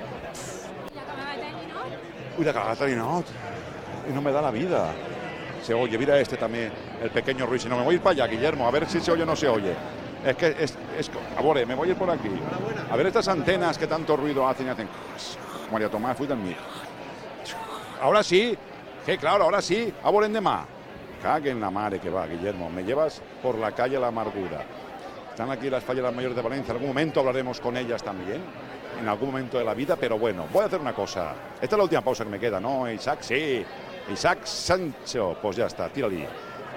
Uy, 2.39 2.45
la 2.45 2.53
cagata 2.53 2.89
y 2.89 2.95
no. 2.95 3.25
Y 4.09 4.13
no 4.13 4.21
me 4.21 4.33
da 4.33 4.43
la 4.43 4.51
vida. 4.51 4.93
Se 5.63 5.75
oye, 5.75 5.99
mira 5.99 6.19
este 6.19 6.37
también, 6.37 6.73
el 7.03 7.11
pequeño 7.11 7.47
Ruiz. 7.47 7.65
Y 7.65 7.69
no 7.69 7.77
me 7.77 7.85
voy 7.85 7.95
a 7.95 7.97
ir 7.97 8.03
para 8.03 8.25
allá, 8.25 8.27
Guillermo, 8.27 8.67
a 8.67 8.71
ver 8.71 8.87
si 8.87 9.01
se 9.01 9.11
oye 9.13 9.23
o 9.23 9.27
no 9.27 9.37
se 9.37 9.49
oye. 9.49 9.75
Es 10.25 10.37
que 10.37 10.49
es, 10.49 10.77
es 10.99 11.11
Abore, 11.37 11.64
me 11.64 11.75
voy 11.75 11.89
a 11.89 11.93
ir 11.93 11.97
por 11.97 12.11
aquí. 12.11 12.29
A 12.91 12.97
ver 12.97 13.07
estas 13.07 13.29
antenas 13.29 13.79
que 13.79 13.87
tanto 13.87 14.16
ruido 14.16 14.47
hacen 14.47 14.66
y 14.66 14.71
hacen. 14.71 14.89
María 15.73 15.89
Tomás, 15.89 16.16
fui 16.16 16.27
también. 16.27 16.57
Ahora 18.01 18.23
sí, 18.23 18.57
que 19.07 19.16
claro, 19.18 19.45
ahora 19.45 19.62
sí, 19.62 19.93
aboren 20.03 20.33
de 20.33 20.41
más. 20.41 20.66
Cague 21.23 21.51
en 21.51 21.61
la 21.61 21.71
madre 21.71 22.01
que 22.01 22.11
va, 22.11 22.27
Guillermo. 22.27 22.71
Me 22.71 22.83
llevas 22.83 23.21
por 23.43 23.57
la 23.57 23.73
calle 23.73 23.99
La 23.99 24.09
Amargura. 24.09 24.64
Están 25.31 25.51
aquí 25.51 25.71
las 25.71 25.85
fallas 25.85 26.14
mayores 26.14 26.37
de 26.37 26.43
Valencia. 26.43 26.73
En 26.73 26.77
algún 26.77 26.89
momento 26.89 27.21
hablaremos 27.21 27.61
con 27.61 27.77
ellas 27.77 28.03
también. 28.03 28.43
En 29.01 29.09
algún 29.09 29.31
momento 29.31 29.59
de 29.59 29.64
la 29.64 29.75
vida, 29.75 29.97
pero 29.97 30.18
bueno, 30.18 30.47
voy 30.53 30.62
a 30.62 30.66
hacer 30.66 30.81
una 30.81 30.93
cosa. 30.93 31.33
Esta 31.61 31.77
es 31.77 31.79
la 31.79 31.85
última 31.85 32.03
pausa 32.03 32.25
que 32.25 32.31
me 32.31 32.41
queda, 32.41 32.61
¿no? 32.61 32.91
Isaac, 32.91 33.18
sí. 33.23 33.64
Isaac 34.12 34.45
Sancho. 34.45 35.37
Pues 35.41 35.57
ya 35.57 35.66
está, 35.66 35.89
tírale. 35.89 36.27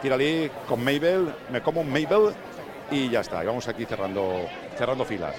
Tírale 0.02 0.52
con 0.68 0.84
Mabel. 0.84 1.34
Me 1.50 1.62
como 1.62 1.82
un 1.82 1.89
Mabel 1.89 2.34
y 2.92 3.10
ya 3.10 3.22
está. 3.22 3.44
Y 3.44 3.48
vamos 3.48 3.68
aquí 3.68 3.86
cerrando, 3.86 4.48
cerrando 4.78 5.06
filas. 5.06 5.36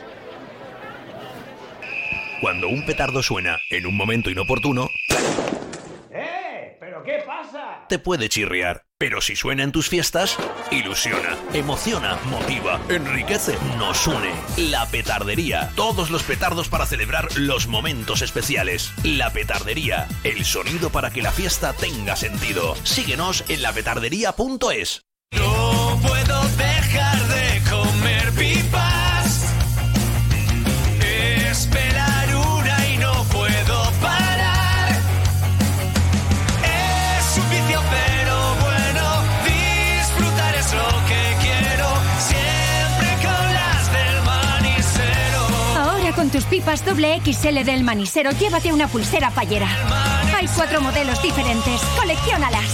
Cuando 2.41 2.69
un 2.69 2.85
petardo 2.85 3.23
suena 3.23 3.59
en 3.71 3.87
un 3.87 3.97
momento 3.97 4.31
inoportuno, 4.31 4.91
¡Eh! 6.11 6.77
¿Pero 6.79 7.03
qué 7.03 7.23
pasa? 7.27 7.87
te 7.89 7.99
puede 7.99 8.29
chirriar. 8.29 8.85
Pero 8.99 9.21
si 9.21 9.35
suena 9.37 9.63
en 9.65 9.73
tus 9.73 9.89
fiestas, 9.89 10.37
ilusiona, 10.71 11.37
emociona, 11.53 12.17
motiva, 12.27 12.81
enriquece, 12.89 13.57
nos 13.77 14.07
une. 14.07 14.31
La 14.57 14.87
petardería. 14.87 15.71
Todos 15.75 16.11
los 16.11 16.23
petardos 16.23 16.69
para 16.69 16.87
celebrar 16.87 17.29
los 17.37 17.67
momentos 17.67 18.23
especiales. 18.23 18.93
La 19.03 19.31
petardería. 19.31 20.07
El 20.23 20.45
sonido 20.45 20.91
para 20.91 21.11
que 21.11 21.23
la 21.23 21.33
fiesta 21.33 21.73
tenga 21.75 22.17
sentido. 22.17 22.77
Síguenos 22.85 23.45
en 23.49 23.63
lapetardería.es. 23.63 25.03
No 25.33 25.84
con 46.25 46.31
tus 46.31 46.45
pipas 46.45 46.83
doble 46.87 47.21
XL 47.21 47.65
del 47.65 47.85
manisero, 47.85 48.31
llévate 48.31 48.73
una 48.73 48.89
pulsera 48.89 49.31
fallera. 49.31 49.69
Hay 50.35 50.47
cuatro 50.57 50.81
modelos 50.81 51.23
diferentes. 51.23 51.83
Colecciónalas. 52.01 52.65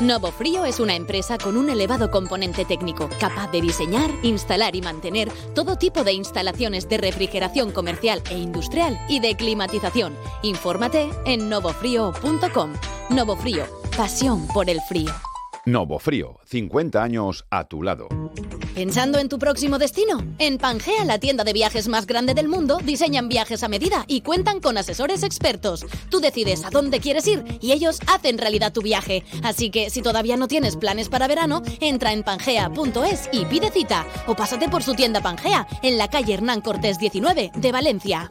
Novo 0.00 0.32
Frío 0.32 0.64
es 0.64 0.80
una 0.80 0.94
empresa 0.94 1.36
con 1.36 1.58
un 1.58 1.68
elevado 1.68 2.10
componente 2.10 2.64
técnico, 2.64 3.10
capaz 3.20 3.50
de 3.50 3.60
diseñar, 3.60 4.10
instalar 4.22 4.74
y 4.74 4.80
mantener 4.80 5.30
todo 5.54 5.76
tipo 5.76 6.04
de 6.04 6.14
instalaciones 6.14 6.88
de 6.88 6.96
refrigeración 6.96 7.70
comercial 7.70 8.22
e 8.30 8.38
industrial 8.38 8.98
y 9.10 9.20
de 9.20 9.36
climatización. 9.36 10.16
Infórmate 10.42 11.10
en 11.26 11.50
novofrío.com. 11.50 12.72
Novo 13.10 13.36
Frío, 13.36 13.66
pasión 13.94 14.46
por 14.46 14.70
el 14.70 14.80
frío. 14.88 15.12
Novo 15.66 15.98
Frío, 15.98 16.38
50 16.44 17.02
años 17.02 17.44
a 17.50 17.64
tu 17.64 17.82
lado. 17.82 18.06
¿Pensando 18.76 19.18
en 19.18 19.28
tu 19.28 19.40
próximo 19.40 19.78
destino? 19.78 20.24
En 20.38 20.58
Pangea, 20.58 21.04
la 21.04 21.18
tienda 21.18 21.42
de 21.42 21.52
viajes 21.52 21.88
más 21.88 22.06
grande 22.06 22.34
del 22.34 22.46
mundo, 22.46 22.78
diseñan 22.84 23.28
viajes 23.28 23.64
a 23.64 23.68
medida 23.68 24.04
y 24.06 24.20
cuentan 24.20 24.60
con 24.60 24.78
asesores 24.78 25.24
expertos. 25.24 25.84
Tú 26.08 26.20
decides 26.20 26.64
a 26.64 26.70
dónde 26.70 27.00
quieres 27.00 27.26
ir 27.26 27.42
y 27.60 27.72
ellos 27.72 27.98
hacen 28.06 28.38
realidad 28.38 28.72
tu 28.72 28.80
viaje. 28.80 29.24
Así 29.42 29.70
que 29.70 29.90
si 29.90 30.02
todavía 30.02 30.36
no 30.36 30.46
tienes 30.46 30.76
planes 30.76 31.08
para 31.08 31.26
verano, 31.26 31.62
entra 31.80 32.12
en 32.12 32.22
pangea.es 32.22 33.28
y 33.32 33.44
pide 33.46 33.72
cita. 33.72 34.06
O 34.28 34.36
pásate 34.36 34.68
por 34.68 34.84
su 34.84 34.94
tienda 34.94 35.20
Pangea, 35.20 35.66
en 35.82 35.98
la 35.98 36.06
calle 36.06 36.34
Hernán 36.34 36.60
Cortés 36.60 37.00
19 37.00 37.50
de 37.56 37.72
Valencia. 37.72 38.30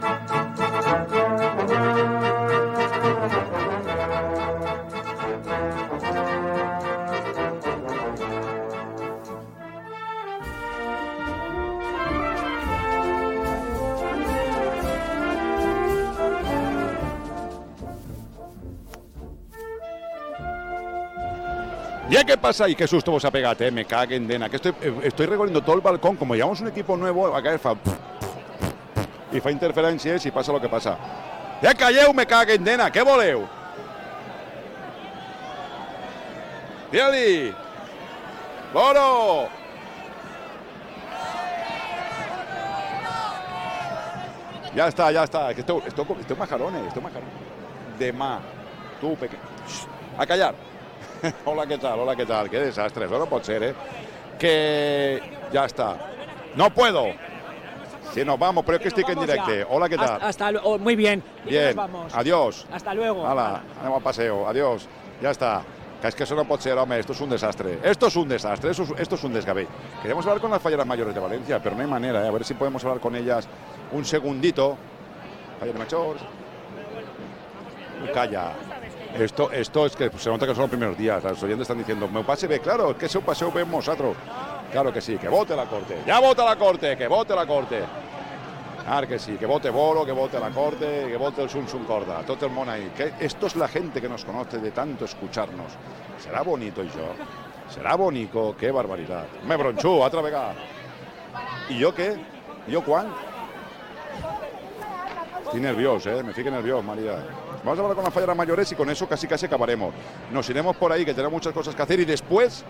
¿Ya 22.21 22.25
qué 22.25 22.37
pasa? 22.37 22.69
¿Y 22.69 22.75
qué 22.75 22.87
susto 22.87 23.09
vos 23.09 23.25
ha 23.25 23.31
pegado? 23.31 23.65
Eh? 23.65 23.71
Me 23.71 23.83
caguen, 23.83 24.27
dena. 24.27 24.47
Que 24.47 24.57
estoy, 24.57 24.75
eh, 24.79 24.93
estoy 25.05 25.25
recorriendo 25.25 25.59
todo 25.63 25.75
el 25.75 25.81
balcón. 25.81 26.15
Como 26.17 26.35
llevamos 26.35 26.61
un 26.61 26.67
equipo 26.67 26.95
nuevo, 26.95 27.35
acá 27.35 27.57
fa... 27.57 27.73
Y 29.31 29.39
fa 29.39 29.49
interferències 29.49 30.23
y 30.27 30.29
pasa 30.29 30.51
lo 30.51 30.61
que 30.61 30.69
pasa. 30.69 30.99
Ja 31.63 31.73
calleu, 31.73 32.13
me 32.13 32.27
caguen, 32.27 32.63
dena. 32.63 32.91
Què 32.91 33.03
voleu? 33.03 33.47
Diali! 36.91 37.55
Boro! 38.71 39.49
Ya 44.75 44.89
está, 44.89 45.11
ya 45.11 45.23
está. 45.23 45.49
Esto, 45.49 45.81
esto, 45.87 46.05
esto 46.19 46.33
es 46.33 46.39
majarones, 46.39 46.85
esto 46.85 46.99
es 46.99 47.03
majarones. 47.03 47.33
Demà, 47.97 48.39
tu, 48.99 49.15
peque... 49.15 49.37
Shh, 49.65 49.87
a 50.19 50.27
callar. 50.27 50.70
hola, 51.45 51.67
¿qué 51.67 51.77
tal? 51.77 51.99
Hola, 51.99 52.15
¿qué 52.15 52.25
tal? 52.25 52.49
Qué 52.49 52.59
desastre, 52.59 53.05
eso 53.05 53.19
no 53.19 53.25
puede 53.25 53.43
ser, 53.43 53.63
¿eh? 53.63 53.75
Que 54.39 55.21
ya 55.51 55.65
está. 55.65 55.97
No 56.55 56.69
puedo. 56.73 57.05
Si 58.13 58.25
nos 58.25 58.37
vamos, 58.37 58.63
pero 58.65 58.77
es 58.77 58.81
que 58.81 58.87
estoy 58.89 59.03
en 59.07 59.19
directo. 59.19 59.51
Hola, 59.69 59.87
¿qué 59.87 59.97
tal? 59.97 60.21
Hasta, 60.21 60.27
hasta 60.27 60.59
oh, 60.63 60.77
muy 60.77 60.95
bien. 60.95 61.23
Bien, 61.45 61.67
Nos 61.67 61.75
vamos. 61.75 62.15
adiós. 62.15 62.67
Hasta 62.71 62.93
luego. 62.93 63.25
Hala, 63.25 63.61
anem 63.79 63.93
al 63.93 64.01
paseo, 64.01 64.47
adiós. 64.47 64.87
Ya 65.21 65.31
está. 65.31 65.61
Es 66.03 66.15
que 66.15 66.23
eso 66.23 66.33
no 66.35 66.45
puede 66.45 66.63
ser, 66.63 66.77
hombre, 66.77 66.99
esto 66.99 67.13
es 67.13 67.21
un 67.21 67.29
desastre. 67.29 67.79
Esto 67.83 68.07
es 68.07 68.15
un 68.15 68.27
desastre, 68.27 68.71
esto 68.71 68.83
es, 68.83 68.93
esto 68.97 69.15
es 69.15 69.23
un 69.23 69.33
desgabé. 69.33 69.67
Queremos 70.01 70.25
hablar 70.25 70.41
con 70.41 70.49
las 70.49 70.61
falleras 70.61 70.87
mayores 70.87 71.13
de 71.13 71.19
Valencia, 71.19 71.61
pero 71.61 71.75
no 71.75 71.83
hay 71.83 71.87
manera, 71.87 72.25
¿eh? 72.25 72.27
a 72.27 72.31
ver 72.31 72.43
si 72.43 72.55
podemos 72.55 72.83
hablar 72.83 72.99
con 72.99 73.15
ellas 73.15 73.47
un 73.91 74.03
segundito. 74.03 74.77
Falleras 75.59 75.79
mayores. 75.79 76.23
Calla. 78.13 78.53
Esto, 79.17 79.51
esto 79.51 79.85
es 79.85 79.95
que 79.95 80.09
se 80.17 80.29
nota 80.29 80.47
que 80.47 80.53
son 80.53 80.63
los 80.63 80.69
primeros 80.69 80.97
días. 80.97 81.23
Los 81.23 81.43
oyentes 81.43 81.63
están 81.63 81.77
diciendo, 81.77 82.07
me 82.07 82.23
pase 82.23 82.47
ve, 82.47 82.59
claro, 82.59 82.97
que 82.97 83.07
ese 83.07 83.19
paseo 83.19 83.51
vemos 83.51 83.85
nosotros. 83.85 84.15
Claro 84.71 84.93
que 84.93 85.01
sí, 85.01 85.17
que 85.17 85.27
vote 85.27 85.55
la 85.55 85.65
corte. 85.65 85.97
Ya 86.05 86.19
vota 86.19 86.45
la 86.45 86.55
corte, 86.55 86.95
que 86.95 87.07
vote 87.07 87.35
la 87.35 87.45
corte. 87.45 87.83
Claro 88.85 89.07
que 89.07 89.19
sí, 89.19 89.37
que 89.37 89.45
vote 89.45 89.69
Boro, 89.69 90.05
que 90.05 90.11
vote 90.11 90.39
la 90.39 90.49
corte, 90.49 91.07
que 91.07 91.17
vote 91.17 91.43
el 91.43 91.49
Sun 91.49 91.67
Sun 91.67 91.83
Corda, 91.83 92.23
todo 92.25 92.45
el 92.45 92.51
mundo 92.51 92.71
ahí. 92.71 92.91
Que 92.95 93.13
esto 93.19 93.47
es 93.47 93.55
la 93.55 93.67
gente 93.67 94.01
que 94.01 94.09
nos 94.09 94.25
conoce 94.25 94.57
de 94.57 94.71
tanto 94.71 95.05
escucharnos. 95.05 95.73
Será 96.17 96.41
bonito 96.41 96.83
y 96.83 96.87
yo. 96.87 97.13
Será 97.69 97.95
bonito, 97.95 98.55
qué 98.57 98.71
barbaridad. 98.71 99.25
Me 99.45 99.55
bronchú, 99.55 100.01
otra 100.01 100.21
vez. 100.21 100.33
¿Y 101.69 101.77
yo 101.77 101.93
qué? 101.93 102.15
¿Y 102.67 102.71
yo 102.71 102.83
cuán? 102.83 103.13
Estoy 105.43 105.61
nervioso, 105.61 106.09
¿eh? 106.09 106.23
Me 106.23 106.33
fique 106.33 106.49
nervioso, 106.49 106.81
María. 106.81 107.23
Vamos 107.63 107.77
a 107.77 107.81
hablar 107.81 107.95
con 107.95 108.03
las 108.03 108.13
falleras 108.13 108.35
mayores 108.35 108.71
y 108.71 108.75
con 108.75 108.89
eso 108.89 109.07
casi 109.07 109.27
casi 109.27 109.45
acabaremos. 109.45 109.93
Nos 110.31 110.49
iremos 110.49 110.75
por 110.75 110.91
ahí, 110.91 111.05
que 111.05 111.13
tenemos 111.13 111.33
muchas 111.33 111.53
cosas 111.53 111.75
que 111.75 111.81
hacer 111.81 111.99
y 111.99 112.05
después 112.05 112.63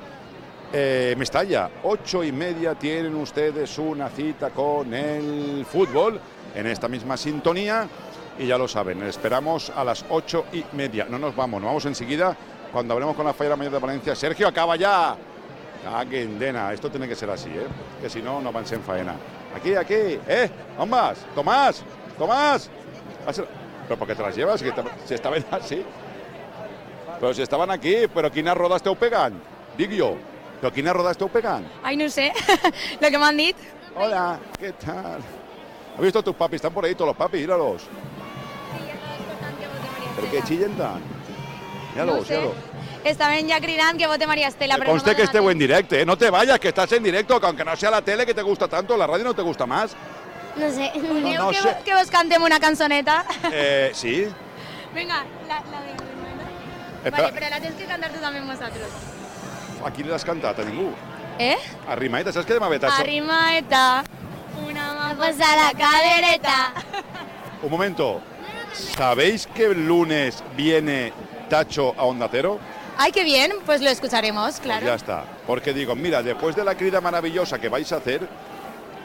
eh, 0.74 1.16
Mestalla, 1.18 1.70
ocho 1.84 2.24
y 2.24 2.32
media 2.32 2.76
tienen 2.76 3.16
ustedes 3.16 3.78
una 3.78 4.10
cita 4.10 4.50
con 4.52 4.94
el 4.94 5.66
fútbol 5.66 6.20
en 6.56 6.68
esta 6.68 6.88
misma 6.88 7.18
sintonía 7.18 7.88
y 8.40 8.48
ya 8.48 8.58
lo 8.58 8.68
saben, 8.68 9.04
esperamos 9.04 9.72
a 9.76 9.84
las 9.84 10.06
ocho 10.10 10.46
y 10.54 10.64
media. 10.74 11.08
No 11.10 11.20
nos 11.20 11.36
vamos, 11.36 11.62
nos 11.62 11.68
vamos 11.68 11.86
enseguida 11.86 12.36
cuando 12.72 12.94
hablemos 12.94 13.16
con 13.16 13.26
la 13.26 13.34
fallera 13.34 13.56
mayor 13.56 13.74
de 13.74 13.80
Valencia. 13.80 14.16
Sergio, 14.16 14.48
acaba 14.48 14.76
ya. 14.76 15.16
Ah, 15.88 16.06
que 16.10 16.22
endena, 16.22 16.72
esto 16.74 16.92
tiene 16.92 17.08
que 17.08 17.16
ser 17.16 17.30
así, 17.30 17.50
¿eh? 17.50 17.68
que 18.02 18.10
si 18.10 18.22
no, 18.22 18.40
no 18.40 18.50
avance 18.50 18.76
en 18.76 18.82
faena. 18.82 19.16
Aquí, 19.56 19.74
aquí, 19.76 19.94
¿eh? 19.94 20.50
¿Aún 20.78 20.90
más? 20.90 21.18
Tomás, 21.34 21.84
Tomás. 22.18 22.70
¿Pero 23.92 24.00
por 24.00 24.08
qué 24.08 24.16
te 24.16 24.24
las 24.24 24.34
llevas? 24.34 24.64
Si 25.06 25.14
estaban 25.14 25.44
así. 25.52 25.84
Pero 27.20 27.34
si 27.34 27.42
estaban 27.42 27.70
aquí, 27.72 28.08
pero 28.14 28.32
quina 28.32 28.54
roda 28.54 28.78
esteu 28.78 28.96
pegant? 28.96 29.36
Dic 29.76 29.92
jo. 30.00 30.16
Però 30.62 30.72
quina 30.72 30.94
roda 30.96 31.12
esteu 31.12 31.28
pegant? 31.28 31.68
Ay, 31.84 31.98
no 31.98 32.08
sé, 32.08 32.32
lo 33.02 33.10
que 33.10 33.18
me 33.18 33.26
han 33.26 33.36
dicho. 33.36 33.60
Hola, 33.94 34.40
¿qué 34.58 34.72
tal? 34.72 35.20
¿Has 35.98 36.00
visto 36.00 36.20
a 36.20 36.24
tus 36.24 36.34
papis? 36.34 36.56
Están 36.64 36.72
por 36.72 36.86
ahí 36.86 36.96
todos 36.96 37.10
los 37.10 37.18
papis, 37.18 37.42
míralos. 37.42 37.84
¿Pero 40.16 40.32
qué 40.32 40.42
chillen 40.44 40.74
tan? 40.78 41.02
Míralo, 41.92 42.16
No 42.16 42.24
sé. 42.24 42.38
míralo. 42.38 42.54
Estaven 43.04 43.50
ja 43.50 43.60
cridant 43.60 43.98
que 43.98 44.08
vote 44.08 44.26
María 44.26 44.48
Estela. 44.48 44.78
Però 44.78 44.92
conste 44.92 45.12
no 45.12 45.18
que 45.18 45.24
esté 45.24 45.40
en 45.40 45.60
directo, 45.60 45.96
¿eh? 45.96 46.06
No 46.06 46.16
te 46.18 46.30
vayas, 46.30 46.60
que 46.62 46.70
estás 46.70 46.90
en 46.94 47.04
directo, 47.04 47.42
que 47.42 47.46
aunque 47.46 47.66
no 47.66 47.76
sea 47.76 47.92
la 47.92 48.02
tele 48.02 48.26
que 48.26 48.34
te 48.34 48.42
gusta 48.42 48.70
tanto, 48.70 48.96
la 48.96 49.06
radio 49.06 49.26
no 49.26 49.34
te 49.34 49.42
gusta 49.42 49.66
más. 49.66 49.98
No 50.58 50.70
sé. 50.72 50.92
no 50.96 51.50
que, 51.50 51.62
sé. 51.62 51.78
que 51.86 51.94
vos 51.94 52.10
cantem 52.12 52.42
una 52.44 52.60
cançoneta. 52.60 53.24
Eh, 53.52 53.92
sí. 53.94 54.28
Vinga, 54.94 55.24
la, 55.48 55.62
la 55.72 55.82
de... 55.82 55.94
Espera, 57.04 57.24
Vale, 57.24 57.34
però 57.34 57.50
la 57.50 57.60
tens 57.64 57.76
que 57.80 57.86
cantar 57.90 58.12
tu 58.14 58.20
també 58.22 58.40
amb 58.44 58.52
nosaltres. 58.52 58.92
aquí 59.86 60.04
l'has 60.04 60.24
cantat 60.24 60.60
a 60.60 60.64
ningú. 60.68 60.92
Eh? 61.40 61.56
A 61.90 61.96
Rimaeta, 61.96 62.32
saps 62.32 62.46
què 62.46 62.54
demà 62.60 62.68
ve 62.70 62.78
Tacho? 62.78 63.02
Arrimaeta, 63.02 64.04
una 64.68 64.90
mà 65.00 65.08
posa 65.18 65.48
la 65.58 65.72
cadereta. 65.74 66.58
Un 67.64 67.72
momento. 67.72 68.22
¿Sabéis 68.74 69.48
que 69.48 69.66
el 69.66 69.88
lunes 69.88 70.44
viene 70.56 71.12
Tacho 71.50 71.96
a 71.98 72.04
Onda 72.06 72.28
Cero? 72.32 72.60
Ay, 72.98 73.12
qué 73.12 73.24
bien, 73.24 73.52
pues 73.66 73.82
lo 73.82 73.90
escucharemos, 73.90 74.46
Pues 74.52 74.60
claro. 74.60 74.86
ya 74.86 74.94
está. 74.94 75.24
Porque 75.48 75.74
digo, 75.74 75.96
mira, 75.96 76.22
después 76.22 76.56
de 76.56 76.64
la 76.64 76.76
crida 76.76 77.02
maravillosa 77.02 77.58
que 77.60 77.68
vais 77.70 77.92
a 77.92 77.96
hacer, 77.98 78.28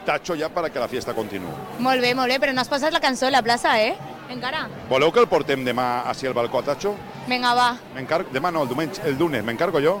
Tacho 0.07 0.35
ya 0.35 0.47
para 0.47 0.69
que 0.69 0.79
la 0.79 0.87
fiesta 0.87 1.13
continúe. 1.13 1.51
Molt 1.83 1.99
bé, 1.99 2.13
molt 2.15 2.31
bé, 2.31 2.37
però 2.39 2.53
no 2.55 2.61
has 2.63 2.69
passat 2.71 2.93
la 2.95 3.01
cançó 3.03 3.27
a 3.27 3.31
la 3.33 3.41
plaça, 3.43 3.73
eh? 3.83 3.97
Encara. 4.31 4.61
¿Voleu 4.87 5.11
que 5.11 5.19
el 5.19 5.27
portem 5.27 5.65
demà 5.67 5.87
així 6.07 6.29
al 6.29 6.33
balcó 6.37 6.61
a 6.61 6.63
Tacho? 6.69 6.93
Vinga, 7.27 7.51
va. 7.53 7.65
M'encargo, 7.95 8.31
demà 8.31 8.53
no, 8.55 8.61
el, 8.63 8.69
diumenge, 8.71 9.01
el 9.03 9.17
lunes, 9.19 9.43
¿me 9.43 9.51
encargo 9.51 9.81
yo? 9.83 9.97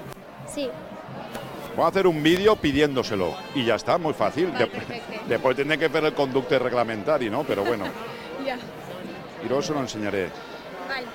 Sí. 0.47 0.69
Voy 1.75 1.83
a 1.83 1.89
hacer 1.89 2.07
un 2.07 2.23
vídeo 2.23 2.55
pidiéndoselo. 2.55 3.35
Y 3.53 3.65
ya 3.65 3.75
está, 3.75 3.97
muy 3.97 4.13
fácil. 4.13 4.47
Vale, 4.51 4.71
después 5.27 5.57
tendré 5.57 5.77
que 5.77 5.89
ver 5.89 6.05
el 6.05 6.13
conducte 6.13 6.57
reglamentario, 6.57 7.29
¿no? 7.29 7.43
Pero 7.43 7.65
bueno, 7.65 7.83
Ja. 8.47 8.55
y 9.43 9.47
luego 9.49 9.61
se 9.61 9.73
lo 9.73 9.81
enseñaré. 9.81 10.29
Vale. 10.87 11.05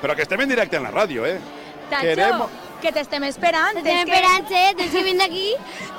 Pero 0.00 0.14
que 0.14 0.22
estem 0.22 0.40
en 0.42 0.48
directe 0.48 0.76
en 0.76 0.84
la 0.84 0.92
radio, 0.92 1.26
¿eh? 1.26 1.40
Tacho, 1.90 2.02
Queremos- 2.06 2.50
que 2.84 2.92
t'estem 2.92 3.24
esperant. 3.30 3.72
T'estem 3.78 4.02
esperant, 4.04 4.50
eh? 4.52 4.74
Tens 4.76 4.92
que 4.96 5.02
vindre 5.06 5.26
aquí. 5.26 5.46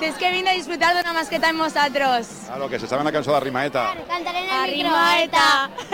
Tens 0.00 0.18
que 0.20 0.30
vindre 0.30 0.52
a 0.54 0.58
disfrutar 0.58 0.92
d'una 0.94 1.14
masqueta 1.16 1.50
amb 1.50 1.64
nosaltres. 1.64 2.30
Claro, 2.46 2.68
que 2.70 2.78
se 2.78 2.86
sabe 2.86 3.02
la 3.04 3.12
canción 3.12 3.34
de 3.34 3.40
Rimaeta. 3.40 3.88
Cantaré 4.08 4.44
en 4.44 4.50
el 4.50 4.60
Arrimaeta, 4.60 5.48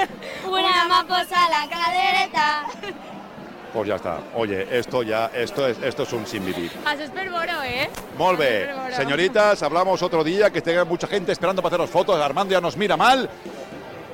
Una 0.53 0.85
mà 0.91 1.03
posa 1.09 1.49
la 1.49 1.65
cadereta. 1.71 2.47
Pues 3.73 3.89
ya 3.89 3.95
está. 3.97 4.19
Oye, 4.35 4.67
esto 4.71 5.03
ya, 5.03 5.31
esto 5.33 5.67
es, 5.67 5.79
esto 5.83 6.03
es 6.03 6.13
un 6.13 6.27
sin 6.27 6.45
vivir. 6.45 6.69
Això 6.85 7.07
és 7.07 7.11
per 7.11 7.31
voro, 7.33 7.63
eh? 7.65 7.87
Molt 8.19 8.37
bé. 8.39 8.69
Señoritas, 8.95 9.63
hablamos 9.63 10.03
otro 10.03 10.23
día, 10.23 10.51
que 10.51 10.61
tenga 10.61 10.85
mucha 10.85 11.07
gente 11.07 11.33
esperando 11.33 11.63
para 11.63 11.77
haceros 11.77 11.89
fotos. 11.89 12.21
Armando 12.21 12.53
ya 12.53 12.61
nos 12.61 12.77
mira 12.77 12.99
mal. 12.99 13.31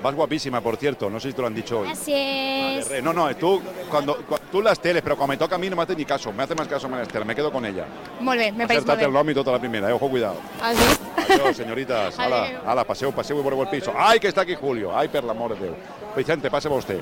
Vas 0.02 0.14
guapísima, 0.14 0.60
por 0.60 0.76
cierto. 0.76 1.10
No 1.10 1.18
sé 1.18 1.28
si 1.28 1.34
te 1.34 1.40
lo 1.40 1.48
han 1.48 1.54
dicho 1.54 1.80
hoy. 1.80 1.88
Gràcies. 1.88 2.88
Re, 2.88 3.02
No, 3.02 3.12
no, 3.12 3.34
tú, 3.36 3.60
cuando, 3.90 4.16
cua- 4.28 4.40
tú 4.50 4.62
las 4.62 4.78
teles, 4.80 5.02
pero 5.02 5.16
cuando 5.16 5.32
me 5.32 5.36
toca 5.36 5.56
a 5.56 5.58
mí 5.58 5.68
no 5.68 5.76
me 5.76 5.82
hace 5.82 5.96
ni 5.96 6.04
caso. 6.04 6.32
Me 6.32 6.42
hace 6.44 6.54
más 6.54 6.68
caso 6.68 6.88
María 6.88 7.02
Estela, 7.04 7.24
me 7.24 7.34
quedo 7.34 7.50
con 7.50 7.64
ella. 7.64 7.84
Bé, 8.20 8.52
me 8.52 8.64
Acertate 8.64 9.04
el 9.04 9.30
y 9.30 9.34
toda 9.34 9.52
la 9.52 9.58
primera, 9.58 9.90
eh, 9.90 9.92
ojo, 9.92 10.08
cuidado. 10.08 10.36
Has 10.62 10.76
vist? 10.78 11.02
Adiós, 11.30 11.56
señoritas. 11.56 12.18
Ala, 12.66 12.84
paseo, 12.84 13.10
paseo 13.12 13.38
y 13.38 13.42
vuelvo 13.42 13.62
al 13.62 13.70
piso. 13.70 13.92
¡Ay, 13.96 14.20
que 14.20 14.28
está 14.28 14.42
aquí 14.42 14.54
Julio! 14.54 14.96
¡Ay, 14.96 15.08
de 15.08 15.20
Déu! 15.20 15.74
Vicente, 16.16 16.50
pase 16.50 16.68
usted. 16.68 17.00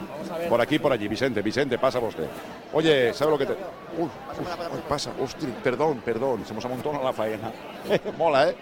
Por 0.49 0.61
aquí, 0.61 0.79
por 0.79 0.93
allí. 0.93 1.07
Vicente, 1.09 1.43
Vicente, 1.43 1.79
pasa 1.79 1.99
usted. 1.99 2.27
Oye, 2.73 3.13
¿sabe 3.15 3.31
lo 3.31 3.39
que 3.39 3.47
te...? 3.47 3.53
Uf, 3.53 4.11
uf, 4.41 4.73
uf, 4.75 4.81
pasa, 4.89 5.13
hostia, 5.23 5.49
perdón, 5.63 6.03
perdón, 6.05 6.45
se 6.47 6.53
nos 6.53 6.65
amontona 6.65 7.03
la 7.03 7.13
faena. 7.13 7.53
Mola, 8.19 8.51
eh? 8.51 8.57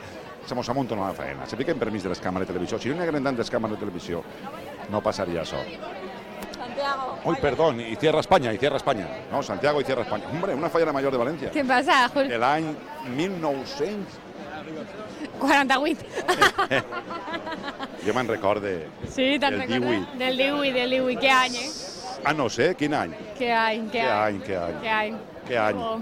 Nos 0.51 0.69
amontona 0.69 1.07
la 1.09 1.15
faena. 1.15 1.47
Se 1.47 1.57
fiquen 1.57 1.79
permís 1.79 2.03
de 2.05 2.11
les 2.11 2.21
càmeres 2.23 2.47
de 2.47 2.53
televisió. 2.53 2.79
Si 2.79 2.89
no 2.91 2.97
hi 2.97 3.01
hagueren 3.07 3.25
tantes 3.25 3.51
càmeres 3.51 3.75
de 3.75 3.81
televisió, 3.81 4.23
no 4.91 5.01
passaria 5.01 5.43
això. 5.43 5.59
Santiago. 6.55 7.19
Uy, 7.25 7.37
perdón, 7.41 7.81
y 7.81 7.97
cierra 7.97 8.21
España, 8.21 8.53
y 8.53 8.59
cierra 8.59 8.77
España. 8.77 9.09
No, 9.33 9.43
Santiago 9.43 9.81
y 9.81 9.85
cierra 9.85 10.03
España. 10.03 10.25
Hombre, 10.31 10.55
una 10.55 10.69
falla 10.71 10.93
mayor 10.93 11.13
de 11.13 11.19
Valencia. 11.19 11.51
Què 11.53 11.65
passa, 11.67 12.09
Jul? 12.15 12.31
El 12.31 12.43
any 12.43 12.69
1900. 13.17 14.21
48. 15.41 16.05
Jo 18.05 18.15
me'n 18.15 18.29
recorde. 18.29 18.75
Sí, 19.09 19.39
te'n 19.41 19.55
El 19.55 19.61
recordes? 19.61 19.81
18. 19.81 20.19
Del 20.19 20.37
18, 20.37 20.75
del 20.79 20.91
18. 20.91 21.21
Què 21.21 21.31
any, 21.31 21.57
eh? 21.57 21.71
Ah, 22.25 22.33
no 22.33 22.49
sé, 22.49 22.75
quin 22.77 22.95
any? 22.95 23.13
Què 23.39 23.51
any, 23.53 23.89
què 23.89 23.93
Qué 23.93 24.01
any. 24.03 24.37
any, 24.37 24.41
qué 24.45 24.57
any. 24.57 24.81
Qué 24.81 24.91
any. 24.91 25.17
Qué 25.49 25.59
any. 25.59 25.79
Oh. 25.79 25.99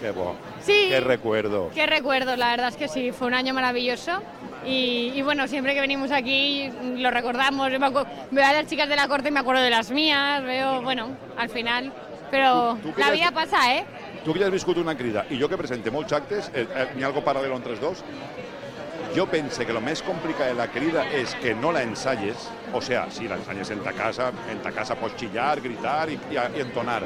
Qué 0.00 0.10
bo. 0.10 0.34
Sí. 0.64 0.86
Qué 0.88 1.00
recuerdo. 1.00 1.70
Qué 1.74 1.86
recuerdos, 1.86 2.38
la 2.38 2.48
verdad 2.48 2.68
es 2.68 2.76
que 2.76 2.88
sí, 2.88 3.12
fue 3.12 3.26
un 3.26 3.34
año 3.34 3.52
maravilloso. 3.52 4.22
Y, 4.66 5.12
y 5.14 5.22
bueno, 5.22 5.46
siempre 5.46 5.74
que 5.74 5.80
venimos 5.80 6.10
aquí 6.10 6.70
lo 6.96 7.10
recordamos. 7.10 7.70
Yo 7.70 7.78
me 7.78 7.90
veo 7.90 8.44
a 8.46 8.52
las 8.52 8.66
chicas 8.66 8.88
de 8.88 8.96
la 8.96 9.08
corte 9.08 9.28
y 9.28 9.30
me 9.30 9.40
acuerdo 9.40 9.62
de 9.62 9.70
las 9.70 9.90
mías, 9.90 10.42
veo, 10.42 10.80
bueno, 10.80 11.10
al 11.36 11.50
final. 11.50 11.92
Pero 12.30 12.78
tú 12.82 12.92
la 12.96 13.10
vida 13.10 13.30
pasa, 13.30 13.74
¿eh? 13.76 13.84
Tu 14.24 14.32
que 14.32 14.42
has 14.42 14.50
viscut 14.50 14.78
una 14.80 14.96
crida 14.96 15.26
i 15.28 15.36
jo 15.36 15.50
que 15.52 15.56
presente 15.60 15.90
molts 15.92 16.14
actes, 16.16 16.48
eh, 16.54 16.64
eh, 16.64 16.86
ha 16.96 17.06
algo 17.06 17.20
paral·lel 17.20 17.52
entre 17.52 17.74
els 17.74 17.80
dos, 17.82 18.00
jo 19.14 19.26
pense 19.28 19.66
que 19.68 19.74
el 19.74 19.82
més 19.84 20.00
complicat 20.02 20.48
de 20.48 20.56
la 20.56 20.66
crida 20.72 21.04
és 21.12 21.34
que 21.42 21.52
no 21.54 21.70
la 21.76 21.82
ensalles, 21.84 22.48
o 22.72 22.80
sea, 22.80 23.04
si 23.12 23.28
la 23.28 23.36
ensalles 23.36 23.70
en 23.70 23.84
ta 23.84 23.92
casa, 23.92 24.30
en 24.50 24.62
ta 24.64 24.72
casa 24.72 24.96
pots 24.96 25.20
chillar, 25.20 25.60
gritar 25.60 26.08
i, 26.08 26.16
i, 26.32 26.40
i 26.40 26.64
entonar, 26.64 27.02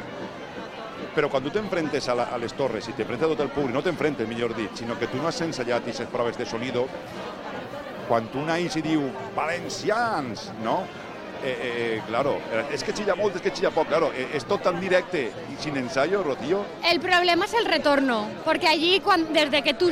però 1.19 1.27
quan 1.27 1.43
tu 1.43 1.51
t'enfrentes 1.51 2.07
a, 2.13 2.15
a 2.31 2.37
les 2.39 2.53
torres 2.55 2.87
i 2.87 2.93
t'enfrentes 2.95 3.27
a 3.27 3.33
tot 3.33 3.41
el 3.43 3.51
públic, 3.51 3.75
no 3.75 3.83
t'enfrentes, 3.83 4.29
millor 4.31 4.53
dit, 4.55 4.71
sinó 4.79 4.95
que 5.01 5.09
tu 5.11 5.19
no 5.19 5.27
has 5.27 5.41
ensayat 5.43 5.83
aquestes 5.83 6.07
proves 6.13 6.39
de 6.39 6.47
sonido, 6.47 6.85
quan 8.07 8.29
tu 8.31 8.45
naix 8.47 8.77
i 8.79 8.85
diu 8.87 9.03
valencians, 9.35 10.53
no? 10.63 10.79
Eh, 11.41 11.47
eh, 11.47 11.95
eh, 11.99 12.03
claro, 12.07 12.41
és 12.73 12.83
que 12.83 12.93
xilla 12.93 13.15
molt, 13.15 13.37
és 13.37 13.43
que 13.43 13.51
xilla 13.55 13.71
poc, 13.71 13.87
claro, 13.89 14.11
és 14.13 14.45
tot 14.45 14.61
tan 14.63 14.81
directe 14.81 15.31
i 15.53 15.57
sin 15.63 15.77
ensayo, 15.77 16.23
Rocío. 16.25 16.65
El 16.85 16.99
problema 17.01 17.45
es 17.45 17.55
el 17.55 17.65
retorno, 17.65 18.27
porque 18.45 18.67
allí 18.67 18.99
cuan- 19.01 19.33
desde 19.33 19.63
que 19.63 19.73
tú 19.75 19.91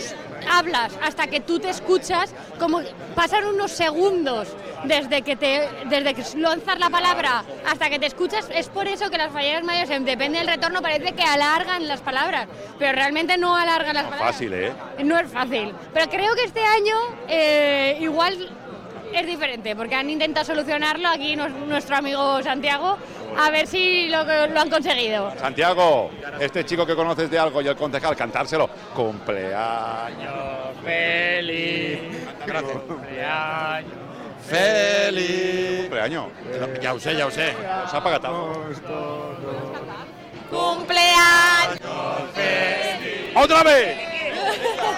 hablas 0.50 0.92
hasta 1.02 1.26
que 1.28 1.40
tú 1.40 1.58
te 1.60 1.70
escuchas, 1.70 2.34
como 2.58 2.80
pasan 3.14 3.44
unos 3.46 3.70
segundos 3.72 4.48
desde 4.84 5.22
que 5.22 5.36
te 5.36 5.68
desde 5.86 6.14
que 6.14 6.22
lanzas 6.38 6.78
la 6.78 6.90
palabra 6.90 7.44
hasta 7.66 7.88
que 7.90 7.98
te 7.98 8.06
escuchas, 8.06 8.48
es 8.52 8.68
por 8.68 8.86
eso 8.88 9.08
que 9.10 9.16
las 9.18 9.32
falleras 9.32 9.62
mayores, 9.64 9.88
depende 10.04 10.38
del 10.38 10.48
retorno, 10.48 10.82
parece 10.82 11.12
que 11.14 11.22
alargan 11.22 11.86
las 11.88 12.00
palabras, 12.00 12.48
pero 12.78 12.92
realmente 12.92 13.38
no 13.38 13.56
alargan 13.56 13.94
las 13.94 14.04
palabras. 14.04 14.34
Fàcil, 14.36 14.52
eh? 14.52 14.72
No 15.04 15.18
es 15.18 15.30
fácil, 15.30 15.72
pero 15.94 16.10
creo 16.10 16.34
que 16.34 16.44
este 16.44 16.64
año 16.64 16.96
eh, 17.28 17.98
igual 18.00 18.50
es 19.12 19.26
diferente, 19.26 19.76
porque 19.76 19.94
han 19.94 20.08
intentado 20.10 20.44
solucionarlo 20.46 21.08
aquí 21.08 21.36
nos- 21.36 21.50
nuestro 21.52 21.96
amigo 21.96 22.42
Santiago, 22.42 22.96
a 23.38 23.50
ver 23.50 23.66
si 23.66 24.08
lo, 24.08 24.24
lo 24.24 24.60
han 24.60 24.70
conseguido. 24.70 25.32
Santiago, 25.38 26.10
este 26.40 26.64
chico 26.64 26.86
que 26.86 26.96
conoces 26.96 27.30
de 27.30 27.38
algo 27.38 27.60
y 27.62 27.68
el 27.68 27.76
concejal, 27.76 28.16
cantárselo. 28.16 28.68
Cumpleaños 28.94 30.76
feliz. 30.84 32.00
Gracias. 32.46 32.78
Cumpleaños 32.86 33.92
feliz. 34.46 35.80
Cumpleaños. 35.80 36.26
Ya 36.80 36.92
lo 36.92 37.00
sé, 37.00 37.16
ya 37.16 37.24
lo 37.24 37.30
sé. 37.30 37.52
S'ha 37.90 38.02
pagat 38.02 38.24
algo. 38.24 38.64
Cumpleaños. 40.50 41.80
¡Otra 43.34 43.62
vez! 43.64 43.98
Deseamos 43.98 44.96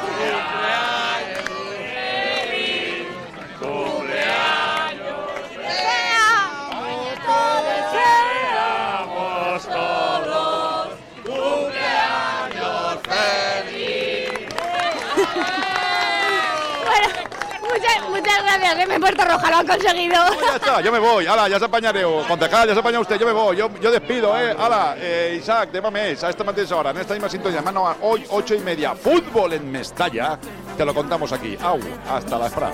muchas, 18.19 18.43
gracias, 18.43 18.79
eh, 18.79 18.87
me 18.87 18.95
he 18.95 19.01
puesto 19.01 19.25
roja, 19.25 19.51
lo 19.51 19.57
han 19.57 19.67
conseguido. 19.67 20.15
Ya 20.15 20.57
está, 20.57 20.81
yo 20.81 20.93
me 20.93 20.99
voy. 20.99 21.27
Ala, 21.27 21.49
ya 21.49 21.59
se 21.59 21.65
apañaré. 21.65 22.03
Concejal, 22.03 22.69
ya 22.69 22.75
se 22.75 22.81
apaña 22.81 23.01
usted, 23.01 23.19
yo 23.19 23.27
me 23.27 23.33
voy. 23.33 23.57
Yo, 23.57 23.71
yo 23.81 23.91
despido, 23.91 24.39
¿eh? 24.39 24.55
Ala, 24.59 24.97
eh, 24.99 25.37
Isaac, 25.39 25.71
mes, 25.93 26.23
a 26.25 26.31
esta 26.31 26.45
mateixa 26.45 26.77
hora, 26.77 26.91
en 26.91 26.99
esta 26.99 27.15
misma 27.15 27.29
sintonía, 27.29 27.63
mano 27.63 27.97
hoy, 28.03 28.25
ocho 28.31 28.55
y 28.55 28.61
media. 28.61 28.95
Fútbol 28.95 29.53
en 29.53 29.71
Mestalla. 29.71 30.39
Te 30.77 30.85
lo 30.85 30.95
contamos 30.95 31.33
aquí. 31.33 31.57
Au, 31.61 31.79
hasta 32.11 32.39
la 32.39 32.51
fra. 32.51 32.71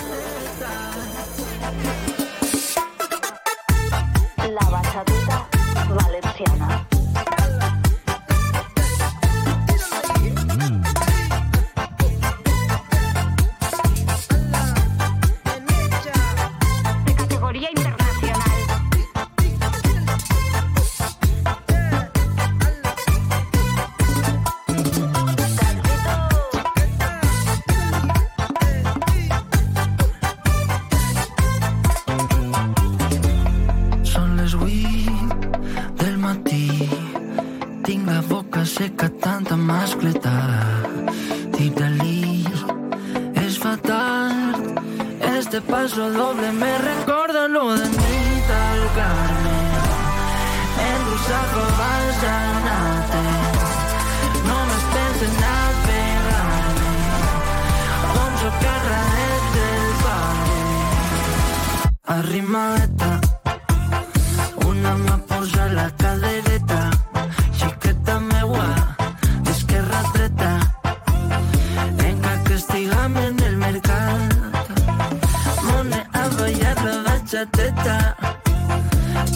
feta 77.84 78.16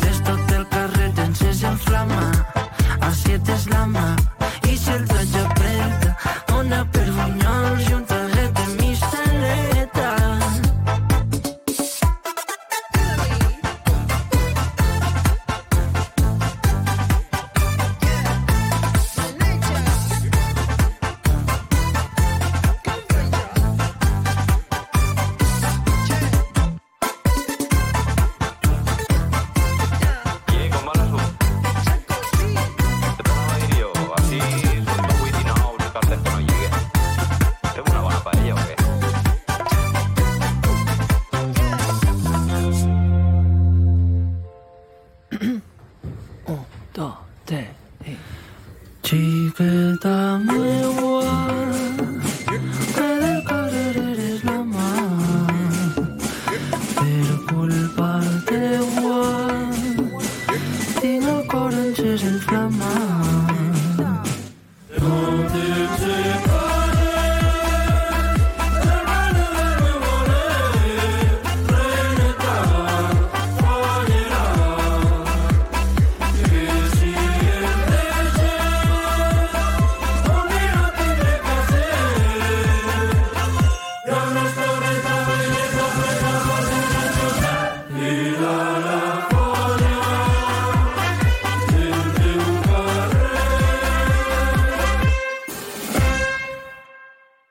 Des 0.01 0.20
tot 0.24 0.53
el 0.57 0.64
carrer 0.72 1.11
t'encés 1.14 1.64
en 1.64 1.76
flama 1.76 2.30
A 3.01 3.12
7 3.12 3.53
és 3.55 3.68
l'ama 3.72 4.16
I 4.68 4.76
si 4.76 4.90
el 4.90 5.07
12 5.07 5.44
apreta 5.44 6.14
Ona 6.59 6.84
per 6.92 7.09
bunyols 7.18 7.90
i 7.90 7.99
un 8.01 8.07